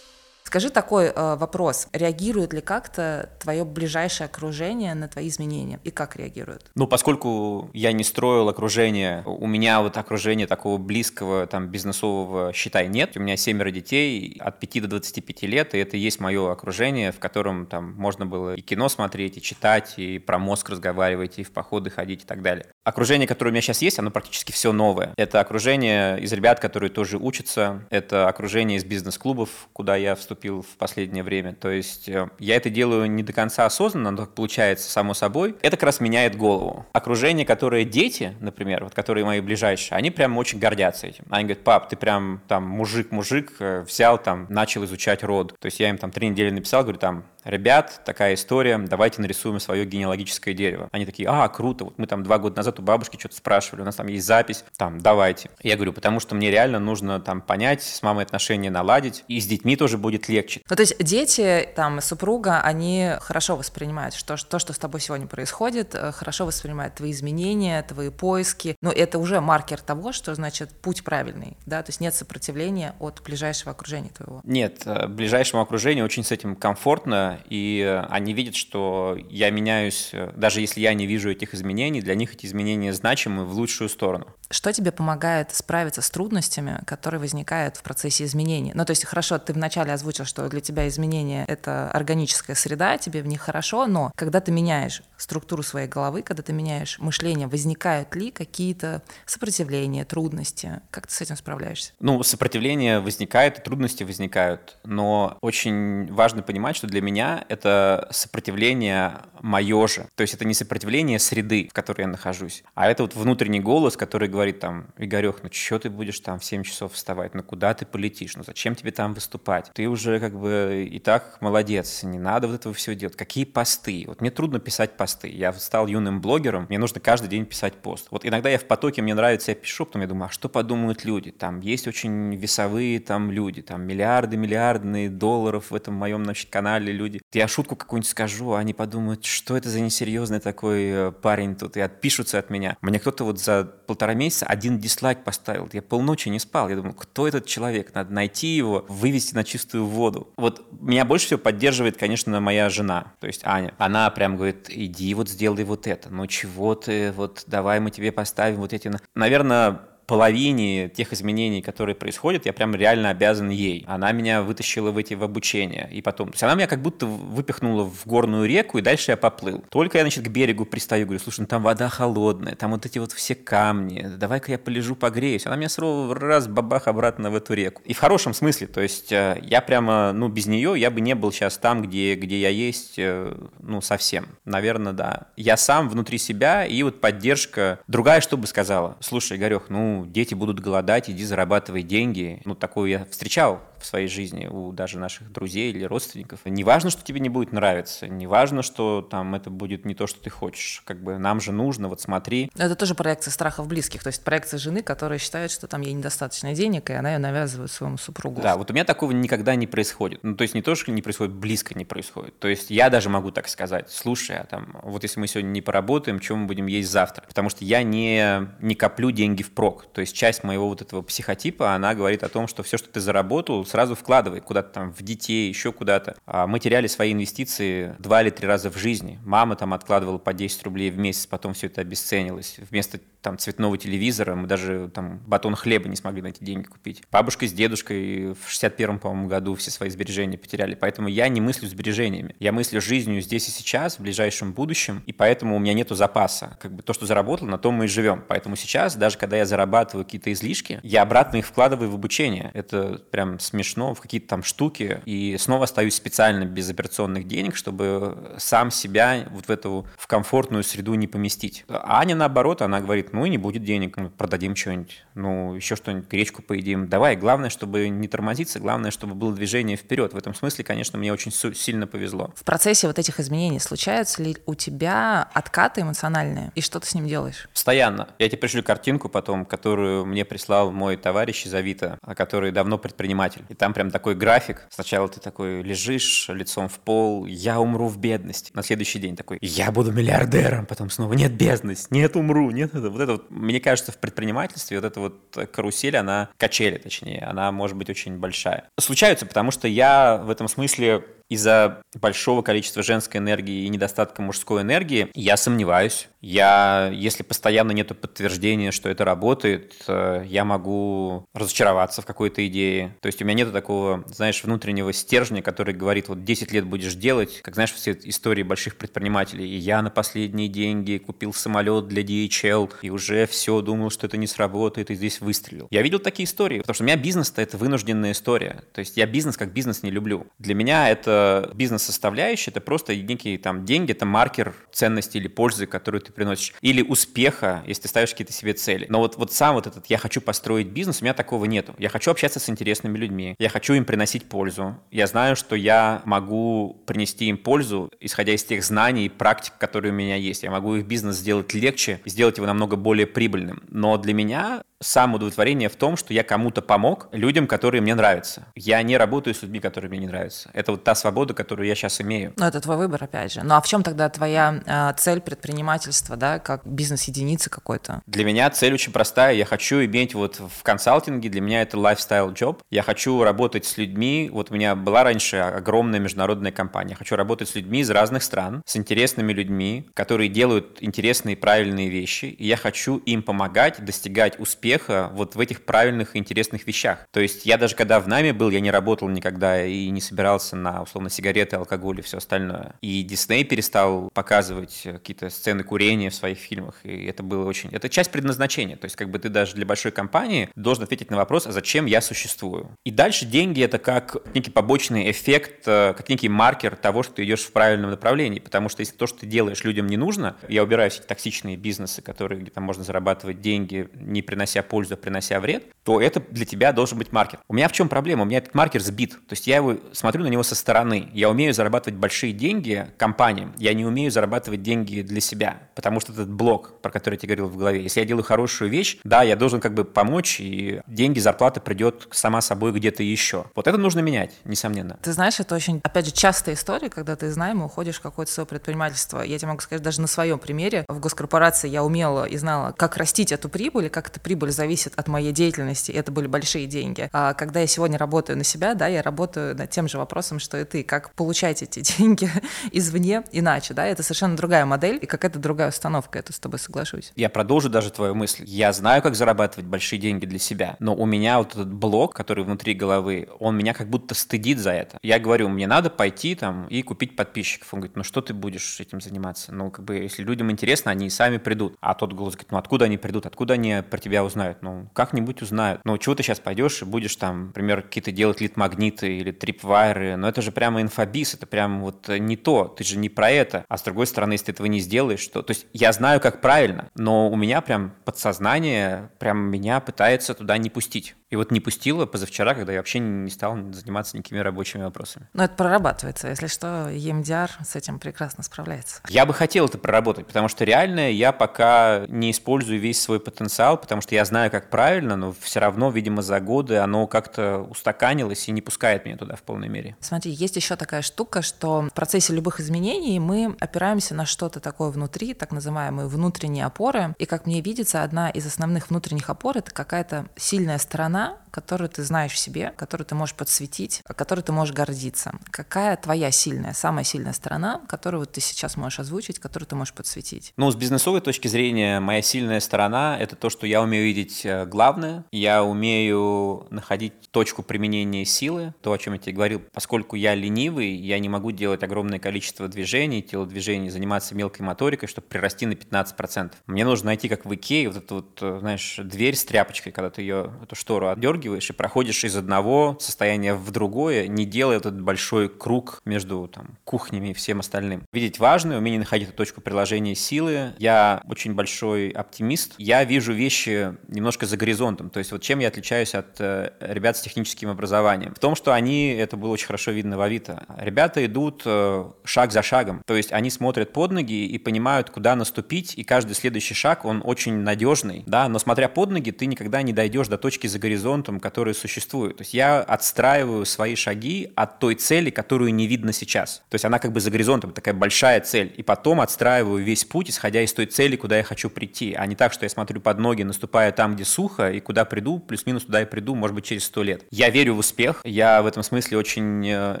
Скажи 0.54 0.70
такой 0.70 1.06
э, 1.06 1.34
вопрос. 1.34 1.88
Реагирует 1.92 2.52
ли 2.52 2.60
как-то 2.60 3.28
твое 3.40 3.64
ближайшее 3.64 4.26
окружение 4.26 4.94
на 4.94 5.08
твои 5.08 5.26
изменения? 5.26 5.80
И 5.82 5.90
как 5.90 6.14
реагирует? 6.14 6.70
Ну, 6.76 6.86
поскольку 6.86 7.70
я 7.72 7.90
не 7.90 8.04
строил 8.04 8.48
окружение, 8.48 9.24
у 9.26 9.48
меня 9.48 9.82
вот 9.82 9.96
окружения 9.96 10.46
такого 10.46 10.78
близкого, 10.78 11.48
там, 11.48 11.66
бизнесового, 11.66 12.52
считай, 12.52 12.86
нет. 12.86 13.16
У 13.16 13.20
меня 13.20 13.36
семеро 13.36 13.72
детей 13.72 14.36
от 14.38 14.60
5 14.60 14.82
до 14.82 14.88
25 14.90 15.42
лет, 15.42 15.74
и 15.74 15.78
это 15.78 15.96
есть 15.96 16.20
мое 16.20 16.52
окружение, 16.52 17.10
в 17.10 17.18
котором 17.18 17.66
там 17.66 17.92
можно 17.94 18.24
было 18.24 18.54
и 18.54 18.60
кино 18.60 18.88
смотреть, 18.88 19.38
и 19.38 19.42
читать, 19.42 19.94
и 19.96 20.20
про 20.20 20.38
мозг 20.38 20.70
разговаривать, 20.70 21.40
и 21.40 21.42
в 21.42 21.50
походы 21.50 21.90
ходить 21.90 22.22
и 22.22 22.26
так 22.26 22.42
далее. 22.42 22.66
Окружение, 22.84 23.26
которое 23.26 23.50
у 23.50 23.52
меня 23.52 23.62
сейчас 23.62 23.80
есть, 23.80 23.98
оно 23.98 24.10
практически 24.10 24.52
все 24.52 24.70
новое. 24.70 25.14
Это 25.16 25.40
окружение 25.40 26.20
из 26.20 26.30
ребят, 26.34 26.60
которые 26.60 26.90
тоже 26.90 27.16
учатся, 27.16 27.82
это 27.88 28.28
окружение 28.28 28.76
из 28.76 28.84
бизнес-клубов, 28.84 29.48
куда 29.72 29.96
я 29.96 30.14
вступил 30.14 30.60
в 30.60 30.76
последнее 30.76 31.24
время. 31.24 31.54
То 31.54 31.70
есть 31.70 32.10
э, 32.10 32.28
я 32.38 32.56
это 32.56 32.68
делаю 32.68 33.10
не 33.10 33.22
до 33.22 33.32
конца 33.32 33.64
осознанно, 33.64 34.10
но 34.10 34.26
получается 34.26 34.90
само 34.90 35.14
собой. 35.14 35.56
Это 35.62 35.78
как 35.78 35.84
раз 35.84 36.00
меняет 36.00 36.36
голову. 36.36 36.84
Окружение, 36.92 37.46
которое 37.46 37.86
дети, 37.86 38.36
например, 38.40 38.84
вот 38.84 38.92
которые 38.92 39.24
мои 39.24 39.40
ближайшие, 39.40 39.96
они 39.96 40.10
прям 40.10 40.36
очень 40.36 40.58
гордятся 40.58 41.06
этим. 41.06 41.24
Они 41.30 41.44
говорят, 41.44 41.64
пап, 41.64 41.88
ты 41.88 41.96
прям 41.96 42.42
там 42.48 42.68
мужик-мужик, 42.68 43.54
э, 43.60 43.84
взял 43.88 44.18
там, 44.18 44.44
начал 44.50 44.84
изучать 44.84 45.24
род. 45.24 45.54
То 45.58 45.66
есть 45.66 45.80
я 45.80 45.88
им 45.88 45.96
там 45.96 46.10
три 46.10 46.28
недели 46.28 46.50
написал, 46.50 46.82
говорю, 46.82 46.98
там, 46.98 47.24
ребят, 47.44 48.02
такая 48.04 48.34
история, 48.34 48.76
давайте 48.76 49.22
нарисуем 49.22 49.58
свое 49.58 49.86
генеалогическое 49.86 50.52
дерево. 50.52 50.88
Они 50.92 51.06
такие, 51.06 51.28
а, 51.30 51.48
круто, 51.48 51.84
вот 51.84 51.98
мы 51.98 52.06
там 52.06 52.22
два 52.22 52.38
года 52.38 52.56
назад 52.56 52.73
у 52.78 52.82
бабушки 52.82 53.16
что-то 53.18 53.36
спрашивали, 53.36 53.82
у 53.82 53.84
нас 53.84 53.96
там 53.96 54.06
есть 54.08 54.26
запись, 54.26 54.64
там, 54.76 55.00
давайте. 55.00 55.50
Я 55.62 55.76
говорю, 55.76 55.92
потому 55.92 56.20
что 56.20 56.34
мне 56.34 56.50
реально 56.50 56.78
нужно 56.78 57.20
там 57.20 57.40
понять, 57.40 57.82
с 57.82 58.02
мамой 58.02 58.24
отношения 58.24 58.70
наладить, 58.70 59.24
и 59.28 59.40
с 59.40 59.46
детьми 59.46 59.76
тоже 59.76 59.98
будет 59.98 60.28
легче. 60.28 60.62
Ну, 60.68 60.76
то 60.76 60.82
есть 60.82 61.02
дети, 61.02 61.68
там, 61.74 62.00
супруга, 62.00 62.60
они 62.60 63.12
хорошо 63.20 63.56
воспринимают 63.56 64.14
что, 64.14 64.36
то, 64.36 64.58
что 64.58 64.72
с 64.72 64.78
тобой 64.78 65.00
сегодня 65.00 65.26
происходит, 65.26 65.94
э, 65.94 66.12
хорошо 66.12 66.46
воспринимают 66.46 66.94
твои 66.94 67.12
изменения, 67.12 67.82
твои 67.82 68.10
поиски, 68.10 68.76
но 68.80 68.90
это 68.90 69.18
уже 69.18 69.40
маркер 69.40 69.80
того, 69.80 70.12
что, 70.12 70.34
значит, 70.34 70.70
путь 70.70 71.04
правильный, 71.04 71.56
да, 71.66 71.82
то 71.82 71.90
есть 71.90 72.00
нет 72.00 72.14
сопротивления 72.14 72.94
от 72.98 73.22
ближайшего 73.22 73.72
окружения 73.72 74.10
твоего. 74.10 74.40
Нет, 74.44 74.82
э, 74.86 75.06
ближайшему 75.06 75.62
окружению 75.62 76.04
очень 76.04 76.24
с 76.24 76.32
этим 76.32 76.56
комфортно, 76.56 77.40
и 77.48 78.02
они 78.10 78.32
видят, 78.32 78.56
что 78.56 79.16
я 79.30 79.50
меняюсь, 79.50 80.12
даже 80.36 80.60
если 80.60 80.80
я 80.80 80.94
не 80.94 81.06
вижу 81.06 81.30
этих 81.30 81.54
изменений, 81.54 82.00
для 82.00 82.14
них 82.14 82.34
эти 82.34 82.46
изменения 82.46 82.63
значимы 82.92 83.44
в 83.44 83.52
лучшую 83.52 83.88
сторону. 83.88 84.26
Что 84.50 84.72
тебе 84.72 84.92
помогает 84.92 85.54
справиться 85.54 86.02
с 86.02 86.10
трудностями, 86.10 86.80
которые 86.86 87.20
возникают 87.20 87.76
в 87.76 87.82
процессе 87.82 88.24
изменений? 88.24 88.72
Ну, 88.74 88.84
то 88.84 88.90
есть, 88.90 89.04
хорошо, 89.04 89.38
ты 89.38 89.52
вначале 89.52 89.92
озвучил, 89.92 90.24
что 90.24 90.48
для 90.48 90.60
тебя 90.60 90.86
изменения— 90.88 91.44
это 91.48 91.90
органическая 91.90 92.56
среда, 92.56 92.98
тебе 92.98 93.22
в 93.22 93.26
них 93.26 93.40
хорошо, 93.40 93.86
но 93.86 94.12
когда 94.16 94.40
ты 94.40 94.52
меняешь 94.52 95.02
структуру 95.16 95.62
своей 95.62 95.88
головы, 95.88 96.22
когда 96.22 96.42
ты 96.42 96.52
меняешь 96.52 96.98
мышление, 96.98 97.48
возникают 97.48 98.14
ли 98.14 98.30
какие-то 98.30 99.02
сопротивления, 99.26 100.04
трудности? 100.04 100.80
Как 100.90 101.06
ты 101.06 101.14
с 101.14 101.20
этим 101.20 101.36
справляешься? 101.36 101.92
Ну, 102.00 102.22
сопротивление 102.22 103.00
возникает, 103.00 103.62
трудности 103.64 104.04
возникают, 104.04 104.76
но 104.84 105.38
очень 105.40 106.12
важно 106.12 106.42
понимать, 106.42 106.76
что 106.76 106.86
для 106.86 107.00
меня 107.00 107.44
это 107.48 108.08
сопротивление 108.10 109.22
мое 109.40 109.86
же. 109.86 110.06
То 110.14 110.22
есть 110.22 110.34
это 110.34 110.44
не 110.44 110.54
сопротивление 110.54 111.18
среды, 111.18 111.68
в 111.70 111.74
которой 111.74 112.02
я 112.02 112.08
нахожусь, 112.08 112.62
а 112.74 112.88
это 112.88 113.02
вот 113.04 113.14
внутренний 113.14 113.60
голос, 113.60 113.96
который 113.96 114.28
говорит 114.34 114.58
там, 114.58 114.88
Игорех, 114.98 115.42
ну 115.42 115.48
что 115.52 115.78
ты 115.78 115.88
будешь 115.88 116.18
там 116.20 116.38
в 116.40 116.44
7 116.44 116.64
часов 116.64 116.92
вставать, 116.92 117.34
ну 117.34 117.42
куда 117.42 117.72
ты 117.72 117.86
полетишь, 117.86 118.36
ну 118.36 118.42
зачем 118.42 118.74
тебе 118.74 118.90
там 118.90 119.14
выступать? 119.14 119.70
Ты 119.72 119.88
уже 119.88 120.18
как 120.18 120.38
бы 120.38 120.88
и 120.90 120.98
так 120.98 121.38
молодец, 121.40 122.02
не 122.02 122.18
надо 122.18 122.48
вот 122.48 122.54
этого 122.56 122.74
всего 122.74 122.94
делать. 122.94 123.16
Какие 123.16 123.44
посты? 123.44 124.04
Вот 124.06 124.20
мне 124.20 124.30
трудно 124.30 124.58
писать 124.58 124.96
посты. 124.96 125.28
Я 125.28 125.52
стал 125.52 125.86
юным 125.86 126.20
блогером, 126.20 126.66
мне 126.68 126.78
нужно 126.78 127.00
каждый 127.00 127.28
день 127.28 127.46
писать 127.46 127.74
пост. 127.74 128.08
Вот 128.10 128.26
иногда 128.26 128.50
я 128.50 128.58
в 128.58 128.64
потоке, 128.64 129.02
мне 129.02 129.14
нравится, 129.14 129.52
я 129.52 129.54
пишу, 129.54 129.86
потом 129.86 130.02
я 130.02 130.08
думаю, 130.08 130.26
а 130.26 130.32
что 130.32 130.48
подумают 130.48 131.04
люди? 131.04 131.30
Там 131.30 131.60
есть 131.60 131.86
очень 131.86 132.34
весовые 132.34 132.98
там 132.98 133.30
люди, 133.30 133.62
там 133.62 133.82
миллиарды, 133.82 134.36
миллиардные 134.36 135.08
долларов 135.08 135.70
в 135.70 135.74
этом 135.74 135.94
моем, 135.94 136.24
значит, 136.24 136.50
канале 136.50 136.92
люди. 136.92 137.20
Я 137.32 137.46
шутку 137.46 137.76
какую-нибудь 137.76 138.10
скажу, 138.10 138.52
а 138.52 138.58
они 138.58 138.74
подумают, 138.74 139.24
что 139.24 139.56
это 139.56 139.68
за 139.68 139.80
несерьезный 139.80 140.40
такой 140.40 140.82
э, 140.82 141.12
парень 141.12 141.54
тут, 141.54 141.76
и 141.76 141.80
отпишутся 141.80 142.38
от 142.38 142.50
меня. 142.50 142.76
Мне 142.80 142.98
кто-то 142.98 143.24
вот 143.24 143.38
за 143.38 143.64
полтора 143.64 144.14
месяца 144.14 144.23
один 144.42 144.78
дизлайк 144.78 145.24
поставил. 145.24 145.68
Я 145.72 145.82
полночи 145.82 146.28
не 146.28 146.38
спал. 146.38 146.68
Я 146.68 146.76
думаю, 146.76 146.94
кто 146.94 147.26
этот 147.28 147.46
человек? 147.46 147.94
Надо 147.94 148.12
найти 148.12 148.48
его, 148.48 148.84
вывести 148.88 149.34
на 149.34 149.44
чистую 149.44 149.86
воду. 149.86 150.28
Вот 150.36 150.66
меня 150.80 151.04
больше 151.04 151.26
всего 151.26 151.38
поддерживает, 151.38 151.96
конечно, 151.96 152.40
моя 152.40 152.68
жена, 152.68 153.12
то 153.20 153.26
есть 153.26 153.42
Аня. 153.44 153.74
Она 153.78 154.10
прям 154.10 154.36
говорит, 154.36 154.66
иди 154.68 155.14
вот 155.14 155.28
сделай 155.28 155.64
вот 155.64 155.86
это. 155.86 156.10
Ну 156.10 156.26
чего 156.26 156.74
ты, 156.74 157.12
вот 157.12 157.44
давай 157.46 157.80
мы 157.80 157.90
тебе 157.90 158.12
поставим 158.12 158.60
вот 158.60 158.72
эти... 158.72 158.90
Наверное, 159.14 159.80
половине 160.06 160.88
тех 160.88 161.12
изменений, 161.12 161.62
которые 161.62 161.94
происходят, 161.94 162.46
я 162.46 162.52
прям 162.52 162.74
реально 162.74 163.10
обязан 163.10 163.50
ей. 163.50 163.84
Она 163.88 164.12
меня 164.12 164.42
вытащила 164.42 164.90
в 164.90 164.98
эти 164.98 165.14
в 165.14 165.22
обучение. 165.22 165.88
И 165.92 166.02
потом, 166.02 166.28
то 166.28 166.34
есть 166.34 166.42
она 166.42 166.54
меня 166.54 166.66
как 166.66 166.82
будто 166.82 167.06
выпихнула 167.06 167.84
в 167.84 168.06
горную 168.06 168.46
реку, 168.46 168.78
и 168.78 168.82
дальше 168.82 169.12
я 169.12 169.16
поплыл. 169.16 169.64
Только 169.70 169.98
я, 169.98 170.04
значит, 170.04 170.24
к 170.24 170.28
берегу 170.28 170.64
пристаю, 170.64 171.06
говорю, 171.06 171.20
слушай, 171.20 171.40
ну 171.40 171.46
там 171.46 171.62
вода 171.62 171.88
холодная, 171.88 172.54
там 172.54 172.72
вот 172.72 172.86
эти 172.86 172.98
вот 172.98 173.12
все 173.12 173.34
камни, 173.34 174.06
давай-ка 174.16 174.52
я 174.52 174.58
полежу, 174.58 174.94
погреюсь. 174.94 175.46
Она 175.46 175.56
меня 175.56 175.68
сразу 175.68 176.14
раз 176.14 176.48
бабах 176.48 176.88
обратно 176.88 177.30
в 177.30 177.36
эту 177.36 177.54
реку. 177.54 177.82
И 177.84 177.94
в 177.94 177.98
хорошем 177.98 178.34
смысле, 178.34 178.66
то 178.66 178.80
есть 178.80 179.12
э, 179.12 179.40
я 179.42 179.60
прямо, 179.60 180.12
ну, 180.12 180.28
без 180.28 180.46
нее 180.46 180.74
я 180.76 180.90
бы 180.90 181.00
не 181.00 181.14
был 181.14 181.32
сейчас 181.32 181.58
там, 181.58 181.82
где, 181.82 182.14
где 182.14 182.40
я 182.40 182.48
есть, 182.48 182.94
э, 182.98 183.36
ну, 183.60 183.80
совсем. 183.80 184.26
Наверное, 184.44 184.92
да. 184.92 185.28
Я 185.36 185.56
сам 185.56 185.88
внутри 185.88 186.18
себя, 186.18 186.64
и 186.64 186.82
вот 186.82 187.00
поддержка. 187.00 187.80
Другая 187.86 188.20
что 188.20 188.36
бы 188.36 188.46
сказала? 188.46 188.96
Слушай, 189.00 189.36
Игорек, 189.36 189.64
ну, 189.68 189.93
дети 190.04 190.34
будут 190.34 190.60
голодать, 190.60 191.08
иди 191.08 191.24
зарабатывай 191.24 191.82
деньги. 191.82 192.40
Ну, 192.44 192.54
такую 192.54 192.90
я 192.90 193.04
встречал 193.04 193.60
в 193.84 193.86
своей 193.86 194.08
жизни 194.08 194.46
у 194.46 194.72
даже 194.72 194.98
наших 194.98 195.30
друзей 195.30 195.70
или 195.70 195.84
родственников. 195.84 196.40
Не 196.44 196.64
важно, 196.64 196.90
что 196.90 197.04
тебе 197.04 197.20
не 197.20 197.28
будет 197.28 197.52
нравиться, 197.52 198.08
не 198.08 198.26
важно, 198.26 198.62
что 198.62 199.02
там 199.02 199.34
это 199.34 199.50
будет 199.50 199.84
не 199.84 199.94
то, 199.94 200.06
что 200.06 200.20
ты 200.20 200.30
хочешь. 200.30 200.82
Как 200.86 201.02
бы 201.02 201.18
нам 201.18 201.40
же 201.40 201.52
нужно, 201.52 201.88
вот 201.88 202.00
смотри. 202.00 202.50
Это 202.56 202.74
тоже 202.74 202.94
проекция 202.94 203.30
страхов 203.30 203.68
близких, 203.68 204.02
то 204.02 204.08
есть 204.08 204.24
проекция 204.24 204.58
жены, 204.58 204.82
которая 204.82 205.18
считает, 205.18 205.50
что 205.50 205.66
там 205.66 205.82
ей 205.82 205.92
недостаточно 205.92 206.54
денег, 206.54 206.88
и 206.88 206.94
она 206.94 207.12
ее 207.12 207.18
навязывает 207.18 207.70
своему 207.70 207.98
супругу. 207.98 208.40
Да, 208.40 208.56
вот 208.56 208.70
у 208.70 208.74
меня 208.74 208.84
такого 208.84 209.12
никогда 209.12 209.54
не 209.54 209.66
происходит. 209.66 210.20
Ну, 210.22 210.34
то 210.34 210.42
есть 210.42 210.54
не 210.54 210.62
то, 210.62 210.74
что 210.74 210.90
не 210.90 211.02
происходит, 211.02 211.34
близко 211.34 211.74
не 211.74 211.84
происходит. 211.84 212.38
То 212.38 212.48
есть 212.48 212.70
я 212.70 212.88
даже 212.88 213.10
могу 213.10 213.30
так 213.30 213.48
сказать, 213.48 213.90
слушай, 213.90 214.38
а 214.38 214.44
там, 214.44 214.80
вот 214.82 215.02
если 215.02 215.20
мы 215.20 215.26
сегодня 215.26 215.50
не 215.50 215.60
поработаем, 215.60 216.20
чем 216.20 216.40
мы 216.40 216.46
будем 216.46 216.66
есть 216.66 216.90
завтра? 216.90 217.24
Потому 217.26 217.50
что 217.50 217.64
я 217.64 217.82
не, 217.82 218.48
не 218.60 218.74
коплю 218.74 219.10
деньги 219.10 219.42
в 219.42 219.52
прок. 219.52 219.86
То 219.92 220.00
есть 220.00 220.16
часть 220.16 220.42
моего 220.42 220.68
вот 220.68 220.80
этого 220.80 221.02
психотипа, 221.02 221.74
она 221.74 221.94
говорит 221.94 222.22
о 222.22 222.28
том, 222.28 222.48
что 222.48 222.62
все, 222.62 222.78
что 222.78 222.88
ты 222.88 223.00
заработал, 223.00 223.64
сразу 223.74 223.96
вкладывай 223.96 224.40
куда-то 224.40 224.72
там 224.72 224.92
в 224.92 225.02
детей, 225.02 225.48
еще 225.48 225.72
куда-то. 225.72 226.14
А 226.26 226.46
мы 226.46 226.60
теряли 226.60 226.86
свои 226.86 227.12
инвестиции 227.12 227.96
два 227.98 228.22
или 228.22 228.30
три 228.30 228.46
раза 228.46 228.70
в 228.70 228.76
жизни. 228.76 229.18
Мама 229.24 229.56
там 229.56 229.74
откладывала 229.74 230.18
по 230.18 230.32
10 230.32 230.62
рублей 230.62 230.92
в 230.92 230.98
месяц, 230.98 231.26
потом 231.26 231.54
все 231.54 231.66
это 231.66 231.80
обесценилось. 231.80 232.58
Вместо 232.70 233.00
там 233.24 233.38
цветного 233.38 233.78
телевизора, 233.78 234.34
мы 234.34 234.46
даже 234.46 234.90
там 234.92 235.18
батон 235.26 235.56
хлеба 235.56 235.88
не 235.88 235.96
смогли 235.96 236.20
на 236.20 236.26
эти 236.28 236.44
деньги 236.44 236.66
купить. 236.66 237.02
Бабушка 237.10 237.46
с 237.46 237.52
дедушкой 237.52 238.34
в 238.34 238.50
61-м, 238.50 238.98
по-моему, 238.98 239.28
году 239.28 239.54
все 239.54 239.70
свои 239.70 239.88
сбережения 239.88 240.36
потеряли, 240.36 240.74
поэтому 240.74 241.08
я 241.08 241.26
не 241.28 241.40
мыслю 241.40 241.66
сбережениями. 241.66 242.36
Я 242.38 242.52
мыслю 242.52 242.82
жизнью 242.82 243.22
здесь 243.22 243.48
и 243.48 243.50
сейчас, 243.50 243.98
в 243.98 244.02
ближайшем 244.02 244.52
будущем, 244.52 245.02
и 245.06 245.12
поэтому 245.14 245.56
у 245.56 245.58
меня 245.58 245.72
нету 245.72 245.94
запаса. 245.94 246.58
Как 246.60 246.72
бы 246.72 246.82
то, 246.82 246.92
что 246.92 247.06
заработал, 247.06 247.48
на 247.48 247.56
том 247.56 247.74
мы 247.76 247.86
и 247.86 247.88
живем. 247.88 248.22
Поэтому 248.28 248.56
сейчас, 248.56 248.94
даже 248.94 249.16
когда 249.16 249.38
я 249.38 249.46
зарабатываю 249.46 250.04
какие-то 250.04 250.30
излишки, 250.30 250.80
я 250.82 251.00
обратно 251.00 251.38
их 251.38 251.46
вкладываю 251.46 251.90
в 251.90 251.94
обучение. 251.94 252.50
Это 252.52 253.00
прям 253.10 253.40
смешно, 253.40 253.94
в 253.94 254.02
какие-то 254.02 254.28
там 254.28 254.42
штуки, 254.42 255.00
и 255.06 255.38
снова 255.38 255.64
остаюсь 255.64 255.94
специально 255.94 256.44
без 256.44 256.68
операционных 256.68 257.26
денег, 257.26 257.56
чтобы 257.56 258.34
сам 258.36 258.70
себя 258.70 259.26
вот 259.30 259.46
в 259.46 259.50
эту 259.50 259.86
в 259.96 260.06
комфортную 260.06 260.62
среду 260.62 260.92
не 260.92 261.06
поместить. 261.06 261.64
Аня, 261.68 262.14
наоборот, 262.14 262.60
она 262.60 262.82
говорит, 262.82 263.13
ну 263.14 263.24
и 263.24 263.30
не 263.30 263.38
будет 263.38 263.64
денег, 263.64 263.96
ну, 263.96 264.10
продадим 264.10 264.56
что-нибудь, 264.56 265.04
ну 265.14 265.54
еще 265.54 265.76
что-нибудь, 265.76 266.08
гречку 266.08 266.42
поедим. 266.42 266.88
Давай, 266.88 267.16
главное, 267.16 267.48
чтобы 267.48 267.88
не 267.88 268.08
тормозиться, 268.08 268.58
главное, 268.58 268.90
чтобы 268.90 269.14
было 269.14 269.32
движение 269.32 269.76
вперед. 269.76 270.12
В 270.12 270.16
этом 270.16 270.34
смысле, 270.34 270.64
конечно, 270.64 270.98
мне 270.98 271.12
очень 271.12 271.30
сильно 271.32 271.86
повезло. 271.86 272.32
В 272.36 272.44
процессе 272.44 272.88
вот 272.88 272.98
этих 272.98 273.20
изменений 273.20 273.60
случаются 273.60 274.22
ли 274.22 274.36
у 274.46 274.54
тебя 274.54 275.28
откаты 275.32 275.82
эмоциональные? 275.82 276.50
И 276.56 276.60
что 276.60 276.80
ты 276.80 276.86
с 276.86 276.94
ним 276.94 277.06
делаешь? 277.06 277.48
Постоянно. 277.52 278.08
Я 278.18 278.28
тебе 278.28 278.38
пришлю 278.38 278.62
картинку 278.62 279.08
потом, 279.08 279.44
которую 279.44 280.04
мне 280.06 280.24
прислал 280.24 280.72
мой 280.72 280.96
товарищ 280.96 281.46
из 281.46 281.54
Авито, 281.54 281.98
который 282.16 282.50
давно 282.50 282.78
предприниматель. 282.78 283.42
И 283.48 283.54
там 283.54 283.72
прям 283.74 283.90
такой 283.90 284.16
график. 284.16 284.66
Сначала 284.70 285.08
ты 285.08 285.20
такой 285.20 285.62
лежишь 285.62 286.28
лицом 286.28 286.68
в 286.68 286.80
пол, 286.80 287.26
я 287.26 287.60
умру 287.60 287.86
в 287.86 287.98
бедности. 287.98 288.50
На 288.54 288.64
следующий 288.64 288.98
день 288.98 289.14
такой, 289.14 289.38
я 289.40 289.70
буду 289.70 289.92
миллиардером. 289.92 290.66
Потом 290.66 290.90
снова, 290.90 291.12
нет, 291.12 291.32
бедность, 291.32 291.92
нет, 291.92 292.16
умру, 292.16 292.50
нет. 292.50 292.74
Это. 292.74 292.90
Вот 292.90 293.03
это 293.04 293.12
вот, 293.12 293.30
мне 293.30 293.60
кажется, 293.60 293.92
в 293.92 293.98
предпринимательстве 293.98 294.80
вот 294.80 294.86
эта 294.86 295.00
вот 295.00 295.38
карусель, 295.52 295.96
она, 295.96 296.30
качели 296.36 296.78
точнее, 296.78 297.20
она 297.20 297.52
может 297.52 297.76
быть 297.76 297.90
очень 297.90 298.18
большая. 298.18 298.68
Случаются, 298.78 299.26
потому 299.26 299.50
что 299.50 299.68
я 299.68 300.16
в 300.16 300.30
этом 300.30 300.48
смысле 300.48 301.04
из-за 301.28 301.82
большого 302.00 302.42
количества 302.42 302.82
женской 302.82 303.20
энергии 303.20 303.64
и 303.64 303.68
недостатка 303.68 304.22
мужской 304.22 304.62
энергии, 304.62 305.08
я 305.14 305.36
сомневаюсь. 305.36 306.08
Я, 306.20 306.90
если 306.92 307.22
постоянно 307.22 307.72
нет 307.72 307.88
подтверждения, 308.00 308.70
что 308.70 308.88
это 308.88 309.04
работает, 309.04 309.74
э, 309.86 310.24
я 310.26 310.44
могу 310.44 311.26
разочароваться 311.34 312.00
в 312.00 312.06
какой-то 312.06 312.46
идее. 312.46 312.96
То 313.02 313.08
есть 313.08 313.20
у 313.20 313.26
меня 313.26 313.34
нет 313.44 313.52
такого, 313.52 314.04
знаешь, 314.06 314.42
внутреннего 314.42 314.92
стержня, 314.94 315.42
который 315.42 315.74
говорит, 315.74 316.08
вот 316.08 316.24
10 316.24 316.50
лет 316.52 316.64
будешь 316.64 316.94
делать, 316.94 317.40
как 317.42 317.54
знаешь, 317.54 317.72
все 317.72 317.92
истории 318.04 318.42
больших 318.42 318.76
предпринимателей. 318.76 319.46
И 319.46 319.56
я 319.56 319.82
на 319.82 319.90
последние 319.90 320.48
деньги 320.48 320.96
купил 320.96 321.34
самолет 321.34 321.88
для 321.88 322.02
DHL, 322.02 322.72
и 322.80 322.88
уже 322.88 323.26
все 323.26 323.60
думал, 323.60 323.90
что 323.90 324.06
это 324.06 324.16
не 324.16 324.26
сработает, 324.26 324.90
и 324.90 324.94
здесь 324.94 325.20
выстрелил. 325.20 325.68
Я 325.70 325.82
видел 325.82 325.98
такие 325.98 326.24
истории, 326.24 326.60
потому 326.60 326.74
что 326.74 326.84
у 326.84 326.86
меня 326.86 326.96
бизнес-то 326.96 327.42
это 327.42 327.58
вынужденная 327.58 328.12
история. 328.12 328.64
То 328.72 328.78
есть 328.78 328.96
я 328.96 329.04
бизнес 329.04 329.36
как 329.36 329.52
бизнес 329.52 329.82
не 329.82 329.90
люблю. 329.90 330.26
Для 330.38 330.54
меня 330.54 330.88
это 330.88 331.13
бизнес-составляющая, 331.54 332.50
это 332.50 332.60
просто 332.60 332.94
некие 332.96 333.38
там 333.38 333.64
деньги, 333.64 333.92
это 333.92 334.06
маркер 334.06 334.54
ценности 334.72 335.16
или 335.16 335.28
пользы, 335.28 335.66
которую 335.66 336.00
ты 336.00 336.12
приносишь, 336.12 336.54
или 336.60 336.82
успеха, 336.82 337.62
если 337.66 337.82
ты 337.82 337.88
ставишь 337.88 338.10
какие-то 338.10 338.32
себе 338.32 338.52
цели. 338.52 338.86
Но 338.88 338.98
вот, 338.98 339.16
вот 339.16 339.32
сам 339.32 339.54
вот 339.54 339.66
этот 339.66 339.86
«я 339.86 339.98
хочу 339.98 340.20
построить 340.20 340.68
бизнес», 340.68 341.00
у 341.00 341.04
меня 341.04 341.14
такого 341.14 341.44
нету. 341.44 341.74
Я 341.78 341.88
хочу 341.88 342.10
общаться 342.10 342.40
с 342.40 342.48
интересными 342.48 342.96
людьми, 342.98 343.34
я 343.38 343.48
хочу 343.48 343.74
им 343.74 343.84
приносить 343.84 344.28
пользу. 344.28 344.76
Я 344.90 345.06
знаю, 345.06 345.36
что 345.36 345.56
я 345.56 346.02
могу 346.04 346.82
принести 346.86 347.26
им 347.26 347.38
пользу, 347.38 347.90
исходя 348.00 348.32
из 348.32 348.44
тех 348.44 348.64
знаний 348.64 349.06
и 349.06 349.08
практик, 349.08 349.54
которые 349.58 349.92
у 349.92 349.94
меня 349.94 350.16
есть. 350.16 350.42
Я 350.42 350.50
могу 350.50 350.76
их 350.76 350.86
бизнес 350.86 351.16
сделать 351.16 351.52
легче, 351.54 352.00
сделать 352.04 352.36
его 352.36 352.46
намного 352.46 352.76
более 352.76 353.06
прибыльным. 353.06 353.62
Но 353.68 353.96
для 353.96 354.14
меня 354.14 354.62
самоудовлетворение 354.80 355.68
в 355.68 355.76
том, 355.76 355.96
что 355.96 356.12
я 356.12 356.22
кому-то 356.22 356.62
помог, 356.62 357.08
людям, 357.12 357.46
которые 357.46 357.80
мне 357.80 357.94
нравятся. 357.94 358.46
Я 358.54 358.82
не 358.82 358.96
работаю 358.96 359.34
с 359.34 359.42
людьми, 359.42 359.60
которые 359.60 359.88
мне 359.88 360.00
не 360.00 360.06
нравятся. 360.06 360.50
Это 360.52 360.72
вот 360.72 360.84
та 360.84 360.94
свобода, 360.94 361.34
которую 361.34 361.66
я 361.66 361.74
сейчас 361.74 362.00
имею. 362.00 362.32
Ну, 362.36 362.44
это 362.44 362.60
твой 362.60 362.76
выбор, 362.76 363.02
опять 363.02 363.32
же. 363.32 363.42
Ну, 363.42 363.54
а 363.54 363.60
в 363.60 363.66
чем 363.66 363.82
тогда 363.82 364.08
твоя 364.08 364.60
э, 364.66 364.92
цель 364.98 365.20
предпринимательства, 365.20 366.16
да, 366.16 366.38
как 366.38 366.62
бизнес-единицы 366.64 367.50
какой-то? 367.50 368.02
Для 368.06 368.24
меня 368.24 368.50
цель 368.50 368.74
очень 368.74 368.92
простая. 368.92 369.34
Я 369.34 369.44
хочу 369.44 369.84
иметь 369.84 370.14
вот 370.14 370.36
в 370.36 370.62
консалтинге, 370.62 371.28
для 371.28 371.40
меня 371.40 371.62
это 371.62 371.76
lifestyle 371.76 372.34
job. 372.34 372.58
Я 372.70 372.82
хочу 372.82 373.22
работать 373.22 373.64
с 373.64 373.78
людьми. 373.78 374.28
Вот 374.32 374.50
у 374.50 374.54
меня 374.54 374.74
была 374.74 375.04
раньше 375.04 375.36
огромная 375.38 376.00
международная 376.00 376.52
компания. 376.52 376.90
Я 376.90 376.96
хочу 376.96 377.16
работать 377.16 377.48
с 377.48 377.54
людьми 377.54 377.80
из 377.80 377.90
разных 377.90 378.22
стран, 378.22 378.62
с 378.66 378.76
интересными 378.76 379.32
людьми, 379.32 379.88
которые 379.94 380.28
делают 380.28 380.78
интересные 380.80 381.36
и 381.36 381.38
правильные 381.38 381.88
вещи. 381.88 382.26
И 382.26 382.46
я 382.46 382.56
хочу 382.56 382.98
им 382.98 383.22
помогать 383.22 383.84
достигать 383.84 384.38
успеха 384.38 384.73
успеха 384.74 385.10
вот 385.14 385.34
в 385.34 385.40
этих 385.40 385.64
правильных 385.64 386.16
и 386.16 386.18
интересных 386.18 386.66
вещах. 386.66 387.06
То 387.12 387.20
есть 387.20 387.46
я 387.46 387.56
даже 387.56 387.76
когда 387.76 388.00
в 388.00 388.08
нами 388.08 388.32
был, 388.32 388.50
я 388.50 388.60
не 388.60 388.70
работал 388.70 389.08
никогда 389.08 389.64
и 389.64 389.90
не 389.90 390.00
собирался 390.00 390.56
на, 390.56 390.82
условно, 390.82 391.10
сигареты, 391.10 391.56
алкоголь 391.56 392.00
и 392.00 392.02
все 392.02 392.18
остальное. 392.18 392.74
И 392.80 393.02
Дисней 393.02 393.44
перестал 393.44 394.10
показывать 394.12 394.80
какие-то 394.84 395.30
сцены 395.30 395.62
курения 395.62 396.10
в 396.10 396.14
своих 396.14 396.38
фильмах, 396.38 396.76
и 396.82 397.06
это 397.06 397.22
было 397.22 397.46
очень... 397.46 397.70
Это 397.70 397.88
часть 397.88 398.10
предназначения, 398.10 398.76
то 398.76 398.86
есть 398.86 398.96
как 398.96 399.10
бы 399.10 399.18
ты 399.18 399.28
даже 399.28 399.54
для 399.54 399.66
большой 399.66 399.92
компании 399.92 400.50
должен 400.56 400.84
ответить 400.84 401.10
на 401.10 401.16
вопрос, 401.16 401.46
а 401.46 401.52
зачем 401.52 401.86
я 401.86 402.00
существую. 402.00 402.70
И 402.84 402.90
дальше 402.90 403.26
деньги— 403.26 403.62
это 403.64 403.78
как 403.78 404.16
некий 404.34 404.50
побочный 404.50 405.10
эффект, 405.10 405.66
э, 405.66 405.94
как 405.96 406.08
некий 406.08 406.28
маркер 406.28 406.76
того, 406.76 407.02
что 407.02 407.14
ты 407.14 407.24
идешь 407.24 407.42
в 407.42 407.52
правильном 407.52 407.90
направлении, 407.90 408.40
потому 408.40 408.68
что 408.68 408.80
если 408.80 408.96
то, 408.96 409.06
что 409.06 409.20
ты 409.20 409.26
делаешь, 409.26 409.64
людям 409.64 409.86
не 409.86 409.96
нужно, 409.96 410.36
я 410.48 410.62
убираю 410.62 410.90
все 410.90 411.02
токсичные 411.02 411.56
бизнесы, 411.56 412.02
которые 412.02 412.40
где-то 412.40 412.60
можно 412.60 412.84
зарабатывать 412.84 413.40
деньги, 413.40 413.88
не 413.94 414.22
принося 414.22 414.53
пользу, 414.62 414.96
принося 414.96 415.40
вред, 415.40 415.73
то 415.84 416.00
это 416.00 416.20
для 416.30 416.44
тебя 416.44 416.72
должен 416.72 416.98
быть 416.98 417.12
маркер. 417.12 417.38
У 417.48 417.54
меня 417.54 417.68
в 417.68 417.72
чем 417.72 417.88
проблема? 417.88 418.22
У 418.22 418.24
меня 418.24 418.38
этот 418.38 418.54
маркер 418.54 418.82
сбит. 418.82 419.12
То 419.12 419.32
есть 419.32 419.46
я 419.46 419.56
его 419.56 419.76
смотрю 419.92 420.24
на 420.24 420.28
него 420.28 420.42
со 420.42 420.54
стороны. 420.54 421.10
Я 421.12 421.30
умею 421.30 421.52
зарабатывать 421.54 421.98
большие 421.98 422.32
деньги 422.32 422.88
компаниям, 422.96 423.54
я 423.58 423.74
не 423.74 423.84
умею 423.84 424.10
зарабатывать 424.10 424.62
деньги 424.62 425.02
для 425.02 425.20
себя, 425.20 425.58
потому 425.74 426.00
что 426.00 426.12
этот 426.12 426.30
блок, 426.30 426.80
про 426.80 426.90
который 426.90 427.14
я 427.14 427.18
тебе 427.18 427.36
говорил 427.36 427.54
в 427.54 427.56
голове, 427.56 427.82
если 427.82 428.00
я 428.00 428.06
делаю 428.06 428.24
хорошую 428.24 428.70
вещь, 428.70 428.98
да, 429.04 429.22
я 429.22 429.36
должен 429.36 429.60
как 429.60 429.74
бы 429.74 429.84
помочь, 429.84 430.40
и 430.40 430.80
деньги, 430.86 431.18
зарплата 431.18 431.60
придет 431.60 432.08
сама 432.12 432.40
собой 432.40 432.72
где-то 432.72 433.02
еще. 433.02 433.46
Вот 433.54 433.68
это 433.68 433.76
нужно 433.76 434.00
менять, 434.00 434.32
несомненно. 434.44 434.98
Ты 435.02 435.12
знаешь, 435.12 435.38
это 435.38 435.54
очень, 435.54 435.80
опять 435.82 436.06
же, 436.06 436.12
частая 436.12 436.54
история, 436.54 436.88
когда 436.88 437.16
ты 437.16 437.26
из 437.26 437.36
найма 437.36 437.66
уходишь 437.66 437.96
в 437.96 438.00
какое-то 438.00 438.32
свое 438.32 438.46
предпринимательство. 438.46 439.20
Я 439.20 439.38
тебе 439.38 439.48
могу 439.48 439.60
сказать, 439.60 439.82
даже 439.82 440.00
на 440.00 440.06
своем 440.06 440.38
примере. 440.38 440.84
В 440.88 440.98
госкорпорации 440.98 441.68
я 441.68 441.84
умела 441.84 442.24
и 442.24 442.36
знала, 442.36 442.72
как 442.72 442.96
растить 442.96 443.32
эту 443.32 443.48
прибыль, 443.48 443.90
как 443.90 444.08
эта 444.08 444.20
прибыль 444.20 444.50
зависит 444.50 444.94
от 444.96 445.08
моей 445.08 445.32
деятельности, 445.32 445.73
это 445.92 446.12
были 446.12 446.26
большие 446.26 446.66
деньги. 446.66 447.08
А 447.12 447.34
когда 447.34 447.60
я 447.60 447.66
сегодня 447.66 447.98
работаю 447.98 448.36
на 448.36 448.44
себя, 448.44 448.74
да, 448.74 448.86
я 448.86 449.02
работаю 449.02 449.56
над 449.56 449.70
тем 449.70 449.88
же 449.88 449.98
вопросом, 449.98 450.38
что 450.38 450.58
и 450.58 450.64
ты, 450.64 450.82
как 450.82 451.12
получать 451.12 451.62
эти 451.62 451.80
деньги 451.98 452.30
извне 452.72 453.24
иначе, 453.32 453.74
да, 453.74 453.86
это 453.86 454.02
совершенно 454.02 454.36
другая 454.36 454.64
модель 454.64 454.98
и 455.00 455.06
какая-то 455.06 455.38
другая 455.38 455.68
установка, 455.68 456.18
это 456.18 456.32
с 456.32 456.38
тобой 456.38 456.58
соглашусь. 456.58 457.12
Я 457.16 457.28
продолжу 457.28 457.68
даже 457.68 457.90
твою 457.90 458.14
мысль. 458.14 458.44
Я 458.46 458.72
знаю, 458.72 459.02
как 459.02 459.14
зарабатывать 459.14 459.66
большие 459.66 459.98
деньги 459.98 460.26
для 460.26 460.38
себя, 460.38 460.76
но 460.78 460.94
у 460.94 461.06
меня 461.06 461.38
вот 461.38 461.52
этот 461.52 461.72
блок, 461.72 462.14
который 462.14 462.44
внутри 462.44 462.74
головы, 462.74 463.28
он 463.38 463.56
меня 463.56 463.74
как 463.74 463.88
будто 463.88 464.14
стыдит 464.14 464.58
за 464.58 464.72
это. 464.72 464.98
Я 465.02 465.18
говорю, 465.18 465.48
мне 465.48 465.66
надо 465.66 465.90
пойти 465.90 466.34
там 466.34 466.66
и 466.68 466.82
купить 466.82 467.16
подписчиков. 467.16 467.72
Он 467.72 467.80
говорит, 467.80 467.96
ну 467.96 468.02
что 468.02 468.20
ты 468.20 468.34
будешь 468.34 468.80
этим 468.80 469.00
заниматься? 469.00 469.52
Ну, 469.52 469.70
как 469.70 469.84
бы, 469.84 469.96
если 469.96 470.22
людям 470.22 470.50
интересно, 470.50 470.90
они 470.90 471.06
и 471.06 471.10
сами 471.10 471.38
придут. 471.38 471.76
А 471.80 471.94
тот 471.94 472.12
голос 472.12 472.34
говорит, 472.34 472.52
ну 472.52 472.58
откуда 472.58 472.84
они 472.86 472.98
придут? 472.98 473.26
Откуда 473.26 473.54
они 473.54 473.82
про 473.88 473.98
тебя 473.98 474.24
узнают, 474.24 474.58
ну, 474.62 474.88
как-нибудь 474.92 475.42
узнают. 475.42 475.63
Ну, 475.84 475.98
чего 475.98 476.14
ты 476.14 476.22
сейчас 476.22 476.40
пойдешь 476.40 476.82
и 476.82 476.84
будешь 476.84 477.16
там, 477.16 477.46
например, 477.48 477.82
какие-то 477.82 478.12
делать 478.12 478.40
лид-магниты 478.40 479.16
или 479.18 479.30
трипвайры, 479.30 480.16
но 480.16 480.28
это 480.28 480.42
же 480.42 480.52
прямо 480.52 480.80
инфобиз, 480.82 481.34
это 481.34 481.46
прям 481.46 481.80
вот 481.80 482.08
не 482.08 482.36
то, 482.36 482.64
ты 482.66 482.84
же 482.84 482.98
не 482.98 483.08
про 483.08 483.30
это. 483.30 483.64
А 483.68 483.78
с 483.78 483.82
другой 483.82 484.06
стороны, 484.06 484.32
если 484.32 484.46
ты 484.46 484.52
этого 484.52 484.66
не 484.66 484.80
сделаешь, 484.80 485.26
то... 485.28 485.42
То 485.42 485.52
есть 485.52 485.66
я 485.72 485.92
знаю, 485.92 486.20
как 486.20 486.40
правильно, 486.40 486.90
но 486.94 487.30
у 487.30 487.36
меня 487.36 487.60
прям 487.60 487.94
подсознание 488.04 489.10
прям 489.18 489.50
меня 489.50 489.80
пытается 489.80 490.34
туда 490.34 490.58
не 490.58 490.70
пустить. 490.70 491.14
И 491.34 491.36
вот 491.36 491.50
не 491.50 491.58
пустила 491.58 492.06
позавчера, 492.06 492.54
когда 492.54 492.72
я 492.72 492.78
вообще 492.78 493.00
не 493.00 493.28
стал 493.28 493.56
заниматься 493.72 494.16
никакими 494.16 494.38
рабочими 494.38 494.84
вопросами. 494.84 495.26
Но 495.32 495.42
это 495.42 495.56
прорабатывается. 495.56 496.28
Если 496.28 496.46
что, 496.46 496.88
EMDR 496.90 497.50
с 497.64 497.74
этим 497.74 497.98
прекрасно 497.98 498.44
справляется. 498.44 499.00
Я 499.08 499.26
бы 499.26 499.34
хотел 499.34 499.66
это 499.66 499.76
проработать, 499.76 500.28
потому 500.28 500.46
что 500.46 500.62
реально 500.62 501.10
я 501.10 501.32
пока 501.32 502.06
не 502.06 502.30
использую 502.30 502.78
весь 502.78 503.02
свой 503.02 503.18
потенциал, 503.18 503.78
потому 503.78 504.00
что 504.00 504.14
я 504.14 504.24
знаю, 504.24 504.48
как 504.48 504.70
правильно, 504.70 505.16
но 505.16 505.34
все 505.40 505.58
равно, 505.58 505.90
видимо, 505.90 506.22
за 506.22 506.38
годы 506.38 506.76
оно 506.76 507.08
как-то 507.08 507.66
устаканилось 507.68 508.48
и 508.48 508.52
не 508.52 508.62
пускает 508.62 509.04
меня 509.04 509.16
туда 509.16 509.34
в 509.34 509.42
полной 509.42 509.68
мере. 509.68 509.96
Смотри, 509.98 510.30
есть 510.30 510.54
еще 510.54 510.76
такая 510.76 511.02
штука, 511.02 511.42
что 511.42 511.80
в 511.80 511.92
процессе 511.94 512.32
любых 512.32 512.60
изменений 512.60 513.18
мы 513.18 513.56
опираемся 513.58 514.14
на 514.14 514.24
что-то 514.24 514.60
такое 514.60 514.90
внутри, 514.90 515.34
так 515.34 515.50
называемые 515.50 516.06
внутренние 516.06 516.64
опоры. 516.64 517.16
И, 517.18 517.26
как 517.26 517.46
мне 517.46 517.60
видится, 517.60 518.04
одна 518.04 518.30
из 518.30 518.46
основных 518.46 518.90
внутренних 518.90 519.28
опор— 519.30 519.56
это 519.58 519.72
какая-то 519.72 520.26
сильная 520.36 520.78
сторона 520.78 521.23
сторона, 521.24 521.38
которую 521.54 521.88
ты 521.88 522.02
знаешь 522.02 522.32
в 522.32 522.38
себе, 522.38 522.72
которую 522.76 523.06
ты 523.06 523.14
можешь 523.14 523.36
подсветить, 523.36 524.02
которой 524.04 524.40
ты 524.40 524.50
можешь 524.50 524.74
гордиться? 524.74 525.38
Какая 525.52 525.96
твоя 525.96 526.32
сильная, 526.32 526.72
самая 526.72 527.04
сильная 527.04 527.32
сторона, 527.32 527.80
которую 527.88 528.22
вот 528.22 528.32
ты 528.32 528.40
сейчас 528.40 528.76
можешь 528.76 528.98
озвучить, 528.98 529.38
которую 529.38 529.68
ты 529.68 529.76
можешь 529.76 529.94
подсветить? 529.94 530.52
Ну, 530.56 530.70
с 530.70 530.74
бизнесовой 530.74 531.20
точки 531.20 531.46
зрения, 531.46 532.00
моя 532.00 532.22
сильная 532.22 532.58
сторона— 532.58 533.16
это 533.20 533.36
то, 533.36 533.50
что 533.50 533.68
я 533.68 533.82
умею 533.82 534.04
видеть 534.04 534.44
э, 534.44 534.66
главное, 534.66 535.24
я 535.30 535.62
умею 535.62 536.66
находить 536.70 537.30
точку 537.30 537.62
применения 537.62 538.24
силы, 538.24 538.74
то, 538.82 538.92
о 538.92 538.98
чем 538.98 539.12
я 539.12 539.20
тебе 539.20 539.32
говорил, 539.32 539.62
поскольку 539.72 540.16
я 540.16 540.34
ленивый, 540.34 540.92
я 540.92 541.20
не 541.20 541.28
могу 541.28 541.52
делать 541.52 541.84
огромное 541.84 542.18
количество 542.18 542.66
движений, 542.66 543.22
телодвижений, 543.22 543.90
заниматься 543.90 544.34
мелкой 544.34 544.62
моторикой, 544.62 545.08
чтобы 545.08 545.28
прирасти 545.28 545.66
на 545.66 545.72
15%. 545.74 546.52
Мне 546.66 546.84
нужно 546.84 547.06
найти, 547.06 547.28
как 547.28 547.44
в 547.44 547.54
Икее, 547.54 547.88
вот 547.88 547.98
эту 547.98 548.14
вот, 548.16 548.38
э, 548.42 548.58
знаешь, 548.58 548.98
дверь 548.98 549.36
с 549.36 549.44
тряпочкой, 549.44 549.92
когда 549.92 550.10
ты 550.10 550.22
ее, 550.22 550.52
эту 550.62 550.74
штору 550.74 551.13
отдергиваешь 551.14 551.68
и 551.70 551.72
проходишь 551.72 552.24
из 552.24 552.36
одного 552.36 552.96
состояния 553.00 553.54
в 553.54 553.70
другое, 553.70 554.26
не 554.28 554.44
делая 554.44 554.76
этот 554.76 555.00
большой 555.00 555.48
круг 555.48 556.00
между 556.04 556.46
там, 556.48 556.78
кухнями 556.84 557.30
и 557.30 557.34
всем 557.34 557.60
остальным. 557.60 558.02
Видеть 558.12 558.38
важное, 558.38 558.78
умение 558.78 559.00
находить 559.00 559.28
эту 559.28 559.36
точку 559.36 559.60
приложения 559.60 560.14
силы. 560.14 560.74
Я 560.78 561.22
очень 561.28 561.54
большой 561.54 562.10
оптимист. 562.10 562.74
Я 562.78 563.04
вижу 563.04 563.32
вещи 563.32 563.96
немножко 564.08 564.46
за 564.46 564.56
горизонтом. 564.56 565.10
То 565.10 565.18
есть 565.18 565.32
вот 565.32 565.42
чем 565.42 565.58
я 565.58 565.68
отличаюсь 565.68 566.14
от 566.14 566.40
э, 566.40 566.70
ребят 566.80 567.16
с 567.16 567.22
техническим 567.22 567.70
образованием? 567.70 568.34
В 568.34 568.38
том, 568.38 568.54
что 568.54 568.72
они, 568.74 569.08
это 569.08 569.36
было 569.36 569.50
очень 569.50 569.66
хорошо 569.66 569.90
видно 569.90 570.18
в 570.18 570.20
Авито, 570.20 570.66
ребята 570.78 571.24
идут 571.24 571.62
э, 571.64 572.10
шаг 572.24 572.52
за 572.52 572.62
шагом. 572.62 573.02
То 573.06 573.14
есть 573.14 573.32
они 573.32 573.50
смотрят 573.50 573.92
под 573.92 574.12
ноги 574.12 574.46
и 574.46 574.58
понимают, 574.58 575.10
куда 575.10 575.36
наступить, 575.36 575.94
и 575.96 576.04
каждый 576.04 576.34
следующий 576.34 576.74
шаг, 576.74 577.04
он 577.04 577.22
очень 577.24 577.54
надежный, 577.54 578.22
да, 578.26 578.48
но 578.48 578.58
смотря 578.58 578.88
под 578.88 579.10
ноги, 579.10 579.30
ты 579.30 579.46
никогда 579.46 579.82
не 579.82 579.92
дойдешь 579.92 580.28
до 580.28 580.38
точки 580.38 580.66
за 580.66 580.78
горизонтом, 580.78 580.93
которая 581.40 581.74
существует. 581.74 582.36
То 582.36 582.42
есть 582.42 582.54
я 582.54 582.80
отстраиваю 582.80 583.64
свои 583.64 583.94
шаги 583.94 584.50
от 584.54 584.78
той 584.78 584.94
цели, 584.94 585.30
которую 585.30 585.74
не 585.74 585.86
видно 585.86 586.12
сейчас. 586.12 586.62
То 586.68 586.74
есть 586.74 586.84
она 586.84 586.98
как 586.98 587.12
бы 587.12 587.20
за 587.20 587.30
горизонтом, 587.30 587.72
такая 587.72 587.94
большая 587.94 588.40
цель. 588.40 588.72
И 588.76 588.82
потом 588.82 589.20
отстраиваю 589.20 589.82
весь 589.82 590.04
путь, 590.04 590.30
исходя 590.30 590.62
из 590.62 590.72
той 590.72 590.86
цели, 590.86 591.16
куда 591.16 591.36
я 591.36 591.42
хочу 591.42 591.70
прийти, 591.70 592.14
а 592.14 592.26
не 592.26 592.36
так, 592.36 592.52
что 592.52 592.64
я 592.64 592.68
смотрю 592.68 593.00
под 593.00 593.18
ноги, 593.18 593.42
наступая 593.42 593.92
там, 593.92 594.14
где 594.14 594.24
сухо, 594.24 594.70
и 594.70 594.80
куда 594.80 595.04
приду, 595.04 595.38
плюс-минус 595.38 595.84
туда 595.84 596.02
и 596.02 596.04
приду, 596.04 596.34
может 596.34 596.54
быть, 596.54 596.64
через 596.64 596.84
сто 596.84 597.02
лет. 597.02 597.24
Я 597.30 597.50
верю 597.50 597.74
в 597.74 597.78
успех, 597.78 598.20
я 598.24 598.62
в 598.62 598.66
этом 598.66 598.82
смысле 598.82 599.18
очень 599.18 599.66
э, 599.66 600.00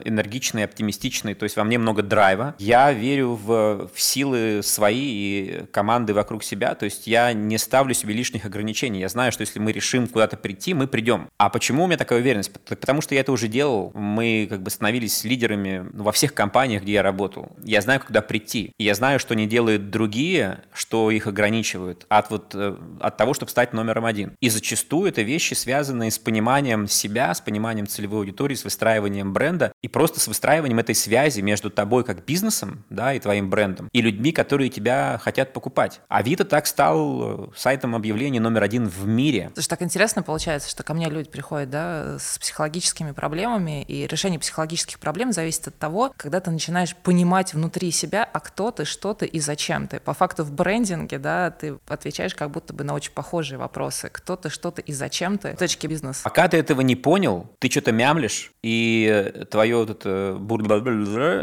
энергичный, 0.04 0.64
оптимистичный, 0.64 1.34
то 1.34 1.44
есть 1.44 1.56
во 1.56 1.64
мне 1.64 1.78
много 1.78 2.02
драйва. 2.02 2.54
Я 2.58 2.92
верю 2.92 3.34
в, 3.34 3.90
в 3.92 4.00
силы 4.00 4.60
свои 4.62 5.04
и 5.04 5.66
команды 5.72 6.14
вокруг 6.14 6.44
себя, 6.44 6.74
то 6.74 6.84
есть 6.84 7.06
я 7.06 7.32
не 7.32 7.58
ставлю 7.58 7.94
себе 7.94 8.14
лишних 8.14 8.44
ограничений. 8.44 9.00
Я 9.00 9.08
знаю, 9.08 9.32
что 9.32 9.42
если 9.42 9.58
мы 9.58 9.72
решим 9.72 10.06
куда-то 10.06 10.36
прийти, 10.36 10.74
мы 10.74 10.83
придем. 10.86 11.28
А 11.38 11.48
почему 11.50 11.84
у 11.84 11.86
меня 11.86 11.96
такая 11.96 12.20
уверенность? 12.20 12.52
Потому 12.52 13.00
что 13.00 13.14
я 13.14 13.20
это 13.20 13.32
уже 13.32 13.48
делал. 13.48 13.92
Мы 13.94 14.46
как 14.48 14.62
бы 14.62 14.70
становились 14.70 15.24
лидерами 15.24 15.86
во 15.92 16.12
всех 16.12 16.34
компаниях, 16.34 16.82
где 16.82 16.94
я 16.94 17.02
работал. 17.02 17.52
Я 17.62 17.80
знаю, 17.80 18.00
куда 18.06 18.22
прийти. 18.22 18.72
Я 18.78 18.94
знаю, 18.94 19.18
что 19.18 19.34
не 19.34 19.46
делают 19.46 19.90
другие, 19.90 20.60
что 20.72 21.10
их 21.10 21.26
ограничивают 21.26 22.06
от, 22.08 22.30
вот, 22.30 22.54
э, 22.54 22.76
от 23.00 23.16
того, 23.16 23.34
чтобы 23.34 23.50
стать 23.50 23.72
номером 23.72 24.04
один. 24.04 24.32
И 24.40 24.48
зачастую 24.48 25.08
это 25.08 25.22
вещи, 25.22 25.54
связанные 25.54 26.10
с 26.10 26.18
пониманием 26.18 26.88
себя, 26.88 27.34
с 27.34 27.40
пониманием 27.40 27.86
целевой 27.86 28.20
аудитории, 28.20 28.54
с 28.54 28.64
выстраиванием 28.64 29.32
бренда 29.32 29.72
и 29.82 29.88
просто 29.88 30.20
с 30.20 30.28
выстраиванием 30.28 30.78
этой 30.78 30.94
связи 30.94 31.40
между 31.40 31.70
тобой 31.70 32.04
как 32.04 32.24
бизнесом 32.24 32.84
да, 32.90 33.14
и 33.14 33.20
твоим 33.20 33.50
брендом 33.50 33.88
и 33.92 34.00
людьми, 34.00 34.32
которые 34.32 34.70
тебя 34.70 35.20
хотят 35.22 35.52
покупать. 35.52 36.00
Авито 36.08 36.44
так 36.44 36.66
стал 36.66 37.46
э, 37.46 37.48
сайтом 37.56 37.94
объявлений 37.94 38.40
номер 38.40 38.62
один 38.62 38.88
в 38.88 39.06
мире. 39.06 39.50
Слушай, 39.54 39.68
так 39.68 39.82
интересно 39.82 40.22
получается, 40.22 40.68
что 40.74 40.82
ко 40.82 40.92
мне 40.92 41.08
люди 41.08 41.30
приходят 41.30 41.70
да, 41.70 42.18
с 42.18 42.36
психологическими 42.38 43.12
проблемами, 43.12 43.84
и 43.84 44.08
решение 44.08 44.40
психологических 44.40 44.98
проблем 44.98 45.32
зависит 45.32 45.68
от 45.68 45.78
того, 45.78 46.12
когда 46.16 46.40
ты 46.40 46.50
начинаешь 46.50 46.96
понимать 46.96 47.54
внутри 47.54 47.92
себя, 47.92 48.28
а 48.32 48.40
кто 48.40 48.72
ты, 48.72 48.84
что 48.84 49.14
ты 49.14 49.26
и 49.26 49.38
зачем 49.38 49.86
ты. 49.86 50.00
По 50.00 50.14
факту 50.14 50.42
в 50.42 50.50
брендинге 50.50 51.18
да, 51.18 51.52
ты 51.52 51.78
отвечаешь 51.86 52.34
как 52.34 52.50
будто 52.50 52.74
бы 52.74 52.82
на 52.82 52.92
очень 52.92 53.12
похожие 53.12 53.56
вопросы. 53.56 54.08
Кто 54.10 54.34
ты, 54.34 54.50
что 54.50 54.72
ты 54.72 54.82
и 54.82 54.92
зачем 54.92 55.38
ты 55.38 55.54
с 55.54 55.58
точки 55.58 55.86
бизнеса. 55.86 56.22
Пока 56.24 56.48
ты 56.48 56.56
этого 56.56 56.80
не 56.80 56.96
понял, 56.96 57.48
ты 57.60 57.70
что-то 57.70 57.92
мямлишь, 57.92 58.52
и 58.62 59.32
твое 59.50 59.76
вот 59.76 59.90
это 59.90 60.36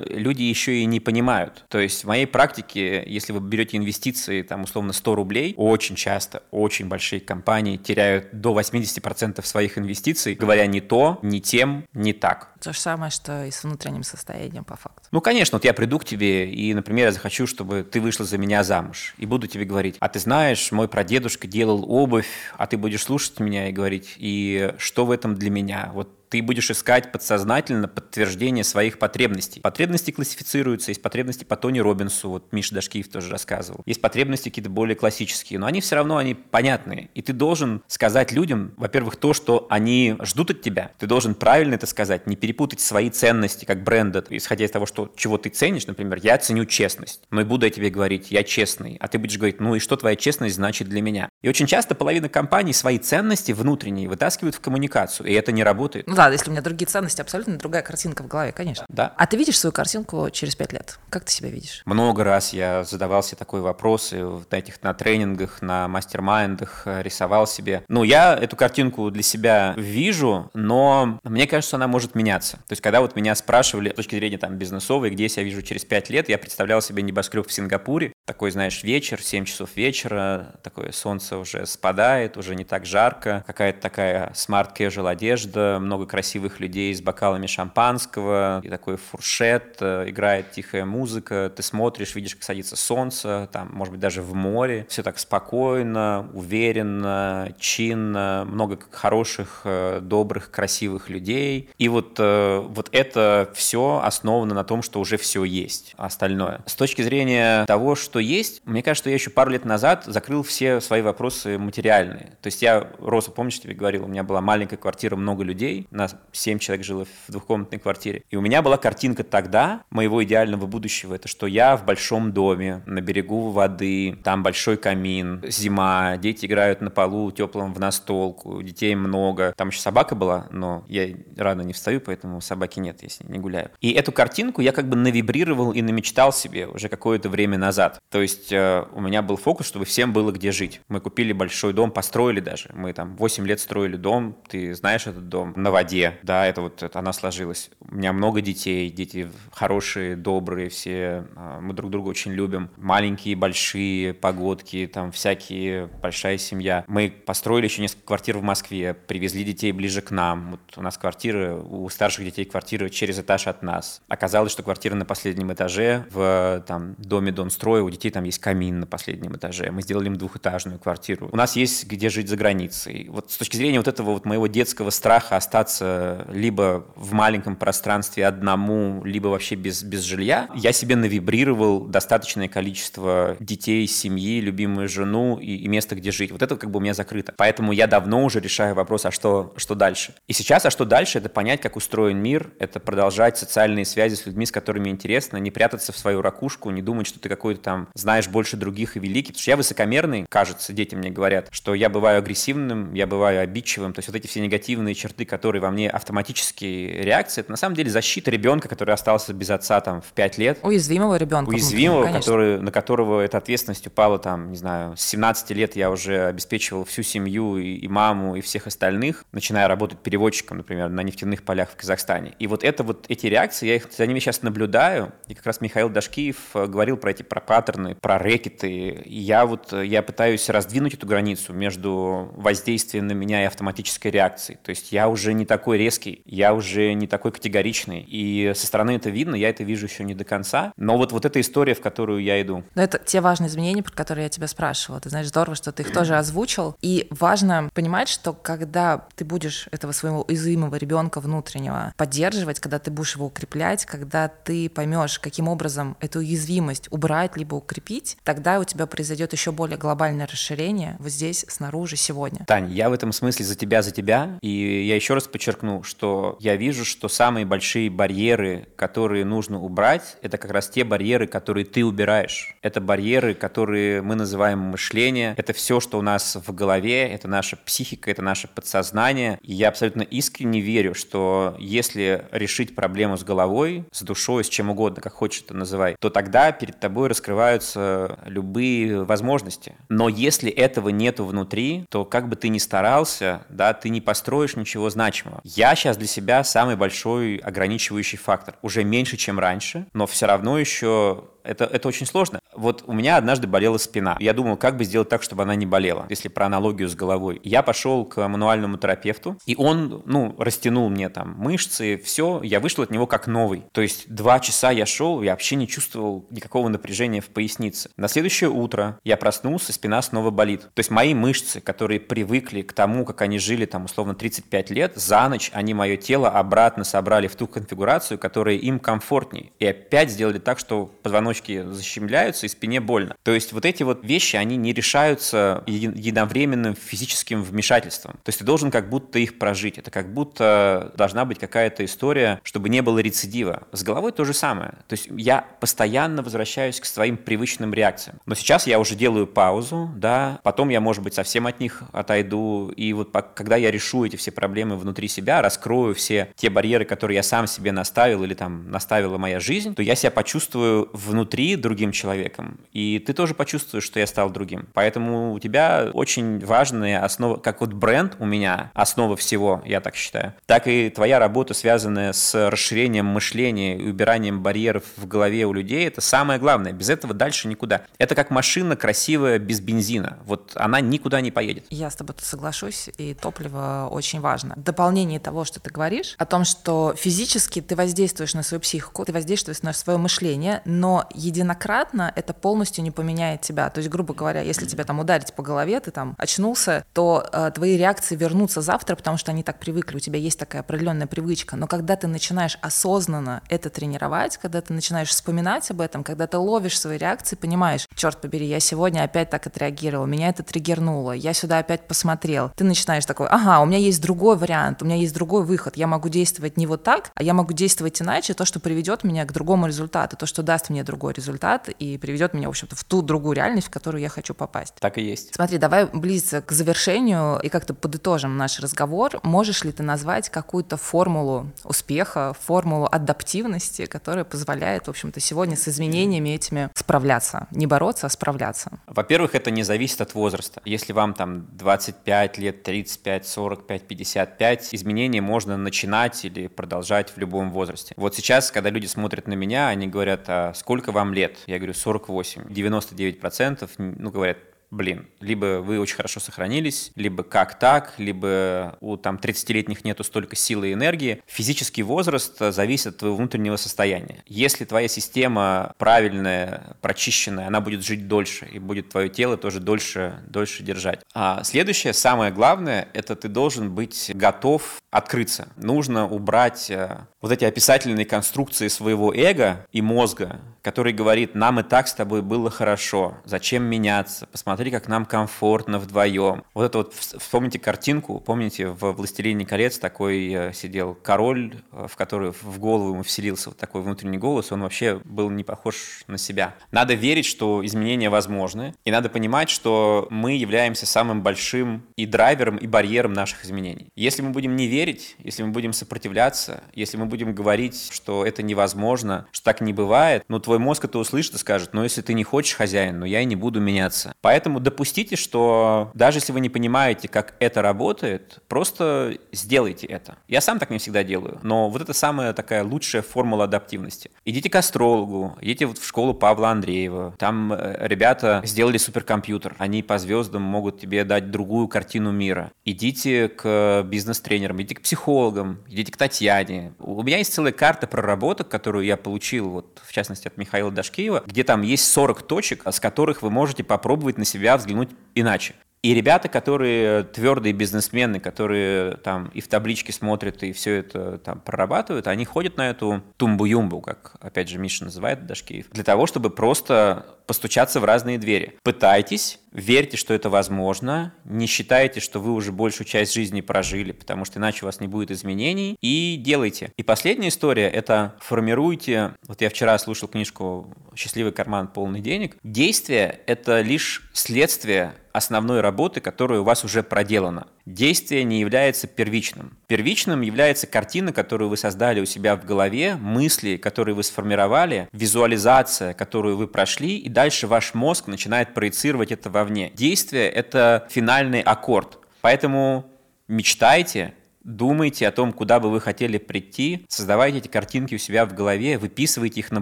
люди 0.09 0.43
еще 0.43 0.79
и 0.79 0.85
не 0.85 0.99
понимают. 0.99 1.63
То 1.69 1.79
есть 1.79 2.03
в 2.03 2.07
моей 2.07 2.27
практике, 2.27 3.01
если 3.07 3.31
вы 3.31 3.39
берете 3.39 3.77
инвестиции, 3.77 4.41
там, 4.41 4.63
условно, 4.63 4.91
100 4.91 5.15
рублей, 5.15 5.53
очень 5.55 5.95
часто 5.95 6.43
очень 6.51 6.89
большие 6.89 7.21
компании 7.21 7.77
теряют 7.77 8.27
до 8.33 8.59
80% 8.59 9.20
своих 9.43 9.77
инвестиций, 9.77 10.35
говоря 10.35 10.65
не 10.65 10.81
то, 10.81 11.19
не 11.21 11.41
тем, 11.41 11.85
не 11.93 12.13
так. 12.13 12.49
То 12.61 12.73
же 12.73 12.79
самое, 12.79 13.11
что 13.11 13.45
и 13.45 13.51
с 13.51 13.63
внутренним 13.63 14.03
состоянием, 14.03 14.63
по 14.63 14.75
факту. 14.75 15.01
Ну, 15.11 15.21
конечно, 15.21 15.55
вот 15.57 15.65
я 15.65 15.73
приду 15.73 15.99
к 15.99 16.05
тебе, 16.05 16.51
и, 16.51 16.73
например, 16.73 17.07
я 17.07 17.11
захочу, 17.11 17.47
чтобы 17.47 17.83
ты 17.83 17.99
вышла 17.99 18.25
за 18.25 18.37
меня 18.37 18.63
замуж, 18.63 19.15
и 19.17 19.25
буду 19.25 19.47
тебе 19.47 19.65
говорить, 19.65 19.95
а 19.99 20.09
ты 20.09 20.19
знаешь, 20.19 20.71
мой 20.71 20.87
прадедушка 20.87 21.47
делал 21.47 21.85
обувь, 21.91 22.29
а 22.57 22.67
ты 22.67 22.77
будешь 22.77 23.03
слушать 23.03 23.39
меня 23.39 23.69
и 23.69 23.71
говорить, 23.71 24.15
и 24.17 24.73
что 24.77 25.05
в 25.05 25.11
этом 25.11 25.35
для 25.35 25.49
меня? 25.49 25.91
Вот 25.93 26.20
ты 26.31 26.41
будешь 26.41 26.71
искать 26.71 27.11
подсознательно 27.11 27.89
подтверждение 27.89 28.63
своих 28.63 28.99
потребностей. 28.99 29.59
Потребности 29.59 30.11
классифицируются. 30.11 30.91
Есть 30.91 31.01
потребности 31.01 31.43
по 31.43 31.57
Тони 31.57 31.79
Робинсу, 31.79 32.29
вот 32.29 32.53
Миша 32.53 32.73
Дашкиев 32.73 33.09
тоже 33.09 33.29
рассказывал. 33.29 33.81
Есть 33.85 33.99
потребности 33.99 34.47
какие-то 34.47 34.69
более 34.69 34.95
классические, 34.95 35.59
но 35.59 35.65
они 35.65 35.81
все 35.81 35.95
равно 35.95 36.15
они 36.15 36.33
понятные. 36.33 37.09
И 37.15 37.21
ты 37.21 37.33
должен 37.33 37.83
сказать 37.87 38.31
людям, 38.31 38.73
во-первых, 38.77 39.17
то, 39.17 39.33
что 39.33 39.67
они 39.69 40.15
ждут 40.23 40.51
от 40.51 40.61
тебя. 40.61 40.91
Ты 40.99 41.05
должен 41.05 41.35
правильно 41.35 41.75
это 41.75 41.85
сказать, 41.85 42.25
не 42.27 42.37
перепутать 42.37 42.79
свои 42.79 43.09
ценности 43.09 43.65
как 43.65 43.83
бренда, 43.83 44.23
исходя 44.29 44.63
из 44.63 44.71
того, 44.71 44.85
что, 44.85 45.11
чего 45.17 45.37
ты 45.37 45.49
ценишь. 45.49 45.85
Например, 45.85 46.17
я 46.23 46.37
ценю 46.37 46.63
честность, 46.63 47.23
но 47.29 47.41
и 47.41 47.43
буду 47.43 47.65
я 47.65 47.71
тебе 47.71 47.89
говорить, 47.89 48.31
я 48.31 48.43
честный. 48.43 48.95
А 49.01 49.09
ты 49.09 49.19
будешь 49.19 49.35
говорить, 49.35 49.59
ну 49.59 49.75
и 49.75 49.79
что 49.79 49.97
твоя 49.97 50.15
честность 50.15 50.55
значит 50.55 50.87
для 50.87 51.01
меня? 51.01 51.27
И 51.41 51.49
очень 51.49 51.67
часто 51.67 51.93
половина 51.93 52.29
компаний 52.29 52.71
свои 52.71 52.99
ценности 52.99 53.51
внутренние 53.51 54.07
вытаскивают 54.07 54.55
в 54.55 54.61
коммуникацию, 54.61 55.27
и 55.27 55.33
это 55.33 55.51
не 55.51 55.65
работает. 55.65 56.07
Ну 56.07 56.20
да, 56.29 56.33
если 56.33 56.49
у 56.49 56.51
меня 56.51 56.61
другие 56.61 56.87
ценности, 56.87 57.21
абсолютно 57.21 57.57
другая 57.57 57.81
картинка 57.81 58.23
в 58.23 58.27
голове, 58.27 58.51
конечно. 58.51 58.85
Да. 58.89 59.13
А 59.17 59.25
ты 59.25 59.37
видишь 59.37 59.59
свою 59.59 59.71
картинку 59.71 60.29
через 60.31 60.55
пять 60.55 60.73
лет? 60.73 60.99
Как 61.09 61.25
ты 61.25 61.31
себя 61.31 61.49
видишь? 61.49 61.81
Много 61.85 62.23
раз 62.23 62.53
я 62.53 62.83
задавал 62.83 63.23
себе 63.23 63.37
такой 63.37 63.61
вопрос, 63.61 64.13
и 64.13 64.17
на 64.17 64.55
этих 64.55 64.81
на 64.83 64.93
тренингах, 64.93 65.61
на 65.61 65.87
mastermind 65.87 66.61
ах 66.61 66.83
э, 66.85 67.01
рисовал 67.01 67.47
себе. 67.47 67.83
Ну, 67.87 68.03
я 68.03 68.35
эту 68.35 68.55
картинку 68.55 69.09
для 69.11 69.23
себя 69.23 69.73
вижу, 69.77 70.49
но 70.53 71.19
мне 71.23 71.47
кажется, 71.47 71.75
она 71.75 71.87
может 71.87 72.15
меняться. 72.15 72.57
То 72.57 72.73
есть, 72.73 72.81
когда 72.81 73.01
вот 73.01 73.15
меня 73.15 73.35
спрашивали 73.35 73.89
с 73.89 73.95
точки 73.95 74.15
зрения 74.15 74.37
там 74.37 74.57
бизнесовой, 74.57 75.09
где 75.09 75.23
я 75.23 75.29
себя 75.29 75.43
вижу 75.43 75.61
через 75.61 75.85
пять 75.85 76.09
лет, 76.09 76.29
я 76.29 76.37
представлял 76.37 76.81
себе 76.81 77.03
небоскреб 77.03 77.47
в 77.47 77.53
Сингапуре, 77.53 78.13
такой, 78.25 78.51
знаешь, 78.51 78.83
вечер, 78.83 79.21
7 79.21 79.45
часов 79.45 79.75
вечера, 79.75 80.55
такое 80.63 80.91
солнце 80.91 81.37
уже 81.37 81.65
спадает, 81.65 82.37
уже 82.37 82.55
не 82.55 82.63
так 82.63 82.85
жарко, 82.85 83.43
какая-то 83.47 83.81
такая 83.81 84.31
smart 84.35 84.68
casual 84.68 85.07
одежда, 85.07 85.79
много 85.81 86.05
красивых 86.11 86.59
людей 86.59 86.93
с 86.93 87.01
бокалами 87.01 87.47
шампанского, 87.47 88.59
и 88.63 88.69
такой 88.69 88.97
фуршет, 88.97 89.77
э, 89.79 90.09
играет 90.09 90.51
тихая 90.51 90.83
музыка, 90.83 91.49
ты 91.55 91.63
смотришь, 91.63 92.15
видишь, 92.15 92.35
как 92.35 92.43
садится 92.43 92.75
солнце, 92.75 93.47
там, 93.53 93.69
может 93.71 93.93
быть, 93.93 94.01
даже 94.01 94.21
в 94.21 94.33
море, 94.33 94.85
все 94.89 95.03
так 95.03 95.19
спокойно, 95.19 96.29
уверенно, 96.33 97.55
чинно, 97.57 98.45
много 98.45 98.77
хороших, 98.91 99.61
э, 99.63 100.01
добрых, 100.01 100.51
красивых 100.51 101.09
людей, 101.09 101.69
и 101.77 101.87
вот, 101.87 102.17
э, 102.19 102.59
вот 102.59 102.89
это 102.91 103.49
все 103.55 104.01
основано 104.03 104.53
на 104.53 104.65
том, 104.65 104.81
что 104.81 104.99
уже 104.99 105.15
все 105.15 105.45
есть, 105.45 105.93
остальное. 105.95 106.61
С 106.65 106.75
точки 106.75 107.03
зрения 107.03 107.63
того, 107.67 107.95
что 107.95 108.19
есть, 108.19 108.61
мне 108.65 108.83
кажется, 108.83 109.03
что 109.03 109.09
я 109.09 109.15
еще 109.15 109.29
пару 109.29 109.51
лет 109.51 109.63
назад 109.63 110.03
закрыл 110.07 110.43
все 110.43 110.81
свои 110.81 111.01
вопросы 111.01 111.57
материальные. 111.57 112.37
То 112.41 112.47
есть 112.47 112.61
я 112.61 112.89
рос, 112.99 113.27
помнишь, 113.33 113.61
тебе 113.61 113.75
говорил, 113.75 114.03
у 114.03 114.07
меня 114.07 114.23
была 114.23 114.41
маленькая 114.41 114.75
квартира, 114.75 115.15
много 115.15 115.45
людей, 115.45 115.87
нас 116.01 116.15
семь 116.31 116.59
человек 116.59 116.85
жило 116.85 117.05
в 117.05 117.31
двухкомнатной 117.31 117.79
квартире. 117.79 118.23
И 118.29 118.35
у 118.35 118.41
меня 118.41 118.61
была 118.61 118.77
картинка 118.77 119.23
тогда 119.23 119.83
моего 119.89 120.23
идеального 120.23 120.65
будущего, 120.65 121.15
это 121.15 121.27
что 121.27 121.47
я 121.47 121.77
в 121.77 121.85
большом 121.85 122.31
доме, 122.33 122.81
на 122.85 123.01
берегу 123.01 123.49
воды, 123.49 124.17
там 124.23 124.43
большой 124.43 124.77
камин, 124.77 125.43
зима, 125.47 126.17
дети 126.17 126.45
играют 126.45 126.81
на 126.81 126.89
полу 126.89 127.31
теплым 127.31 127.73
в 127.73 127.79
настолку, 127.79 128.61
детей 128.61 128.95
много. 128.95 129.53
Там 129.55 129.69
еще 129.69 129.79
собака 129.79 130.15
была, 130.15 130.47
но 130.51 130.83
я 130.87 131.09
рано 131.37 131.61
не 131.61 131.73
встаю, 131.73 132.01
поэтому 132.01 132.41
собаки 132.41 132.79
нет, 132.79 133.03
если 133.03 133.25
не 133.27 133.39
гуляю. 133.39 133.71
И 133.79 133.91
эту 133.91 134.11
картинку 134.11 134.61
я 134.61 134.71
как 134.71 134.89
бы 134.89 134.95
навибрировал 134.95 135.71
и 135.71 135.81
намечтал 135.81 136.33
себе 136.33 136.67
уже 136.67 136.89
какое-то 136.89 137.29
время 137.29 137.57
назад. 137.57 137.99
То 138.09 138.21
есть 138.21 138.51
э, 138.51 138.85
у 138.93 139.01
меня 139.01 139.21
был 139.21 139.37
фокус, 139.37 139.67
чтобы 139.67 139.85
всем 139.85 140.13
было 140.13 140.31
где 140.31 140.51
жить. 140.51 140.81
Мы 140.87 140.99
купили 140.99 141.33
большой 141.33 141.73
дом, 141.73 141.91
построили 141.91 142.39
даже. 142.39 142.69
Мы 142.73 142.93
там 142.93 143.15
8 143.15 143.45
лет 143.47 143.59
строили 143.59 143.97
дом, 143.97 144.37
ты 144.47 144.73
знаешь 144.73 145.07
этот 145.07 145.29
дом, 145.29 145.53
на 145.55 145.71
воде 145.81 146.19
да, 146.23 146.45
это 146.45 146.61
вот 146.61 146.83
это 146.83 146.99
она 146.99 147.13
сложилась. 147.13 147.69
У 147.79 147.95
меня 147.95 148.13
много 148.13 148.41
детей, 148.41 148.89
дети 148.89 149.29
хорошие, 149.51 150.15
добрые 150.15 150.69
все, 150.69 151.25
а, 151.35 151.59
мы 151.59 151.73
друг 151.73 151.91
друга 151.91 152.09
очень 152.09 152.31
любим. 152.31 152.69
Маленькие, 152.77 153.35
большие, 153.35 154.13
погодки, 154.13 154.89
там 154.91 155.11
всякие, 155.11 155.87
большая 156.01 156.37
семья. 156.37 156.85
Мы 156.87 157.09
построили 157.09 157.65
еще 157.65 157.81
несколько 157.81 158.05
квартир 158.05 158.37
в 158.37 158.43
Москве, 158.43 158.93
привезли 158.93 159.43
детей 159.43 159.71
ближе 159.71 160.01
к 160.01 160.11
нам. 160.11 160.51
Вот 160.51 160.77
у 160.77 160.81
нас 160.81 160.97
квартиры, 160.97 161.55
у 161.55 161.89
старших 161.89 162.25
детей 162.25 162.45
квартиры 162.45 162.89
через 162.89 163.19
этаж 163.19 163.47
от 163.47 163.63
нас. 163.63 164.01
Оказалось, 164.07 164.51
что 164.51 164.63
квартира 164.63 164.95
на 164.95 165.05
последнем 165.05 165.51
этаже 165.51 166.05
в 166.11 166.63
там, 166.67 166.95
доме 166.97 167.31
Донстроя, 167.31 167.81
у 167.81 167.89
детей 167.89 168.11
там 168.11 168.23
есть 168.23 168.39
камин 168.39 168.81
на 168.81 168.87
последнем 168.87 169.35
этаже. 169.35 169.71
Мы 169.71 169.81
сделали 169.81 170.07
им 170.07 170.15
двухэтажную 170.15 170.79
квартиру. 170.79 171.29
У 171.31 171.35
нас 171.35 171.55
есть 171.55 171.87
где 171.87 172.09
жить 172.09 172.29
за 172.29 172.37
границей. 172.37 173.07
Вот 173.09 173.31
с 173.31 173.37
точки 173.37 173.57
зрения 173.57 173.79
вот 173.79 173.87
этого 173.87 174.11
вот 174.11 174.25
моего 174.25 174.47
детского 174.47 174.89
страха 174.91 175.35
остаться 175.35 175.70
либо 175.79 176.85
в 176.95 177.13
маленьком 177.13 177.55
пространстве 177.55 178.25
одному, 178.25 179.03
либо 179.03 179.27
вообще 179.27 179.55
без, 179.55 179.83
без 179.83 180.01
жилья, 180.01 180.49
я 180.55 180.71
себе 180.71 180.95
навибрировал 180.95 181.81
достаточное 181.85 182.47
количество 182.47 183.37
детей, 183.39 183.87
семьи, 183.87 184.41
любимую 184.41 184.89
жену 184.89 185.37
и, 185.37 185.55
и 185.55 185.67
место, 185.67 185.95
где 185.95 186.11
жить. 186.11 186.31
Вот 186.31 186.41
это 186.41 186.55
как 186.55 186.71
бы 186.71 186.77
у 186.77 186.81
меня 186.81 186.93
закрыто. 186.93 187.33
Поэтому 187.37 187.71
я 187.71 187.87
давно 187.87 188.23
уже 188.23 188.39
решаю 188.39 188.75
вопрос, 188.75 189.05
а 189.05 189.11
что, 189.11 189.53
что 189.57 189.75
дальше? 189.75 190.13
И 190.27 190.33
сейчас, 190.33 190.65
а 190.65 190.71
что 190.71 190.85
дальше, 190.85 191.19
это 191.19 191.29
понять, 191.29 191.61
как 191.61 191.75
устроен 191.75 192.17
мир, 192.17 192.51
это 192.59 192.79
продолжать 192.79 193.37
социальные 193.37 193.85
связи 193.85 194.15
с 194.15 194.25
людьми, 194.25 194.45
с 194.45 194.51
которыми 194.51 194.89
интересно, 194.89 195.37
не 195.37 195.51
прятаться 195.51 195.91
в 195.91 195.97
свою 195.97 196.21
ракушку, 196.21 196.69
не 196.71 196.81
думать, 196.81 197.07
что 197.07 197.19
ты 197.19 197.29
какой-то 197.29 197.61
там 197.61 197.87
знаешь 197.93 198.27
больше 198.27 198.57
других 198.57 198.97
и 198.97 198.99
великий. 198.99 199.31
Потому 199.31 199.41
что 199.41 199.51
я 199.51 199.57
высокомерный, 199.57 200.25
кажется, 200.29 200.73
дети 200.73 200.95
мне 200.95 201.09
говорят, 201.09 201.47
что 201.51 201.73
я 201.73 201.89
бываю 201.89 202.19
агрессивным, 202.19 202.93
я 202.93 203.07
бываю 203.07 203.41
обидчивым. 203.41 203.93
То 203.93 203.99
есть 203.99 204.09
вот 204.09 204.15
эти 204.15 204.27
все 204.27 204.41
негативные 204.41 204.95
черты, 204.95 205.25
которые 205.25 205.60
во 205.61 205.71
мне 205.71 205.89
автоматические 205.89 207.03
реакции, 207.03 207.41
это 207.41 207.51
на 207.51 207.57
самом 207.57 207.75
деле 207.75 207.89
защита 207.89 208.29
ребенка, 208.31 208.67
который 208.67 208.93
остался 208.93 209.33
без 209.33 209.49
отца 209.49 209.79
там 209.79 210.01
в 210.01 210.11
5 210.13 210.37
лет. 210.37 210.59
Уязвимого 210.63 211.15
ребенка. 211.15 211.49
Уязвимого, 211.49 212.11
который, 212.11 212.59
на 212.59 212.71
которого 212.71 213.21
эта 213.21 213.37
ответственность 213.37 213.87
упала 213.87 214.19
там, 214.19 214.51
не 214.51 214.57
знаю, 214.57 214.97
с 214.97 215.01
17 215.01 215.51
лет 215.51 215.75
я 215.75 215.89
уже 215.89 216.25
обеспечивал 216.25 216.83
всю 216.85 217.03
семью 217.03 217.57
и, 217.57 217.75
и 217.75 217.87
маму, 217.87 218.35
и 218.35 218.41
всех 218.41 218.67
остальных, 218.67 219.25
начиная 219.31 219.67
работать 219.67 219.99
переводчиком, 219.99 220.57
например, 220.57 220.89
на 220.89 221.01
нефтяных 221.01 221.43
полях 221.43 221.69
в 221.69 221.75
Казахстане. 221.75 222.33
И 222.39 222.47
вот 222.47 222.63
это 222.63 222.83
вот 222.83 223.05
эти 223.07 223.27
реакции, 223.27 223.67
я 223.67 223.75
их 223.75 223.87
за 223.95 224.05
ними 224.07 224.19
сейчас 224.19 224.41
наблюдаю, 224.41 225.13
и 225.27 225.33
как 225.33 225.45
раз 225.45 225.61
Михаил 225.61 225.89
Дашкиев 225.89 226.37
э, 226.55 226.65
говорил 226.65 226.97
про 226.97 227.11
эти, 227.11 227.23
про 227.23 227.39
паттерны, 227.39 227.95
про 227.95 228.17
рэкеты, 228.17 228.69
и 228.71 229.19
я 229.19 229.45
вот, 229.45 229.73
э, 229.73 229.85
я 229.85 230.01
пытаюсь 230.01 230.49
раздвинуть 230.49 230.93
эту 230.95 231.05
границу 231.05 231.53
между 231.53 232.31
воздействием 232.35 233.07
на 233.07 233.13
меня 233.13 233.43
и 233.43 233.45
автоматической 233.45 234.11
реакцией. 234.11 234.57
То 234.63 234.69
есть 234.69 234.91
я 234.91 235.09
уже 235.09 235.33
не 235.33 235.45
такой 235.51 235.77
резкий, 235.77 236.21
я 236.25 236.53
уже 236.53 236.93
не 236.93 237.07
такой 237.07 237.33
категоричный, 237.33 237.99
и 238.07 238.53
со 238.55 238.65
стороны 238.65 238.91
это 238.91 239.09
видно, 239.09 239.35
я 239.35 239.49
это 239.49 239.65
вижу 239.65 239.85
еще 239.85 240.05
не 240.05 240.13
до 240.13 240.23
конца, 240.23 240.71
но 240.77 240.97
вот, 240.97 241.11
вот 241.11 241.25
эта 241.25 241.41
история, 241.41 241.73
в 241.73 241.81
которую 241.81 242.23
я 242.23 242.41
иду. 242.41 242.63
Но 242.73 242.81
это 242.81 242.99
те 242.99 243.19
важные 243.19 243.49
изменения, 243.49 243.83
про 243.83 243.91
которые 243.91 244.23
я 244.23 244.29
тебя 244.29 244.47
спрашивала. 244.47 245.01
Ты 245.01 245.09
знаешь, 245.09 245.27
здорово, 245.27 245.55
что 245.55 245.73
ты 245.73 245.83
их 245.83 245.91
тоже 245.91 246.15
озвучил. 246.15 246.77
И 246.81 247.07
важно 247.09 247.69
понимать, 247.73 248.07
что 248.07 248.31
когда 248.31 249.05
ты 249.17 249.25
будешь 249.25 249.67
этого 249.71 249.91
своего 249.91 250.21
уязвимого 250.21 250.73
ребенка 250.75 251.19
внутреннего 251.19 251.93
поддерживать, 251.97 252.61
когда 252.61 252.79
ты 252.79 252.89
будешь 252.89 253.15
его 253.15 253.25
укреплять, 253.25 253.85
когда 253.85 254.29
ты 254.29 254.69
поймешь, 254.69 255.19
каким 255.19 255.49
образом 255.49 255.97
эту 255.99 256.19
уязвимость 256.19 256.87
убрать 256.91 257.35
либо 257.35 257.55
укрепить, 257.55 258.15
тогда 258.23 258.57
у 258.59 258.63
тебя 258.63 258.85
произойдет 258.85 259.33
еще 259.33 259.51
более 259.51 259.77
глобальное 259.77 260.27
расширение 260.27 260.95
вот 260.99 261.11
здесь, 261.11 261.45
снаружи, 261.49 261.97
сегодня. 261.97 262.45
Тань, 262.45 262.71
я 262.71 262.89
в 262.89 262.93
этом 262.93 263.11
смысле 263.11 263.43
за 263.43 263.55
тебя, 263.55 263.81
за 263.81 263.91
тебя. 263.91 264.37
И 264.41 264.85
я 264.87 264.95
еще 264.95 265.13
раз 265.13 265.27
подчеркну, 265.27 265.40
что 265.41 266.37
я 266.39 266.55
вижу, 266.55 266.85
что 266.85 267.07
самые 267.07 267.45
большие 267.45 267.89
барьеры, 267.89 268.67
которые 268.75 269.25
нужно 269.25 269.59
убрать, 269.59 270.17
это 270.21 270.37
как 270.37 270.51
раз 270.51 270.69
те 270.69 270.83
барьеры, 270.83 271.27
которые 271.27 271.65
ты 271.65 271.83
убираешь. 271.83 272.55
Это 272.61 272.81
барьеры, 272.81 273.33
которые 273.33 274.01
мы 274.01 274.15
называем 274.15 274.59
мышление. 274.59 275.33
Это 275.37 275.53
все, 275.53 275.79
что 275.79 275.97
у 275.97 276.01
нас 276.01 276.35
в 276.35 276.53
голове, 276.53 277.07
это 277.09 277.27
наша 277.27 277.57
психика, 277.57 278.11
это 278.11 278.21
наше 278.21 278.47
подсознание. 278.47 279.39
И 279.41 279.53
я 279.53 279.69
абсолютно 279.69 280.01
искренне 280.01 280.61
верю, 280.61 280.93
что 280.93 281.55
если 281.59 282.25
решить 282.31 282.75
проблему 282.75 283.17
с 283.17 283.23
головой, 283.23 283.85
с 283.91 284.01
душой, 284.03 284.43
с 284.43 284.49
чем 284.49 284.69
угодно, 284.69 285.01
как 285.01 285.13
хочешь 285.13 285.43
это 285.43 285.55
называй, 285.55 285.95
то 285.99 286.09
тогда 286.09 286.51
перед 286.51 286.79
тобой 286.79 287.09
раскрываются 287.09 288.19
любые 288.25 289.03
возможности. 289.03 289.75
Но 289.89 290.09
если 290.09 290.51
этого 290.51 290.89
нету 290.89 291.25
внутри, 291.25 291.85
то 291.89 292.05
как 292.05 292.29
бы 292.29 292.35
ты 292.35 292.49
ни 292.49 292.57
старался, 292.57 293.43
да, 293.49 293.73
ты 293.73 293.89
не 293.89 294.01
построишь 294.01 294.55
ничего 294.55 294.89
значимого. 294.89 295.30
Я 295.43 295.75
сейчас 295.75 295.97
для 295.97 296.07
себя 296.07 296.43
самый 296.43 296.75
большой 296.75 297.37
ограничивающий 297.37 298.17
фактор. 298.17 298.55
Уже 298.61 298.83
меньше, 298.83 299.17
чем 299.17 299.39
раньше, 299.39 299.87
но 299.93 300.05
все 300.05 300.25
равно 300.25 300.59
еще 300.59 301.25
это, 301.43 301.65
это 301.65 301.87
очень 301.87 302.05
сложно. 302.05 302.40
Вот 302.61 302.83
у 302.85 302.93
меня 302.93 303.17
однажды 303.17 303.47
болела 303.47 303.79
спина. 303.79 304.17
Я 304.19 304.33
думал, 304.33 304.55
как 304.55 304.77
бы 304.77 304.83
сделать 304.83 305.09
так, 305.09 305.23
чтобы 305.23 305.41
она 305.41 305.55
не 305.55 305.65
болела, 305.65 306.05
если 306.09 306.27
про 306.27 306.45
аналогию 306.45 306.87
с 306.87 306.93
головой. 306.93 307.41
Я 307.43 307.63
пошел 307.63 308.05
к 308.05 308.27
мануальному 308.27 308.77
терапевту, 308.77 309.35
и 309.47 309.55
он, 309.57 310.03
ну, 310.05 310.35
растянул 310.37 310.87
мне 310.89 311.09
там 311.09 311.33
мышцы, 311.37 311.99
все, 312.05 312.39
я 312.43 312.59
вышел 312.59 312.83
от 312.83 312.91
него 312.91 313.07
как 313.07 313.25
новый. 313.25 313.63
То 313.71 313.81
есть 313.81 314.13
два 314.13 314.39
часа 314.39 314.69
я 314.69 314.85
шел, 314.85 315.23
я 315.23 315.31
вообще 315.31 315.55
не 315.55 315.67
чувствовал 315.67 316.27
никакого 316.29 316.67
напряжения 316.67 317.19
в 317.19 317.29
пояснице. 317.29 317.89
На 317.97 318.07
следующее 318.07 318.51
утро 318.51 318.99
я 319.03 319.17
проснулся, 319.17 319.73
спина 319.73 319.99
снова 320.03 320.29
болит. 320.29 320.61
То 320.61 320.79
есть 320.79 320.91
мои 320.91 321.15
мышцы, 321.15 321.61
которые 321.61 321.99
привыкли 321.99 322.61
к 322.61 322.73
тому, 322.73 323.05
как 323.05 323.21
они 323.21 323.39
жили 323.39 323.65
там 323.65 323.85
условно 323.85 324.13
35 324.13 324.69
лет, 324.69 324.93
за 324.97 325.27
ночь 325.29 325.49
они 325.55 325.73
мое 325.73 325.97
тело 325.97 326.29
обратно 326.29 326.83
собрали 326.83 327.25
в 327.25 327.35
ту 327.35 327.47
конфигурацию, 327.47 328.19
которая 328.19 328.55
им 328.55 328.79
комфортнее. 328.79 329.51
И 329.57 329.65
опять 329.65 330.11
сделали 330.11 330.37
так, 330.37 330.59
что 330.59 330.85
позвоночки 331.01 331.63
защемляются 331.63 332.45
и 332.45 332.50
спине 332.51 332.79
больно. 332.79 333.15
То 333.23 333.31
есть 333.31 333.53
вот 333.53 333.65
эти 333.65 333.83
вот 333.83 334.03
вещи, 334.03 334.35
они 334.35 334.57
не 334.57 334.73
решаются 334.73 335.63
единовременным 335.67 336.75
физическим 336.75 337.43
вмешательством. 337.43 338.13
То 338.23 338.29
есть 338.29 338.39
ты 338.39 338.45
должен 338.45 338.71
как 338.71 338.89
будто 338.89 339.19
их 339.19 339.39
прожить. 339.39 339.77
Это 339.77 339.91
как 339.91 340.13
будто 340.13 340.93
должна 340.95 341.25
быть 341.25 341.39
какая-то 341.39 341.83
история, 341.85 342.39
чтобы 342.43 342.69
не 342.69 342.81
было 342.81 342.99
рецидива. 342.99 343.63
С 343.71 343.83
головой 343.83 344.11
то 344.11 344.25
же 344.25 344.33
самое. 344.33 344.71
То 344.87 344.93
есть 344.93 345.07
я 345.11 345.45
постоянно 345.59 346.23
возвращаюсь 346.23 346.79
к 346.79 346.85
своим 346.85 347.17
привычным 347.17 347.73
реакциям. 347.73 348.19
Но 348.25 348.35
сейчас 348.35 348.67
я 348.67 348.79
уже 348.79 348.95
делаю 348.95 349.27
паузу, 349.27 349.89
да, 349.95 350.39
потом 350.43 350.69
я, 350.69 350.81
может 350.81 351.03
быть, 351.03 351.13
совсем 351.13 351.47
от 351.47 351.59
них 351.59 351.83
отойду. 351.91 352.71
И 352.75 352.93
вот 352.93 353.11
когда 353.35 353.55
я 353.55 353.71
решу 353.71 354.05
эти 354.05 354.15
все 354.15 354.31
проблемы 354.31 354.77
внутри 354.77 355.07
себя, 355.07 355.41
раскрою 355.41 355.95
все 355.95 356.31
те 356.35 356.49
барьеры, 356.49 356.85
которые 356.85 357.15
я 357.15 357.23
сам 357.23 357.47
себе 357.47 357.71
наставил 357.71 358.23
или 358.23 358.33
там 358.33 358.69
наставила 358.69 359.17
моя 359.17 359.39
жизнь, 359.39 359.75
то 359.75 359.81
я 359.81 359.95
себя 359.95 360.11
почувствую 360.11 360.89
внутри 360.93 361.55
другим 361.55 361.91
человеком, 361.91 362.40
и 362.71 362.99
ты 362.99 363.13
тоже 363.13 363.33
почувствуешь, 363.33 363.83
что 363.83 363.99
я 363.99 364.07
стал 364.07 364.29
другим. 364.29 364.67
Поэтому 364.73 365.33
у 365.33 365.39
тебя 365.39 365.89
очень 365.93 366.43
важная 366.45 367.03
основа, 367.03 367.37
как 367.37 367.61
вот 367.61 367.73
бренд 367.73 368.15
у 368.19 368.25
меня, 368.25 368.71
основа 368.73 369.15
всего, 369.15 369.61
я 369.65 369.81
так 369.81 369.95
считаю, 369.95 370.33
так 370.45 370.67
и 370.67 370.89
твоя 370.89 371.19
работа, 371.19 371.53
связанная 371.53 372.13
с 372.13 372.49
расширением 372.49 373.05
мышления 373.05 373.77
и 373.77 373.89
убиранием 373.89 374.41
барьеров 374.41 374.83
в 374.97 375.07
голове 375.07 375.45
у 375.45 375.53
людей, 375.53 375.87
это 375.87 376.01
самое 376.01 376.39
главное. 376.39 376.71
Без 376.71 376.89
этого 376.89 377.13
дальше 377.13 377.47
никуда. 377.47 377.83
Это 377.97 378.15
как 378.15 378.29
машина 378.29 378.75
красивая 378.75 379.39
без 379.39 379.59
бензина. 379.59 380.17
Вот 380.25 380.51
она 380.55 380.81
никуда 380.81 381.21
не 381.21 381.31
поедет. 381.31 381.65
Я 381.69 381.89
с 381.89 381.95
тобой 381.95 382.15
соглашусь, 382.19 382.89
и 382.97 383.13
топливо 383.13 383.87
очень 383.91 384.19
важно. 384.19 384.55
В 384.55 384.63
дополнение 384.63 385.19
того, 385.19 385.45
что 385.45 385.59
ты 385.59 385.69
говоришь, 385.69 386.15
о 386.17 386.25
том, 386.25 386.45
что 386.45 386.93
физически 386.97 387.61
ты 387.61 387.75
воздействуешь 387.75 388.33
на 388.33 388.43
свою 388.43 388.61
психику, 388.61 389.05
ты 389.05 389.13
воздействуешь 389.13 389.61
на 389.61 389.73
свое 389.73 389.97
мышление, 389.97 390.61
но 390.65 391.07
единократно 391.13 392.11
это 392.21 392.33
полностью 392.33 392.83
не 392.83 392.91
поменяет 392.91 393.41
тебя. 393.41 393.69
То 393.69 393.79
есть, 393.79 393.89
грубо 393.89 394.13
говоря, 394.13 394.41
если 394.41 394.65
тебя 394.65 394.83
там 394.83 394.99
ударить 394.99 395.33
по 395.33 395.43
голове, 395.43 395.79
ты 395.79 395.91
там 395.91 396.15
очнулся, 396.17 396.85
то 396.93 397.27
э, 397.31 397.51
твои 397.53 397.77
реакции 397.77 398.15
вернутся 398.15 398.61
завтра, 398.61 398.95
потому 398.95 399.17
что 399.17 399.31
они 399.31 399.43
так 399.43 399.59
привыкли, 399.59 399.97
у 399.97 399.99
тебя 399.99 400.19
есть 400.19 400.39
такая 400.39 400.61
определенная 400.61 401.07
привычка. 401.07 401.55
Но 401.55 401.67
когда 401.67 401.95
ты 401.95 402.07
начинаешь 402.07 402.57
осознанно 402.61 403.41
это 403.49 403.69
тренировать, 403.69 404.37
когда 404.37 404.61
ты 404.61 404.73
начинаешь 404.73 405.09
вспоминать 405.09 405.69
об 405.71 405.81
этом, 405.81 406.03
когда 406.03 406.27
ты 406.27 406.37
ловишь 406.37 406.79
свои 406.79 406.97
реакции, 406.97 407.35
понимаешь, 407.35 407.87
черт 407.95 408.21
побери, 408.21 408.45
я 408.45 408.59
сегодня 408.59 409.03
опять 409.03 409.29
так 409.29 409.47
отреагировал, 409.47 410.05
меня 410.05 410.29
это 410.29 410.43
триггернуло, 410.43 411.11
я 411.11 411.33
сюда 411.33 411.59
опять 411.59 411.87
посмотрел. 411.87 412.51
Ты 412.55 412.63
начинаешь 412.63 413.05
такой, 413.05 413.27
ага, 413.27 413.59
у 413.61 413.65
меня 413.65 413.79
есть 413.79 414.01
другой 414.01 414.37
вариант, 414.37 414.81
у 414.81 414.85
меня 414.85 414.95
есть 414.95 415.13
другой 415.13 415.43
выход, 415.43 415.75
я 415.75 415.87
могу 415.87 416.09
действовать 416.09 416.57
не 416.57 416.67
вот 416.67 416.83
так, 416.83 417.11
а 417.15 417.23
я 417.23 417.33
могу 417.33 417.53
действовать 417.53 418.01
иначе, 418.01 418.33
то, 418.33 418.45
что 418.45 418.59
приведет 418.59 419.03
меня 419.03 419.25
к 419.25 419.33
другому 419.33 419.67
результату, 419.67 420.15
то, 420.17 420.25
что 420.27 420.43
даст 420.43 420.69
мне 420.69 420.83
другой 420.83 421.13
результат 421.13 421.69
и 421.69 421.97
приведет 421.97 422.10
приведет 422.11 422.33
меня, 422.33 422.47
в 422.47 422.49
общем-то, 422.49 422.75
в 422.75 422.83
ту 422.83 423.01
другую 423.01 423.37
реальность, 423.37 423.67
в 423.67 423.69
которую 423.69 424.01
я 424.01 424.09
хочу 424.09 424.33
попасть. 424.33 424.73
Так 424.79 424.97
и 424.97 425.01
есть. 425.01 425.33
Смотри, 425.33 425.57
давай 425.57 425.85
близиться 425.85 426.41
к 426.41 426.51
завершению 426.51 427.39
и 427.41 427.47
как-то 427.47 427.73
подытожим 427.73 428.35
наш 428.35 428.59
разговор. 428.59 429.21
Можешь 429.23 429.63
ли 429.63 429.71
ты 429.71 429.81
назвать 429.81 430.29
какую-то 430.29 430.75
формулу 430.75 431.49
успеха, 431.63 432.35
формулу 432.37 432.89
адаптивности, 432.91 433.85
которая 433.85 434.25
позволяет, 434.25 434.87
в 434.87 434.89
общем-то, 434.89 435.21
сегодня 435.21 435.55
с 435.55 435.69
изменениями 435.69 436.31
этими 436.31 436.69
справляться? 436.75 437.47
Не 437.51 437.65
бороться, 437.65 438.07
а 438.07 438.09
справляться. 438.09 438.71
Во-первых, 438.87 439.33
это 439.33 439.49
не 439.49 439.63
зависит 439.63 440.01
от 440.01 440.13
возраста. 440.13 440.61
Если 440.65 440.91
вам 440.91 441.13
там 441.13 441.47
25 441.55 442.37
лет, 442.39 442.63
35, 442.63 443.25
45, 443.25 443.87
55, 443.87 444.73
изменения 444.73 445.21
можно 445.21 445.55
начинать 445.55 446.25
или 446.25 446.47
продолжать 446.47 447.15
в 447.15 447.17
любом 447.17 447.51
возрасте. 447.51 447.93
Вот 447.95 448.15
сейчас, 448.15 448.51
когда 448.51 448.69
люди 448.69 448.87
смотрят 448.87 449.27
на 449.27 449.33
меня, 449.33 449.69
они 449.69 449.87
говорят, 449.87 450.25
а 450.27 450.53
сколько 450.55 450.91
вам 450.91 451.13
лет? 451.13 451.37
Я 451.47 451.55
говорю, 451.57 451.73
48. 452.01 452.43
99% 452.49 453.69
ну, 453.77 454.11
говорят, 454.11 454.37
блин, 454.71 455.07
либо 455.19 455.61
вы 455.61 455.79
очень 455.79 455.97
хорошо 455.97 456.19
сохранились, 456.19 456.91
либо 456.95 457.23
как 457.23 457.59
так, 457.59 457.93
либо 457.97 458.77
у 458.79 458.97
там 458.97 459.17
30-летних 459.17 459.83
нету 459.83 460.03
столько 460.03 460.35
силы 460.35 460.69
и 460.69 460.73
энергии. 460.73 461.21
Физический 461.27 461.83
возраст 461.83 462.37
зависит 462.39 462.87
от 462.87 462.97
твоего 462.97 463.17
внутреннего 463.17 463.57
состояния. 463.57 464.23
Если 464.25 464.65
твоя 464.65 464.87
система 464.87 465.73
правильная, 465.77 466.75
прочищенная, 466.81 467.47
она 467.47 467.61
будет 467.61 467.83
жить 467.83 468.07
дольше, 468.07 468.47
и 468.51 468.59
будет 468.59 468.89
твое 468.89 469.09
тело 469.09 469.37
тоже 469.37 469.59
дольше, 469.59 470.23
дольше 470.27 470.63
держать. 470.63 471.01
А 471.13 471.43
следующее, 471.43 471.93
самое 471.93 472.31
главное, 472.31 472.87
это 472.93 473.15
ты 473.15 473.27
должен 473.27 473.73
быть 473.75 474.11
готов 474.13 474.81
открыться. 474.89 475.47
Нужно 475.55 476.07
убрать 476.07 476.69
э, 476.69 477.07
вот 477.21 477.31
эти 477.31 477.45
описательные 477.45 478.05
конструкции 478.05 478.67
своего 478.67 479.13
эго 479.13 479.65
и 479.71 479.81
мозга, 479.81 480.41
который 480.61 480.93
говорит, 480.93 481.33
нам 481.33 481.59
и 481.59 481.63
так 481.63 481.87
с 481.87 481.93
тобой 481.93 482.21
было 482.21 482.49
хорошо, 482.49 483.17
зачем 483.23 483.63
меняться, 483.63 484.27
посмотри, 484.27 484.60
как 484.69 484.87
нам 484.87 485.05
комфортно 485.05 485.79
вдвоем. 485.79 486.43
Вот 486.53 486.65
это 486.65 486.77
вот, 486.79 486.93
вспомните 486.93 487.59
картинку, 487.59 488.19
помните, 488.19 488.67
в 488.67 488.91
«Властелине 488.91 489.45
колец» 489.45 489.79
такой 489.79 490.31
э, 490.31 490.53
сидел 490.53 490.93
король, 490.93 491.55
э, 491.71 491.87
в 491.89 491.95
который 491.95 492.31
в 492.31 492.59
голову 492.59 492.93
ему 492.93 493.03
вселился 493.03 493.49
вот 493.49 493.57
такой 493.57 493.81
внутренний 493.81 494.17
голос, 494.17 494.51
он 494.51 494.61
вообще 494.61 495.01
был 495.05 495.29
не 495.29 495.43
похож 495.43 496.03
на 496.07 496.17
себя. 496.17 496.55
Надо 496.71 496.93
верить, 496.93 497.25
что 497.25 497.65
изменения 497.65 498.09
возможны, 498.09 498.75
и 498.85 498.91
надо 498.91 499.09
понимать, 499.09 499.49
что 499.49 500.07
мы 500.09 500.33
являемся 500.33 500.85
самым 500.85 501.21
большим 501.21 501.83
и 501.95 502.05
драйвером, 502.05 502.57
и 502.57 502.67
барьером 502.67 503.13
наших 503.13 503.45
изменений. 503.45 503.87
Если 503.95 504.21
мы 504.21 504.31
будем 504.31 504.55
не 504.55 504.67
верить, 504.67 505.15
если 505.19 505.43
мы 505.43 505.51
будем 505.51 505.73
сопротивляться, 505.73 506.63
если 506.73 506.97
мы 506.97 507.05
будем 507.05 507.33
говорить, 507.33 507.89
что 507.91 508.25
это 508.25 508.43
невозможно, 508.43 509.27
что 509.31 509.45
так 509.45 509.61
не 509.61 509.73
бывает, 509.73 510.23
ну, 510.27 510.39
твой 510.39 510.59
мозг 510.59 510.85
это 510.85 510.99
услышит 510.99 511.35
и 511.35 511.37
скажет, 511.37 511.73
ну, 511.73 511.83
если 511.83 512.01
ты 512.01 512.13
не 512.13 512.23
хочешь, 512.23 512.55
хозяин, 512.55 512.99
ну, 512.99 513.05
я 513.05 513.21
и 513.21 513.25
не 513.25 513.35
буду 513.35 513.61
меняться. 513.61 514.13
Поэтому 514.21 514.50
допустите, 514.59 515.15
что 515.15 515.91
даже 515.93 516.17
если 516.17 516.31
вы 516.33 516.39
не 516.39 516.49
понимаете, 516.49 517.07
как 517.07 517.35
это 517.39 517.61
работает, 517.61 518.39
просто 518.47 519.17
сделайте 519.31 519.87
это. 519.87 520.17
Я 520.27 520.41
сам 520.41 520.59
так 520.59 520.69
не 520.69 520.77
всегда 520.77 521.03
делаю, 521.03 521.39
но 521.43 521.69
вот 521.69 521.81
это 521.81 521.93
самая 521.93 522.33
такая 522.33 522.63
лучшая 522.63 523.01
формула 523.01 523.45
адаптивности. 523.45 524.11
Идите 524.25 524.49
к 524.49 524.55
астрологу, 524.55 525.37
идите 525.41 525.65
вот 525.65 525.77
в 525.77 525.87
школу 525.87 526.13
Павла 526.13 526.49
Андреева. 526.49 527.15
Там 527.17 527.53
э, 527.53 527.87
ребята 527.87 528.41
сделали 528.45 528.77
суперкомпьютер. 528.77 529.55
Они 529.57 529.83
по 529.83 529.97
звездам 529.97 530.41
могут 530.41 530.79
тебе 530.79 531.03
дать 531.03 531.31
другую 531.31 531.67
картину 531.67 532.11
мира. 532.11 532.51
Идите 532.65 533.27
к 533.27 533.83
бизнес-тренерам, 533.83 534.61
идите 534.61 534.75
к 534.75 534.81
психологам, 534.81 535.59
идите 535.67 535.91
к 535.91 535.97
Татьяне. 535.97 536.73
У 536.79 537.01
меня 537.03 537.17
есть 537.17 537.33
целая 537.33 537.51
карта 537.51 537.87
проработок, 537.87 538.49
которую 538.49 538.85
я 538.85 538.97
получил, 538.97 539.49
вот, 539.49 539.81
в 539.83 539.91
частности, 539.93 540.27
от 540.27 540.37
Михаила 540.37 540.71
Дашкиева, 540.71 541.23
где 541.25 541.43
там 541.43 541.61
есть 541.61 541.85
40 541.91 542.21
точек, 542.23 542.63
с 542.65 542.79
которых 542.79 543.21
вы 543.21 543.29
можете 543.29 543.63
попробовать 543.63 544.17
на 544.17 544.25
себя 544.25 544.40
взглянуть 544.57 544.89
иначе. 545.15 545.55
И 545.83 545.95
ребята, 545.95 546.29
которые 546.29 547.03
твердые 547.03 547.53
бизнесмены, 547.53 548.19
которые 548.19 548.97
там 548.97 549.31
и 549.33 549.41
в 549.41 549.47
табличке 549.47 549.91
смотрят, 549.91 550.43
и 550.43 550.51
все 550.51 550.75
это 550.75 551.17
там 551.17 551.39
прорабатывают, 551.39 552.05
они 552.05 552.23
ходят 552.23 552.55
на 552.55 552.69
эту 552.69 553.01
тумбу-юмбу, 553.17 553.81
как, 553.81 554.15
опять 554.21 554.47
же, 554.47 554.59
Миша 554.59 554.85
называет 554.85 555.25
Дашкиев, 555.25 555.71
для 555.71 555.83
того, 555.83 556.05
чтобы 556.05 556.29
просто 556.29 557.07
постучаться 557.31 557.79
в 557.79 557.85
разные 557.85 558.17
двери. 558.17 558.57
Пытайтесь, 558.61 559.39
верьте, 559.53 559.95
что 559.95 560.13
это 560.13 560.29
возможно, 560.29 561.13
не 561.23 561.47
считайте, 561.47 562.01
что 562.01 562.19
вы 562.19 562.33
уже 562.33 562.51
большую 562.51 562.85
часть 562.85 563.13
жизни 563.13 563.39
прожили, 563.39 563.93
потому 563.93 564.25
что 564.25 564.37
иначе 564.37 564.63
у 564.63 564.65
вас 564.65 564.81
не 564.81 564.89
будет 564.89 565.11
изменений, 565.11 565.77
и 565.79 566.17
делайте. 566.19 566.73
И 566.75 566.83
последняя 566.83 567.29
история– 567.29 567.69
это 567.69 568.15
формируйте, 568.19 569.15
вот 569.29 569.39
я 569.39 569.49
вчера 569.49 569.77
слушал 569.77 570.09
книжку 570.09 570.75
«Счастливый 570.93 571.31
карман 571.31 571.69
полный 571.69 572.01
денег», 572.01 572.35
действие– 572.43 573.21
это 573.27 573.61
лишь 573.61 574.09
следствие 574.11 574.95
основной 575.13 575.61
работы, 575.61 576.01
которая 576.01 576.41
у 576.41 576.43
вас 576.43 576.65
уже 576.65 576.83
проделана. 576.83 577.47
Действие 577.65 578.23
не 578.23 578.39
является 578.39 578.87
первичным. 578.87 579.57
Первичным 579.67 580.21
является 580.21 580.67
картина, 580.67 581.13
которую 581.13 581.49
вы 581.49 581.57
создали 581.57 582.01
у 582.01 582.05
себя 582.05 582.35
в 582.35 582.45
голове, 582.45 582.95
мысли, 582.95 583.57
которые 583.57 583.95
вы 583.95 584.03
сформировали, 584.03 584.89
визуализация, 584.91 585.93
которую 585.93 586.37
вы 586.37 586.47
прошли, 586.47 586.97
и 586.97 587.09
дальше 587.09 587.47
ваш 587.47 587.73
мозг 587.73 588.07
начинает 588.07 588.53
проецировать 588.53 589.11
это 589.11 589.29
вовне. 589.29 589.71
Действие– 589.73 590.29
это 590.31 590.87
финальный 590.89 591.41
аккорд. 591.41 591.99
Поэтому 592.21 592.85
мечтайте, 593.27 594.13
Думайте 594.43 595.07
о 595.07 595.11
том, 595.11 595.33
куда 595.33 595.59
бы 595.59 595.69
вы 595.69 595.79
хотели 595.79 596.17
прийти, 596.17 596.85
создавайте 596.89 597.37
эти 597.37 597.47
картинки 597.47 597.93
у 597.93 597.99
себя 597.99 598.25
в 598.25 598.33
голове, 598.33 598.79
выписывайте 598.79 599.39
их 599.39 599.51
на 599.51 599.61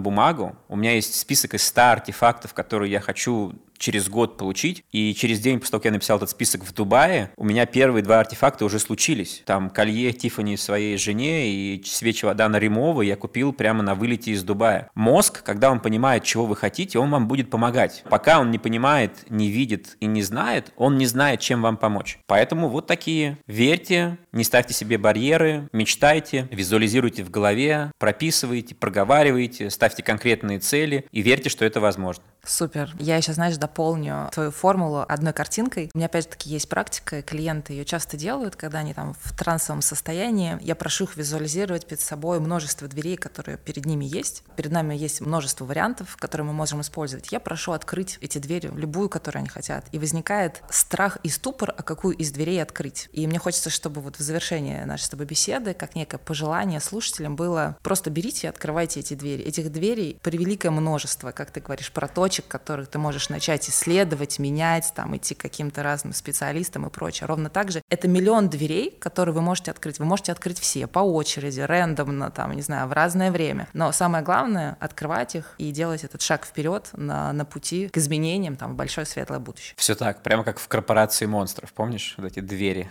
бумагу. 0.00 0.56
У 0.68 0.76
меня 0.76 0.92
есть 0.92 1.20
список 1.20 1.52
из 1.52 1.64
100 1.64 1.80
артефактов, 1.82 2.54
которые 2.54 2.90
я 2.90 3.00
хочу 3.00 3.52
через 3.80 4.08
год 4.08 4.36
получить. 4.36 4.84
И 4.92 5.14
через 5.14 5.40
день 5.40 5.58
после 5.58 5.72
того, 5.72 5.80
как 5.80 5.86
я 5.86 5.92
написал 5.92 6.18
этот 6.18 6.30
список 6.30 6.64
в 6.64 6.72
Дубае, 6.72 7.32
у 7.36 7.44
меня 7.44 7.66
первые 7.66 8.04
два 8.04 8.20
артефакта 8.20 8.64
уже 8.64 8.78
случились. 8.78 9.42
Там 9.46 9.70
колье 9.70 10.12
Тифани 10.12 10.56
своей 10.56 10.96
жене 10.98 11.50
и 11.50 11.82
свечи 11.84 12.24
Вадана 12.24 12.58
Римова 12.58 13.02
я 13.02 13.16
купил 13.16 13.52
прямо 13.52 13.82
на 13.82 13.94
вылете 13.94 14.32
из 14.32 14.44
Дубая. 14.44 14.90
Мозг, 14.94 15.42
когда 15.42 15.70
он 15.70 15.80
понимает, 15.80 16.22
чего 16.22 16.46
вы 16.46 16.54
хотите, 16.54 16.98
он 16.98 17.10
вам 17.10 17.26
будет 17.26 17.50
помогать. 17.50 18.04
Пока 18.08 18.38
он 18.38 18.50
не 18.50 18.58
понимает, 18.58 19.12
не 19.30 19.48
видит 19.48 19.96
и 20.00 20.06
не 20.06 20.22
знает, 20.22 20.72
он 20.76 20.98
не 20.98 21.06
знает, 21.06 21.40
чем 21.40 21.62
вам 21.62 21.78
помочь. 21.78 22.18
Поэтому 22.26 22.68
вот 22.68 22.86
такие. 22.86 23.38
Верьте, 23.46 24.18
не 24.32 24.44
ставьте 24.44 24.74
себе 24.74 24.98
барьеры, 24.98 25.68
мечтайте, 25.72 26.48
визуализируйте 26.50 27.24
в 27.24 27.30
голове, 27.30 27.92
прописывайте, 27.98 28.74
проговаривайте, 28.74 29.70
ставьте 29.70 30.02
конкретные 30.02 30.58
цели 30.58 31.06
и 31.10 31.22
верьте, 31.22 31.48
что 31.48 31.64
это 31.64 31.80
возможно. 31.80 32.22
Супер. 32.44 32.94
Я 32.98 33.16
еще, 33.16 33.32
знаешь, 33.32 33.56
дополню 33.56 34.28
твою 34.32 34.50
формулу 34.50 35.04
одной 35.06 35.32
картинкой. 35.32 35.90
У 35.94 35.98
меня, 35.98 36.06
опять-таки, 36.06 36.48
есть 36.48 36.68
практика, 36.68 37.22
клиенты 37.22 37.72
ее 37.74 37.84
часто 37.84 38.16
делают, 38.16 38.56
когда 38.56 38.78
они 38.78 38.94
там 38.94 39.14
в 39.20 39.36
трансовом 39.36 39.82
состоянии. 39.82 40.58
Я 40.60 40.74
прошу 40.74 41.04
их 41.04 41.16
визуализировать 41.16 41.86
перед 41.86 42.00
собой 42.00 42.40
множество 42.40 42.88
дверей, 42.88 43.16
которые 43.16 43.58
перед 43.58 43.84
ними 43.84 44.04
есть. 44.04 44.42
Перед 44.56 44.72
нами 44.72 44.94
есть 44.94 45.20
множество 45.20 45.64
вариантов, 45.64 46.16
которые 46.16 46.46
мы 46.46 46.52
можем 46.52 46.80
использовать. 46.80 47.30
Я 47.32 47.40
прошу 47.40 47.72
открыть 47.72 48.18
эти 48.20 48.38
двери, 48.38 48.70
любую, 48.74 49.08
которую 49.08 49.40
они 49.40 49.48
хотят. 49.48 49.86
И 49.92 49.98
возникает 49.98 50.62
страх 50.70 51.18
и 51.22 51.28
ступор, 51.28 51.74
а 51.76 51.82
какую 51.82 52.16
из 52.16 52.32
дверей 52.32 52.62
открыть. 52.62 53.08
И 53.12 53.26
мне 53.26 53.38
хочется, 53.38 53.70
чтобы 53.70 54.00
вот 54.00 54.16
в 54.16 54.20
завершении 54.20 54.82
нашей 54.84 55.04
с 55.04 55.08
тобой 55.10 55.26
беседы, 55.26 55.74
как 55.74 55.94
некое 55.94 56.18
пожелание 56.18 56.80
слушателям 56.80 57.36
было 57.36 57.76
просто 57.82 58.10
берите 58.10 58.46
и 58.46 58.50
открывайте 58.50 59.00
эти 59.00 59.14
двери. 59.14 59.42
Этих 59.42 59.70
дверей 59.70 60.18
превеликое 60.22 60.70
множество, 60.70 61.32
как 61.32 61.50
ты 61.50 61.60
говоришь, 61.60 61.92
про 61.92 62.08
то, 62.08 62.29
точек, 62.30 62.46
которых 62.46 62.86
ты 62.86 62.98
можешь 62.98 63.28
начать 63.28 63.68
исследовать, 63.68 64.38
менять, 64.38 64.92
там, 64.94 65.16
идти 65.16 65.34
к 65.34 65.38
каким-то 65.38 65.82
разным 65.82 66.12
специалистам 66.12 66.86
и 66.86 66.90
прочее. 66.90 67.26
Ровно 67.26 67.50
так 67.50 67.72
же 67.72 67.82
это 67.90 68.06
миллион 68.06 68.48
дверей, 68.48 68.96
которые 69.00 69.34
вы 69.34 69.42
можете 69.42 69.72
открыть. 69.72 69.98
Вы 69.98 70.04
можете 70.04 70.30
открыть 70.30 70.60
все 70.60 70.86
по 70.86 71.00
очереди, 71.00 71.58
рандомно, 71.58 72.30
там, 72.30 72.52
не 72.52 72.62
знаю, 72.62 72.86
в 72.86 72.92
разное 72.92 73.32
время. 73.32 73.66
Но 73.72 73.90
самое 73.90 74.22
главное— 74.22 74.76
открывать 74.80 75.34
их 75.34 75.56
и 75.58 75.72
делать 75.72 76.04
этот 76.04 76.22
шаг 76.22 76.46
вперед 76.46 76.90
на, 76.92 77.32
на 77.32 77.44
пути 77.44 77.88
к 77.88 77.96
изменениям 77.96 78.54
там, 78.54 78.74
в 78.74 78.76
большое 78.76 79.08
светлое 79.08 79.40
будущее. 79.40 79.74
Все 79.76 79.96
так, 79.96 80.22
прямо 80.22 80.44
как 80.44 80.60
в 80.60 80.68
корпорации 80.68 81.26
монстров, 81.26 81.72
помнишь? 81.72 82.14
Вот 82.16 82.26
эти 82.26 82.38
двери. 82.38 82.88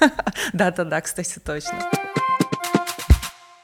Да-да-да, 0.54 1.02
кстати, 1.02 1.38
точно. 1.40 1.78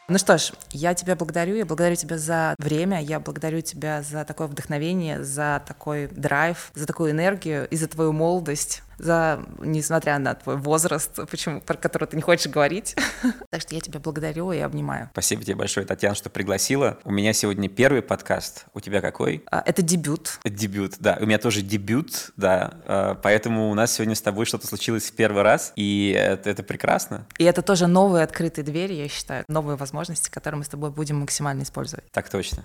Ну 0.06 0.18
что 0.18 0.36
ж, 0.36 0.52
я 0.70 0.92
тебя 0.92 1.16
благодарю, 1.16 1.54
я 1.54 1.64
благодарю 1.64 1.96
тебя 1.96 2.18
за 2.18 2.54
время, 2.58 3.00
я 3.00 3.20
благодарю 3.20 3.62
тебя 3.62 4.02
за 4.02 4.26
такое 4.26 4.48
вдохновение, 4.48 5.24
за 5.24 5.62
такой 5.66 6.08
драйв, 6.08 6.72
за 6.74 6.86
такую 6.86 7.12
энергию 7.12 7.66
и 7.68 7.76
за 7.76 7.88
твою 7.88 8.12
молодость 8.12 8.82
за, 8.98 9.44
несмотря 9.58 10.18
на 10.18 10.34
твой 10.34 10.56
возраст, 10.56 11.18
почему, 11.30 11.60
про 11.60 11.76
который 11.76 12.06
ты 12.06 12.16
не 12.16 12.22
хочешь 12.22 12.50
говорить. 12.50 12.96
так 13.50 13.60
что 13.60 13.74
я 13.74 13.80
тебя 13.80 14.00
благодарю 14.00 14.52
и 14.52 14.58
обнимаю. 14.58 15.10
Спасибо 15.12 15.42
тебе 15.42 15.56
большое, 15.56 15.86
Татьяна, 15.86 16.14
что 16.14 16.30
пригласила. 16.30 16.98
У 17.04 17.12
меня 17.12 17.32
сегодня 17.32 17.68
первый 17.68 18.02
подкаст. 18.02 18.66
У 18.74 18.80
тебя 18.80 19.00
какой? 19.00 19.44
А, 19.50 19.62
это 19.64 19.82
дебют. 19.82 20.38
Дебют, 20.44 20.94
да. 20.98 21.18
У 21.20 21.26
меня 21.26 21.38
тоже 21.38 21.62
дебют, 21.62 22.32
да. 22.36 22.74
А, 22.86 23.14
поэтому 23.14 23.70
у 23.70 23.74
нас 23.74 23.92
сегодня 23.92 24.14
с 24.14 24.22
тобой 24.22 24.46
что-то 24.46 24.66
случилось 24.66 25.10
в 25.10 25.14
первый 25.14 25.42
раз, 25.42 25.72
и 25.76 26.14
это, 26.16 26.50
это 26.50 26.62
прекрасно. 26.62 27.26
И 27.38 27.44
это 27.44 27.62
тоже 27.62 27.86
новые 27.86 28.24
открытые 28.24 28.64
двери, 28.64 28.94
я 28.94 29.08
считаю, 29.08 29.44
новые 29.48 29.76
возможности, 29.76 30.30
которые 30.30 30.58
мы 30.58 30.64
с 30.64 30.68
тобой 30.68 30.90
будем 30.90 31.20
максимально 31.20 31.62
использовать. 31.62 32.10
Так 32.12 32.28
точно. 32.28 32.64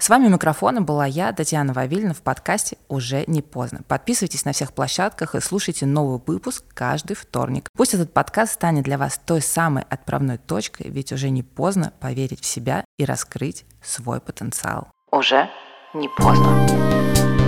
С 0.00 0.08
вами 0.08 0.28
микрофона 0.28 0.80
была 0.80 1.04
я, 1.04 1.30
Татьяна 1.30 1.74
Вавильна, 1.74 2.14
в 2.14 2.22
подкасте 2.22 2.78
«Уже 2.88 3.24
не 3.26 3.42
поздно». 3.42 3.82
Подписывайтесь 3.86 4.46
на 4.46 4.52
всех 4.52 4.72
площадках 4.72 5.34
и 5.34 5.40
слушайте 5.40 5.84
новый 5.84 6.22
выпуск 6.24 6.64
каждый 6.72 7.14
вторник. 7.14 7.68
Пусть 7.76 7.92
этот 7.92 8.10
подкаст 8.14 8.54
станет 8.54 8.84
для 8.84 8.96
вас 8.96 9.20
той 9.22 9.42
самой 9.42 9.84
отправной 9.90 10.38
точкой, 10.38 10.88
ведь 10.88 11.12
уже 11.12 11.28
не 11.28 11.42
поздно 11.42 11.92
поверить 12.00 12.40
в 12.40 12.46
себя 12.46 12.82
и 12.96 13.04
раскрыть 13.04 13.66
свой 13.82 14.22
потенциал. 14.22 14.88
Уже 15.12 15.50
не 15.92 16.08
поздно. 16.16 17.39